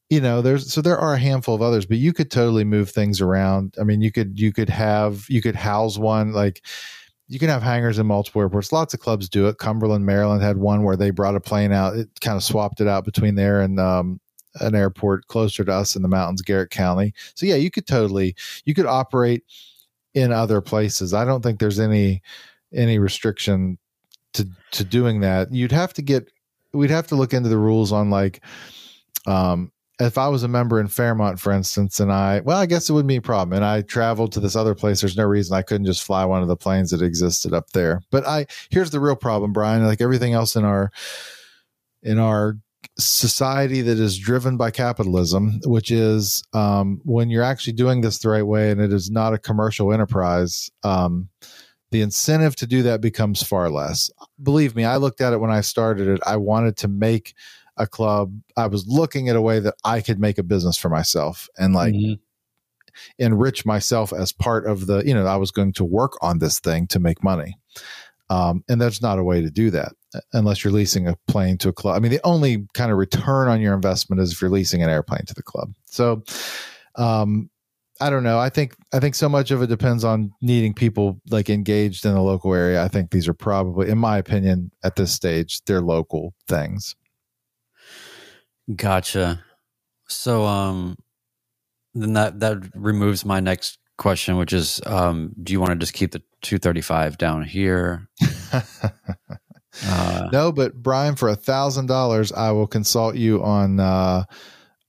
you 0.10 0.22
know, 0.22 0.42
there's 0.42 0.72
so 0.72 0.82
there 0.82 0.98
are 0.98 1.16
a 1.16 1.20
handful 1.20 1.56
of 1.56 1.62
others, 1.62 1.86
but 1.86 1.98
you 1.98 2.14
could 2.14 2.32
totally 2.32 2.64
move 2.64 2.90
things 2.90 3.20
around. 3.20 3.76
I 3.80 3.84
mean, 3.84 4.02
you 4.02 4.12
could 4.12 4.40
you 4.40 4.54
could 4.54 4.70
have 4.70 5.26
you 5.30 5.42
could 5.42 5.56
house 5.56 5.98
one 5.98 6.32
like 6.32 6.62
you 7.28 7.40
can 7.40 7.50
have 7.50 7.62
hangars 7.62 8.00
in 8.00 8.08
multiple 8.08 8.42
airports. 8.42 8.72
Lots 8.72 8.94
of 8.94 9.02
clubs 9.02 9.28
do 9.28 9.48
it. 9.48 9.58
Cumberland, 9.58 10.06
Maryland 10.06 10.42
had 10.42 10.58
one 10.58 10.84
where 10.84 10.96
they 10.96 11.10
brought 11.10 11.36
a 11.36 11.42
plane 11.42 11.74
out. 11.74 11.98
It 11.98 12.10
kind 12.22 12.38
of 12.38 12.44
swapped 12.44 12.80
it 12.80 12.88
out 12.88 13.04
between 13.04 13.36
there 13.36 13.60
and 13.60 13.80
um, 13.82 14.22
an 14.62 14.76
airport 14.76 15.28
closer 15.28 15.66
to 15.66 15.74
us 15.74 15.98
in 15.98 16.04
the 16.04 16.08
mountains, 16.08 16.42
Garrett 16.42 16.70
County. 16.70 17.14
So 17.36 17.46
yeah, 17.46 17.56
you 17.56 17.70
could 17.70 17.86
totally 17.86 18.36
you 18.64 18.74
could 18.74 18.86
operate 18.86 19.44
in 20.14 20.32
other 20.32 20.62
places. 20.62 21.14
I 21.14 21.26
don't 21.26 21.42
think 21.42 21.60
there's 21.60 21.80
any 21.80 22.22
any 22.74 22.98
restriction 22.98 23.78
to 24.34 24.48
to 24.72 24.86
doing 24.86 25.20
that. 25.20 25.52
You'd 25.52 25.74
have 25.74 25.94
to 25.96 26.02
get 26.02 26.32
we'd 26.72 26.92
have 26.92 27.08
to 27.08 27.16
look 27.16 27.34
into 27.34 27.50
the 27.50 27.58
rules 27.58 27.92
on 27.92 28.10
like 28.10 28.42
um 29.26 29.72
if 30.00 30.18
I 30.18 30.28
was 30.28 30.44
a 30.44 30.48
member 30.48 30.80
in 30.80 30.88
Fairmont, 30.88 31.40
for 31.40 31.52
instance, 31.52 32.00
and 32.00 32.12
I, 32.12 32.42
well, 32.42 32.58
I 32.58 32.68
guess 32.68 32.90
it 32.90 32.94
wouldn't 32.94 33.08
be 33.08 33.16
a 33.16 33.22
problem. 33.22 33.56
And 33.56 33.66
I 33.66 33.82
traveled 33.82 34.32
to 34.34 34.40
this 34.40 34.56
other 34.56 34.76
place. 34.76 35.02
There's 35.02 35.18
no 35.18 35.26
reason 35.26 35.56
I 35.56 35.64
couldn't 35.64 35.88
just 35.88 36.04
fly 36.04 36.24
one 36.26 36.44
of 36.44 36.48
the 36.48 36.56
planes 36.56 36.92
that 36.92 37.02
existed 37.02 37.54
up 37.54 37.72
there. 37.72 38.02
But 38.12 38.28
I, 38.28 38.46
here's 38.70 38.92
the 38.92 39.00
real 39.00 39.16
problem, 39.16 39.54
Brian. 39.54 39.86
Like 39.86 40.02
everything 40.02 40.34
else 40.34 40.56
in 40.56 40.66
our, 40.66 40.92
in 42.04 42.20
our 42.20 42.58
society 43.00 43.82
that 43.82 44.00
is 44.00 44.18
driven 44.18 44.56
by 44.56 44.70
capitalism, 44.70 45.60
which 45.66 45.90
is 45.90 46.44
um, 46.54 47.02
when 47.04 47.30
you're 47.30 47.44
actually 47.44 47.74
doing 47.74 48.02
this 48.02 48.20
the 48.20 48.30
right 48.30 48.46
way 48.46 48.70
and 48.70 48.80
it 48.80 48.94
is 48.94 49.10
not 49.10 49.34
a 49.34 49.40
commercial 49.40 49.92
enterprise, 49.92 50.70
um, 50.84 51.30
the 51.90 52.02
incentive 52.02 52.56
to 52.58 52.68
do 52.68 52.84
that 52.84 53.02
becomes 53.02 53.42
far 53.42 53.70
less. 53.70 54.12
Believe 54.42 54.76
me, 54.76 54.84
I 54.84 54.98
looked 54.98 55.22
at 55.22 55.34
it 55.34 55.40
when 55.40 55.52
I 55.52 55.62
started 55.62 56.08
it. 56.08 56.20
I 56.26 56.36
wanted 56.36 56.78
to 56.78 56.88
make 56.88 57.34
a 57.78 57.88
club. 57.88 58.34
I 58.56 58.68
was 58.68 58.86
looking 58.88 59.30
at 59.30 59.36
a 59.36 59.42
way 59.42 59.60
that 59.60 59.76
I 59.84 60.02
could 60.02 60.20
make 60.20 60.38
a 60.38 60.44
business 60.44 60.78
for 60.78 60.90
myself 60.90 61.48
and 61.58 61.74
like 61.74 61.94
mm-hmm. 61.94 62.14
enrich 63.20 63.66
myself 63.66 64.12
as 64.14 64.32
part 64.32 64.66
of 64.66 64.88
the, 64.88 65.04
you 65.06 65.14
know, 65.14 65.26
I 65.26 65.36
was 65.38 65.52
going 65.52 65.74
to 65.74 65.86
work 65.86 66.18
on 66.22 66.40
this 66.40 66.60
thing 66.60 66.88
to 66.88 67.00
make 67.00 67.24
money. 67.24 67.58
Um, 68.30 68.64
and 68.68 68.82
that's 68.82 69.02
not 69.02 69.20
a 69.20 69.24
way 69.24 69.42
to 69.42 69.50
do 69.50 69.72
that 69.72 69.94
unless 70.34 70.64
you're 70.64 70.74
leasing 70.74 71.08
a 71.08 71.16
plane 71.28 71.58
to 71.60 71.70
a 71.70 71.74
club. 71.74 71.96
I 71.96 72.00
mean, 72.00 72.12
the 72.12 72.26
only 72.26 72.68
kind 72.74 72.92
of 72.92 72.98
return 72.98 73.48
on 73.48 73.62
your 73.62 73.74
investment 73.74 74.22
is 74.22 74.34
if 74.34 74.42
you're 74.42 74.50
leasing 74.50 74.84
an 74.84 74.90
airplane 74.90 75.26
to 75.28 75.34
the 75.34 75.44
club. 75.44 75.74
So, 75.86 76.24
um, 76.96 77.50
I 78.00 78.10
don't 78.10 78.24
know. 78.24 78.38
I 78.38 78.50
think 78.50 78.76
I 78.94 79.00
think 79.00 79.16
so 79.16 79.28
much 79.28 79.52
of 79.52 79.62
it 79.62 79.68
depends 79.68 80.04
on 80.04 80.32
needing 80.42 80.74
people 80.74 81.20
like 81.30 81.50
engaged 81.50 82.06
in 82.06 82.14
the 82.14 82.22
local 82.22 82.54
area. 82.54 82.84
I 82.84 82.88
think 82.88 83.12
these 83.12 83.28
are 83.28 83.34
probably, 83.34 83.90
in 83.90 83.98
my 83.98 84.18
opinion, 84.18 84.72
at 84.84 84.96
this 84.96 85.12
stage, 85.12 85.64
they're 85.66 85.82
local 85.82 86.34
things. 86.48 86.96
Gotcha. 88.76 89.44
So, 90.08 90.46
um, 90.46 90.98
then 91.94 92.14
that 92.14 92.40
that 92.40 92.70
removes 92.76 93.26
my 93.26 93.40
next 93.40 93.80
question, 93.98 94.38
which 94.38 94.54
is, 94.54 94.82
um, 94.86 95.34
do 95.42 95.54
you 95.54 95.60
want 95.60 95.72
to 95.72 95.78
just 95.78 95.94
keep 95.94 96.12
the 96.12 96.22
235 96.42 97.18
down 97.18 97.44
here? 97.44 98.08
uh, 99.86 100.30
no, 100.32 100.52
but 100.52 100.76
Brian, 100.76 101.16
for 101.16 101.30
a 101.30 101.36
thousand 101.36 101.88
dollars, 101.88 102.32
I 102.32 102.52
will 102.52 102.68
consult 102.68 103.16
you 103.16 103.44
on. 103.44 103.80
Uh, 103.80 104.24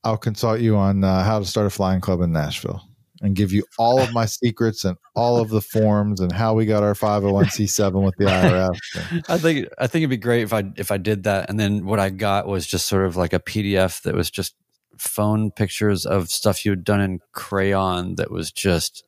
I'll 0.05 0.17
consult 0.17 0.61
you 0.61 0.77
on 0.77 1.03
uh, 1.03 1.25
how 1.25 1.39
to 1.39 1.45
start 1.45 1.67
a 1.67 1.71
flying 1.71 2.01
club 2.01 2.21
in 2.21 2.33
Nashville 2.33 2.88
and 3.21 3.35
give 3.35 3.53
you 3.53 3.65
all 3.79 4.01
of 4.01 4.13
my 4.13 4.27
secrets 4.27 4.85
and 4.85 4.97
all 5.15 5.39
of 5.39 5.49
the 5.49 5.61
forms 5.61 6.21
and 6.21 6.33
how 6.33 6.55
we 6.55 6.67
got 6.67 6.83
our 6.83 6.95
501c7 6.95 8.05
with 8.05 8.15
the 8.17 8.25
IRS. 8.25 9.25
I 9.29 9.39
think 9.39 9.69
I 9.79 9.87
think 9.87 10.03
it'd 10.03 10.11
be 10.11 10.17
great 10.17 10.43
if 10.43 10.53
I 10.53 10.65
if 10.77 10.91
I 10.91 10.99
did 10.99 11.25
that 11.25 11.51
and 11.51 11.59
then 11.59 11.85
what 11.85 11.99
I 11.99 12.11
got 12.11 12.47
was 12.47 12.67
just 12.67 12.87
sort 12.87 13.07
of 13.07 13.17
like 13.17 13.33
a 13.33 13.41
PDF 13.41 14.03
that 14.03 14.15
was 14.15 14.31
just 14.31 14.55
phone 14.97 15.51
pictures 15.51 16.07
of 16.07 16.29
stuff 16.29 16.65
you 16.65 16.73
had 16.73 16.85
done 16.85 17.01
in 17.01 17.21
crayon 17.33 18.17
that 18.17 18.31
was 18.31 18.51
just 18.51 19.05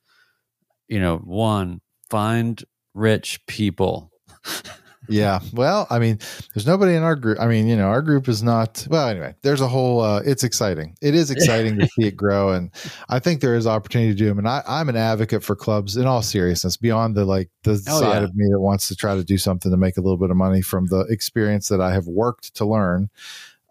you 0.91 0.99
know, 0.99 1.17
one, 1.19 1.79
find 2.09 2.63
rich 2.93 3.39
people. 3.47 4.11
yeah. 5.09 5.39
Well, 5.53 5.87
I 5.89 5.99
mean, 5.99 6.19
there's 6.53 6.67
nobody 6.67 6.95
in 6.95 7.03
our 7.03 7.15
group. 7.15 7.39
I 7.39 7.47
mean, 7.47 7.67
you 7.67 7.75
know, 7.75 7.87
our 7.87 8.01
group 8.01 8.27
is 8.27 8.43
not, 8.43 8.85
well, 8.89 9.07
anyway, 9.07 9.35
there's 9.41 9.61
a 9.61 9.67
whole, 9.67 9.99
uh, 9.99 10.21
it's 10.23 10.43
exciting. 10.43 10.95
It 11.01 11.15
is 11.15 11.31
exciting 11.31 11.79
to 11.79 11.87
see 11.87 12.07
it 12.07 12.15
grow. 12.15 12.51
And 12.51 12.71
I 13.09 13.19
think 13.19 13.41
there 13.41 13.55
is 13.55 13.65
opportunity 13.67 14.11
to 14.11 14.17
do 14.17 14.25
them. 14.25 14.37
And 14.37 14.47
I, 14.47 14.63
I'm 14.67 14.89
an 14.89 14.95
advocate 14.95 15.43
for 15.43 15.55
clubs 15.55 15.97
in 15.97 16.05
all 16.05 16.21
seriousness, 16.21 16.77
beyond 16.77 17.15
the 17.15 17.25
like 17.25 17.49
the 17.63 17.71
oh, 17.89 17.99
side 17.99 18.19
yeah. 18.19 18.23
of 18.23 18.35
me 18.35 18.47
that 18.51 18.59
wants 18.59 18.87
to 18.89 18.95
try 18.95 19.15
to 19.15 19.23
do 19.23 19.37
something 19.37 19.71
to 19.71 19.77
make 19.77 19.97
a 19.97 20.01
little 20.01 20.17
bit 20.17 20.29
of 20.29 20.37
money 20.37 20.61
from 20.61 20.85
the 20.85 21.01
experience 21.09 21.67
that 21.69 21.81
I 21.81 21.93
have 21.93 22.07
worked 22.07 22.55
to 22.55 22.65
learn. 22.65 23.09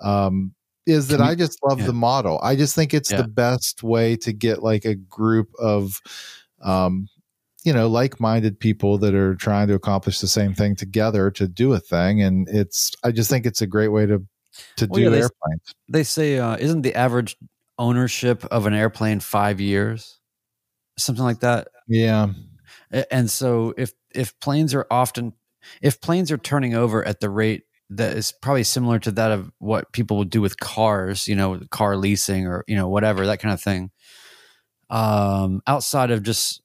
Um, 0.01 0.55
is 0.87 1.09
that 1.09 1.20
I 1.20 1.37
just 1.37 1.59
love 1.62 1.81
yeah. 1.81 1.87
the 1.87 1.93
model. 1.93 2.41
I 2.43 2.57
just 2.57 2.74
think 2.74 2.93
it's 2.93 3.12
yeah. 3.12 3.18
the 3.22 3.28
best 3.28 3.83
way 3.83 4.16
to 4.16 4.33
get 4.33 4.62
like 4.62 4.85
a 4.85 4.97
group 4.97 5.51
of, 5.61 6.01
um, 6.61 7.09
you 7.65 7.73
know 7.73 7.89
like-minded 7.89 8.59
people 8.59 8.99
that 8.99 9.15
are 9.15 9.35
trying 9.35 9.69
to 9.69 9.75
accomplish 9.75 10.21
the 10.21 10.29
same 10.29 10.55
thing 10.55 10.77
together 10.77 11.31
to 11.33 11.47
do 11.49 11.73
a 11.73 11.81
thing. 11.81 12.23
And 12.23 12.49
it's 12.49 12.93
i 13.05 13.11
just 13.11 13.31
think 13.31 13.47
it's 13.47 13.63
a 13.63 13.67
great 13.67 13.89
way 13.89 14.07
to 14.07 14.25
to 14.77 14.87
well, 14.87 14.97
do 14.97 15.03
yeah, 15.03 15.23
airplanes. 15.23 15.75
they 15.89 16.03
say 16.03 16.39
uh, 16.39 16.57
isn't 16.57 16.83
the 16.83 16.95
average 16.95 17.37
ownership 17.79 18.45
of 18.47 18.67
an 18.67 18.75
airplane 18.75 19.21
five 19.21 19.61
years? 19.61 20.19
Something 20.99 21.25
like 21.25 21.41
that? 21.41 21.69
Yeah. 21.89 22.29
And 23.11 23.31
so 23.31 23.75
if 23.77 23.93
if 24.15 24.39
planes 24.41 24.75
are 24.75 24.87
often 24.91 25.33
if 25.83 26.01
planes 26.01 26.33
are 26.33 26.39
turning 26.39 26.75
over 26.75 27.07
at 27.07 27.21
the 27.21 27.31
rate 27.31 27.65
that 27.91 28.17
is 28.17 28.33
probably 28.33 28.65
similar 28.65 28.99
to 29.01 29.11
that 29.13 29.33
of 29.33 29.51
what 29.59 29.93
people 29.93 30.17
would 30.19 30.31
do 30.31 30.41
with 30.41 30.59
cars 30.59 31.29
you 31.29 31.37
know 31.37 31.61
car 31.71 31.97
leasing 31.97 32.47
or 32.47 32.65
you 32.67 32.77
know 32.77 32.89
whatever 32.89 33.27
that 33.27 33.41
kind 33.41 33.53
of 33.53 33.61
thing 33.61 33.91
um 34.89 35.61
outside 35.67 36.11
of 36.11 36.23
just 36.23 36.63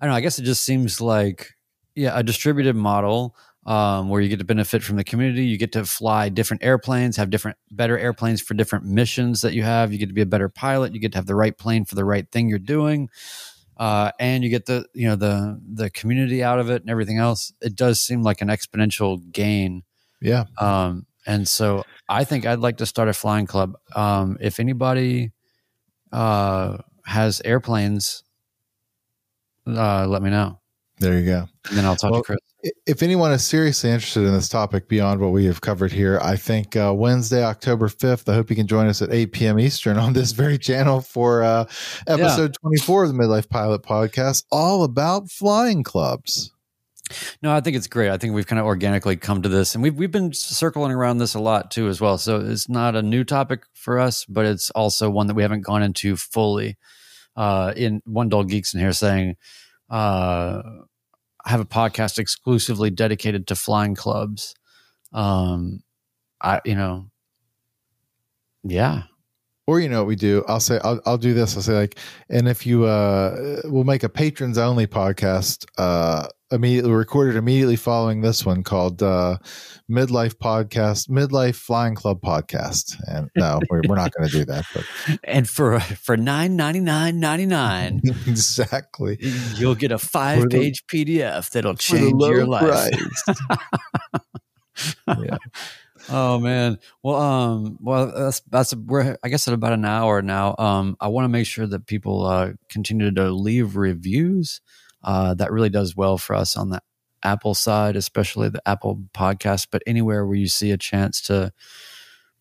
I 0.00 0.04
don't 0.04 0.12
know. 0.12 0.16
I 0.16 0.20
guess 0.20 0.38
it 0.38 0.42
just 0.42 0.64
seems 0.64 1.00
like 1.00 1.54
yeah, 1.94 2.12
a 2.14 2.22
distributed 2.22 2.76
model 2.76 3.34
um, 3.66 4.08
where 4.08 4.20
you 4.20 4.28
get 4.28 4.38
to 4.38 4.44
benefit 4.44 4.82
from 4.82 4.96
the 4.96 5.04
community. 5.04 5.44
You 5.44 5.58
get 5.58 5.72
to 5.72 5.84
fly 5.84 6.28
different 6.28 6.64
airplanes, 6.64 7.16
have 7.16 7.28
different, 7.28 7.58
better 7.70 7.98
airplanes 7.98 8.40
for 8.40 8.54
different 8.54 8.86
missions 8.86 9.42
that 9.42 9.52
you 9.52 9.62
have. 9.62 9.92
You 9.92 9.98
get 9.98 10.06
to 10.06 10.14
be 10.14 10.22
a 10.22 10.26
better 10.26 10.48
pilot. 10.48 10.94
You 10.94 11.00
get 11.00 11.12
to 11.12 11.18
have 11.18 11.26
the 11.26 11.34
right 11.34 11.56
plane 11.56 11.84
for 11.84 11.94
the 11.94 12.04
right 12.04 12.26
thing 12.30 12.48
you're 12.48 12.58
doing, 12.58 13.10
uh, 13.76 14.12
and 14.18 14.42
you 14.42 14.50
get 14.50 14.66
the 14.66 14.86
you 14.94 15.06
know 15.06 15.16
the 15.16 15.60
the 15.74 15.90
community 15.90 16.42
out 16.42 16.58
of 16.58 16.70
it 16.70 16.82
and 16.82 16.90
everything 16.90 17.18
else. 17.18 17.52
It 17.60 17.76
does 17.76 18.00
seem 18.00 18.22
like 18.22 18.40
an 18.40 18.48
exponential 18.48 19.20
gain. 19.30 19.82
Yeah. 20.20 20.44
Um, 20.58 21.06
and 21.26 21.46
so 21.46 21.84
I 22.08 22.24
think 22.24 22.46
I'd 22.46 22.60
like 22.60 22.78
to 22.78 22.86
start 22.86 23.08
a 23.08 23.12
flying 23.12 23.46
club. 23.46 23.74
Um, 23.94 24.38
if 24.40 24.60
anybody 24.60 25.32
uh, 26.10 26.78
has 27.04 27.42
airplanes 27.44 28.24
uh, 29.68 30.06
let 30.06 30.22
me 30.22 30.30
know. 30.30 30.60
There 31.00 31.16
you 31.16 31.24
go. 31.24 31.48
And 31.68 31.78
then 31.78 31.84
I'll 31.84 31.96
talk 31.96 32.10
well, 32.10 32.22
to 32.22 32.26
Chris. 32.26 32.72
If 32.86 33.02
anyone 33.02 33.30
is 33.30 33.46
seriously 33.46 33.90
interested 33.90 34.24
in 34.24 34.32
this 34.32 34.48
topic 34.48 34.88
beyond 34.88 35.20
what 35.20 35.30
we 35.30 35.44
have 35.44 35.60
covered 35.60 35.92
here, 35.92 36.18
I 36.20 36.34
think 36.34 36.74
uh, 36.74 36.92
Wednesday, 36.94 37.44
October 37.44 37.88
5th, 37.88 38.28
I 38.28 38.34
hope 38.34 38.50
you 38.50 38.56
can 38.56 38.66
join 38.66 38.88
us 38.88 39.00
at 39.00 39.12
8 39.12 39.32
p.m. 39.32 39.60
Eastern 39.60 39.96
on 39.96 40.12
this 40.12 40.32
very 40.38 40.58
channel 40.58 41.00
for 41.00 41.42
uh, 41.44 41.66
episode 42.08 42.50
yeah. 42.50 42.68
24 42.68 43.04
of 43.04 43.12
the 43.12 43.18
Midlife 43.18 43.48
Pilot 43.48 43.82
Podcast, 43.82 44.44
all 44.50 44.82
about 44.82 45.30
flying 45.30 45.84
clubs. 45.84 46.52
No, 47.42 47.54
I 47.54 47.60
think 47.60 47.76
it's 47.76 47.86
great. 47.86 48.10
I 48.10 48.18
think 48.18 48.34
we've 48.34 48.46
kind 48.46 48.58
of 48.58 48.66
organically 48.66 49.16
come 49.16 49.40
to 49.40 49.48
this, 49.48 49.74
and 49.74 49.82
we've 49.82 49.94
we've 49.94 50.10
been 50.10 50.34
circling 50.34 50.92
around 50.92 51.16
this 51.16 51.34
a 51.34 51.40
lot 51.40 51.70
too, 51.70 51.88
as 51.88 52.02
well. 52.02 52.18
So 52.18 52.38
it's 52.38 52.68
not 52.68 52.96
a 52.96 53.02
new 53.02 53.24
topic 53.24 53.62
for 53.72 53.98
us, 53.98 54.26
but 54.26 54.44
it's 54.44 54.68
also 54.70 55.08
one 55.08 55.26
that 55.28 55.34
we 55.34 55.40
haven't 55.40 55.62
gone 55.62 55.82
into 55.82 56.16
fully 56.16 56.76
uh, 57.38 57.72
in 57.76 58.02
one 58.04 58.28
dull 58.28 58.42
geeks 58.42 58.74
in 58.74 58.80
here 58.80 58.92
saying, 58.92 59.36
uh, 59.88 60.60
I 61.46 61.50
have 61.50 61.60
a 61.60 61.64
podcast 61.64 62.18
exclusively 62.18 62.90
dedicated 62.90 63.46
to 63.46 63.54
flying 63.54 63.94
clubs. 63.94 64.56
Um, 65.12 65.84
I, 66.42 66.60
you 66.64 66.74
know, 66.74 67.10
yeah. 68.64 69.04
Or 69.68 69.78
you 69.78 69.88
know 69.88 69.98
what 69.98 70.08
we 70.08 70.16
do? 70.16 70.44
I'll 70.48 70.60
say 70.60 70.80
I'll 70.82 71.00
I'll 71.06 71.18
do 71.18 71.32
this. 71.32 71.54
I'll 71.54 71.62
say 71.62 71.74
like, 71.74 71.98
and 72.28 72.48
if 72.48 72.66
you 72.66 72.84
uh, 72.84 73.60
we'll 73.64 73.84
make 73.84 74.02
a 74.02 74.08
patrons 74.08 74.58
only 74.58 74.86
podcast 74.86 75.64
uh 75.78 76.26
immediately 76.50 76.90
recorded 76.90 77.36
immediately 77.36 77.76
following 77.76 78.22
this 78.22 78.44
one 78.46 78.62
called 78.62 79.02
uh, 79.02 79.36
midlife 79.90 80.34
podcast 80.34 81.08
midlife 81.08 81.56
flying 81.56 81.94
club 81.94 82.20
podcast. 82.20 82.96
And 83.06 83.28
no 83.36 83.60
we're, 83.68 83.82
we're 83.86 83.96
not 83.96 84.12
going 84.12 84.28
to 84.28 84.38
do 84.38 84.44
that 84.46 84.64
but 84.74 84.84
and 85.24 85.48
for 85.48 85.78
for 85.80 86.16
999.99 86.16 88.00
exactly. 88.28 89.18
You'll 89.56 89.74
get 89.74 89.92
a 89.92 89.98
five 89.98 90.48
page 90.48 90.86
pdf 90.86 91.50
that'll 91.50 91.74
change 91.74 92.22
your 92.22 92.46
life. 92.46 92.90
yeah. 95.08 95.36
Oh 96.10 96.38
man. 96.38 96.78
Well 97.02 97.16
um 97.16 97.78
well 97.82 98.06
that's 98.06 98.40
that's 98.48 98.74
we're 98.74 99.18
i 99.22 99.28
guess 99.28 99.46
at 99.48 99.54
about 99.54 99.74
an 99.74 99.84
hour 99.84 100.22
now. 100.22 100.54
Um 100.58 100.96
i 101.00 101.08
want 101.08 101.26
to 101.26 101.28
make 101.28 101.46
sure 101.46 101.66
that 101.66 101.86
people 101.86 102.24
uh 102.24 102.52
continue 102.70 103.10
to 103.10 103.30
leave 103.30 103.76
reviews 103.76 104.62
uh, 105.02 105.34
that 105.34 105.52
really 105.52 105.70
does 105.70 105.96
well 105.96 106.18
for 106.18 106.34
us 106.34 106.56
on 106.56 106.70
the 106.70 106.82
Apple 107.22 107.54
side, 107.54 107.96
especially 107.96 108.48
the 108.48 108.62
Apple 108.66 109.04
podcast, 109.12 109.68
but 109.70 109.82
anywhere 109.86 110.26
where 110.26 110.36
you 110.36 110.48
see 110.48 110.70
a 110.70 110.78
chance 110.78 111.20
to 111.22 111.52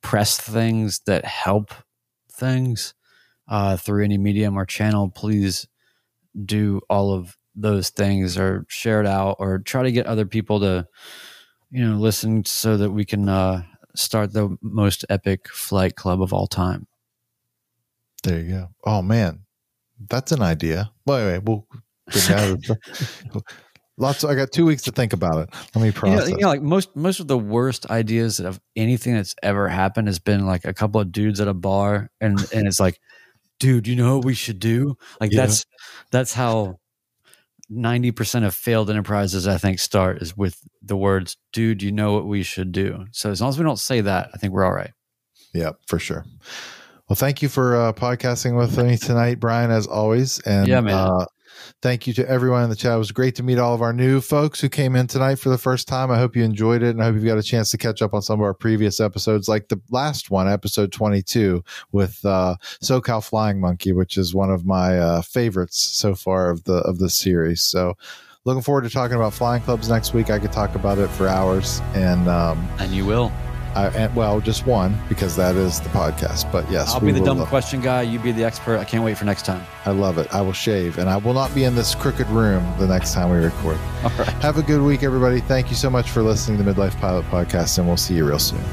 press 0.01 0.39
things 0.39 1.01
that 1.05 1.25
help 1.25 1.73
things 2.31 2.93
uh, 3.47 3.77
through 3.77 4.03
any 4.03 4.17
medium 4.17 4.57
or 4.57 4.65
channel, 4.65 5.09
please 5.09 5.67
do 6.45 6.81
all 6.89 7.13
of 7.13 7.37
those 7.55 7.89
things 7.89 8.37
or 8.37 8.65
share 8.69 9.01
it 9.01 9.07
out 9.07 9.37
or 9.39 9.59
try 9.59 9.83
to 9.83 9.91
get 9.91 10.05
other 10.05 10.25
people 10.25 10.59
to, 10.59 10.87
you 11.71 11.83
know, 11.83 11.95
listen 11.95 12.45
so 12.45 12.77
that 12.77 12.91
we 12.91 13.03
can 13.03 13.27
uh, 13.27 13.63
start 13.95 14.33
the 14.33 14.55
most 14.61 15.05
epic 15.09 15.49
flight 15.49 15.95
club 15.95 16.21
of 16.21 16.33
all 16.33 16.47
time. 16.47 16.87
There 18.23 18.39
you 18.39 18.49
go. 18.49 18.67
Oh 18.85 19.01
man, 19.01 19.45
that's 20.09 20.31
an 20.31 20.41
idea. 20.41 20.91
Well, 21.05 21.17
anyway, 21.17 21.41
we'll 21.43 21.67
Lots. 23.99 24.23
Of, 24.23 24.29
I 24.29 24.35
got 24.35 24.51
two 24.51 24.65
weeks 24.65 24.83
to 24.83 24.91
think 24.91 25.11
about 25.11 25.39
it. 25.39 25.49
Let 25.73 25.81
me 25.81 25.91
process. 25.91 26.27
You 26.27 26.33
know, 26.33 26.37
you 26.37 26.41
know, 26.43 26.49
like 26.49 26.61
most 26.61 26.95
most 26.95 27.19
of 27.19 27.27
the 27.27 27.37
worst 27.37 27.89
ideas 27.89 28.39
of 28.39 28.59
anything 28.75 29.15
that's 29.15 29.35
ever 29.41 29.67
happened 29.67 30.07
has 30.07 30.19
been 30.19 30.45
like 30.45 30.65
a 30.65 30.73
couple 30.73 31.01
of 31.01 31.11
dudes 31.11 31.41
at 31.41 31.47
a 31.47 31.53
bar, 31.53 32.11
and 32.21 32.39
and 32.53 32.67
it's 32.67 32.79
like, 32.79 32.99
dude, 33.59 33.87
you 33.87 33.95
know 33.95 34.17
what 34.17 34.25
we 34.25 34.35
should 34.35 34.59
do? 34.59 34.97
Like 35.19 35.31
yeah. 35.31 35.41
that's 35.41 35.65
that's 36.11 36.33
how 36.33 36.79
ninety 37.69 38.11
percent 38.11 38.45
of 38.45 38.53
failed 38.53 38.91
enterprises 38.91 39.47
I 39.47 39.57
think 39.57 39.79
start 39.79 40.21
is 40.21 40.37
with 40.37 40.61
the 40.83 40.95
words, 40.95 41.37
dude, 41.51 41.81
you 41.81 41.91
know 41.91 42.13
what 42.13 42.27
we 42.27 42.43
should 42.43 42.71
do. 42.71 43.05
So 43.11 43.31
as 43.31 43.41
long 43.41 43.49
as 43.49 43.57
we 43.57 43.63
don't 43.63 43.79
say 43.79 44.01
that, 44.01 44.29
I 44.33 44.37
think 44.37 44.53
we're 44.53 44.63
all 44.63 44.73
right. 44.73 44.91
Yeah, 45.53 45.71
for 45.87 45.97
sure. 45.97 46.23
Well, 47.09 47.15
thank 47.15 47.41
you 47.41 47.49
for 47.49 47.75
uh, 47.75 47.93
podcasting 47.93 48.57
with 48.57 48.77
me 48.77 48.97
tonight, 48.97 49.39
Brian, 49.39 49.71
as 49.71 49.87
always. 49.87 50.39
And 50.39 50.67
yeah, 50.67 50.81
man. 50.81 50.93
Uh, 50.93 51.25
Thank 51.81 52.07
you 52.07 52.13
to 52.13 52.29
everyone 52.29 52.63
in 52.63 52.69
the 52.69 52.75
chat. 52.75 52.93
It 52.93 52.97
was 52.97 53.11
great 53.11 53.35
to 53.35 53.43
meet 53.43 53.59
all 53.59 53.73
of 53.73 53.81
our 53.81 53.93
new 53.93 54.21
folks 54.21 54.59
who 54.59 54.69
came 54.69 54.95
in 54.95 55.07
tonight 55.07 55.35
for 55.35 55.49
the 55.49 55.57
first 55.57 55.87
time. 55.87 56.11
I 56.11 56.17
hope 56.17 56.35
you 56.35 56.43
enjoyed 56.43 56.83
it 56.83 56.89
and 56.89 57.01
I 57.01 57.05
hope 57.05 57.15
you've 57.15 57.25
got 57.25 57.37
a 57.37 57.43
chance 57.43 57.71
to 57.71 57.77
catch 57.77 58.01
up 58.01 58.13
on 58.13 58.21
some 58.21 58.39
of 58.39 58.43
our 58.43 58.53
previous 58.53 58.99
episodes, 58.99 59.47
like 59.47 59.67
the 59.67 59.79
last 59.89 60.31
one, 60.31 60.47
episode 60.47 60.91
22, 60.91 61.63
with 61.91 62.23
uh, 62.25 62.55
SoCal 62.81 63.23
Flying 63.23 63.59
Monkey, 63.59 63.91
which 63.91 64.17
is 64.17 64.33
one 64.33 64.49
of 64.49 64.65
my 64.65 64.97
uh, 64.97 65.21
favorites 65.21 65.79
so 65.79 66.15
far 66.15 66.49
of 66.49 66.63
the 66.65 66.77
of 66.77 66.99
the 66.99 67.09
series. 67.09 67.61
So 67.61 67.95
looking 68.45 68.63
forward 68.63 68.83
to 68.83 68.89
talking 68.89 69.15
about 69.15 69.33
flying 69.33 69.61
clubs 69.61 69.89
next 69.89 70.13
week. 70.13 70.29
I 70.29 70.39
could 70.39 70.51
talk 70.51 70.75
about 70.75 70.97
it 70.97 71.09
for 71.09 71.27
hours 71.27 71.81
and 71.93 72.27
um, 72.27 72.67
and 72.79 72.91
you 72.93 73.05
will. 73.05 73.31
I, 73.77 73.87
and, 73.89 74.15
well, 74.15 74.41
just 74.41 74.65
one 74.65 74.97
because 75.07 75.35
that 75.35 75.55
is 75.55 75.79
the 75.79 75.89
podcast. 75.89 76.51
But 76.51 76.69
yes, 76.71 76.93
I'll 76.93 76.99
be 76.99 77.11
the 77.11 77.23
dumb 77.23 77.45
question 77.45 77.79
guy. 77.79 78.01
You 78.01 78.17
be 78.17 78.31
the 78.31 78.43
expert. 78.43 78.79
I 78.79 78.83
can't 78.83 79.03
wait 79.03 79.17
for 79.17 79.25
next 79.25 79.45
time. 79.45 79.63
I 79.85 79.91
love 79.91 80.17
it. 80.17 80.33
I 80.33 80.41
will 80.41 80.53
shave, 80.53 80.97
and 80.97 81.07
I 81.09 81.17
will 81.17 81.33
not 81.33 81.53
be 81.53 81.63
in 81.63 81.75
this 81.75 81.93
crooked 81.93 82.27
room 82.27 82.63
the 82.79 82.87
next 82.87 83.13
time 83.13 83.29
we 83.29 83.37
record. 83.37 83.77
All 84.03 84.09
right. 84.17 84.27
Have 84.41 84.57
a 84.57 84.63
good 84.63 84.81
week, 84.81 85.03
everybody. 85.03 85.41
Thank 85.41 85.69
you 85.69 85.75
so 85.75 85.89
much 85.89 86.09
for 86.09 86.23
listening 86.23 86.57
to 86.57 86.63
the 86.63 86.73
Midlife 86.73 86.99
Pilot 86.99 87.25
Podcast, 87.25 87.77
and 87.77 87.87
we'll 87.87 87.97
see 87.97 88.15
you 88.15 88.25
real 88.27 88.39
soon. 88.39 88.63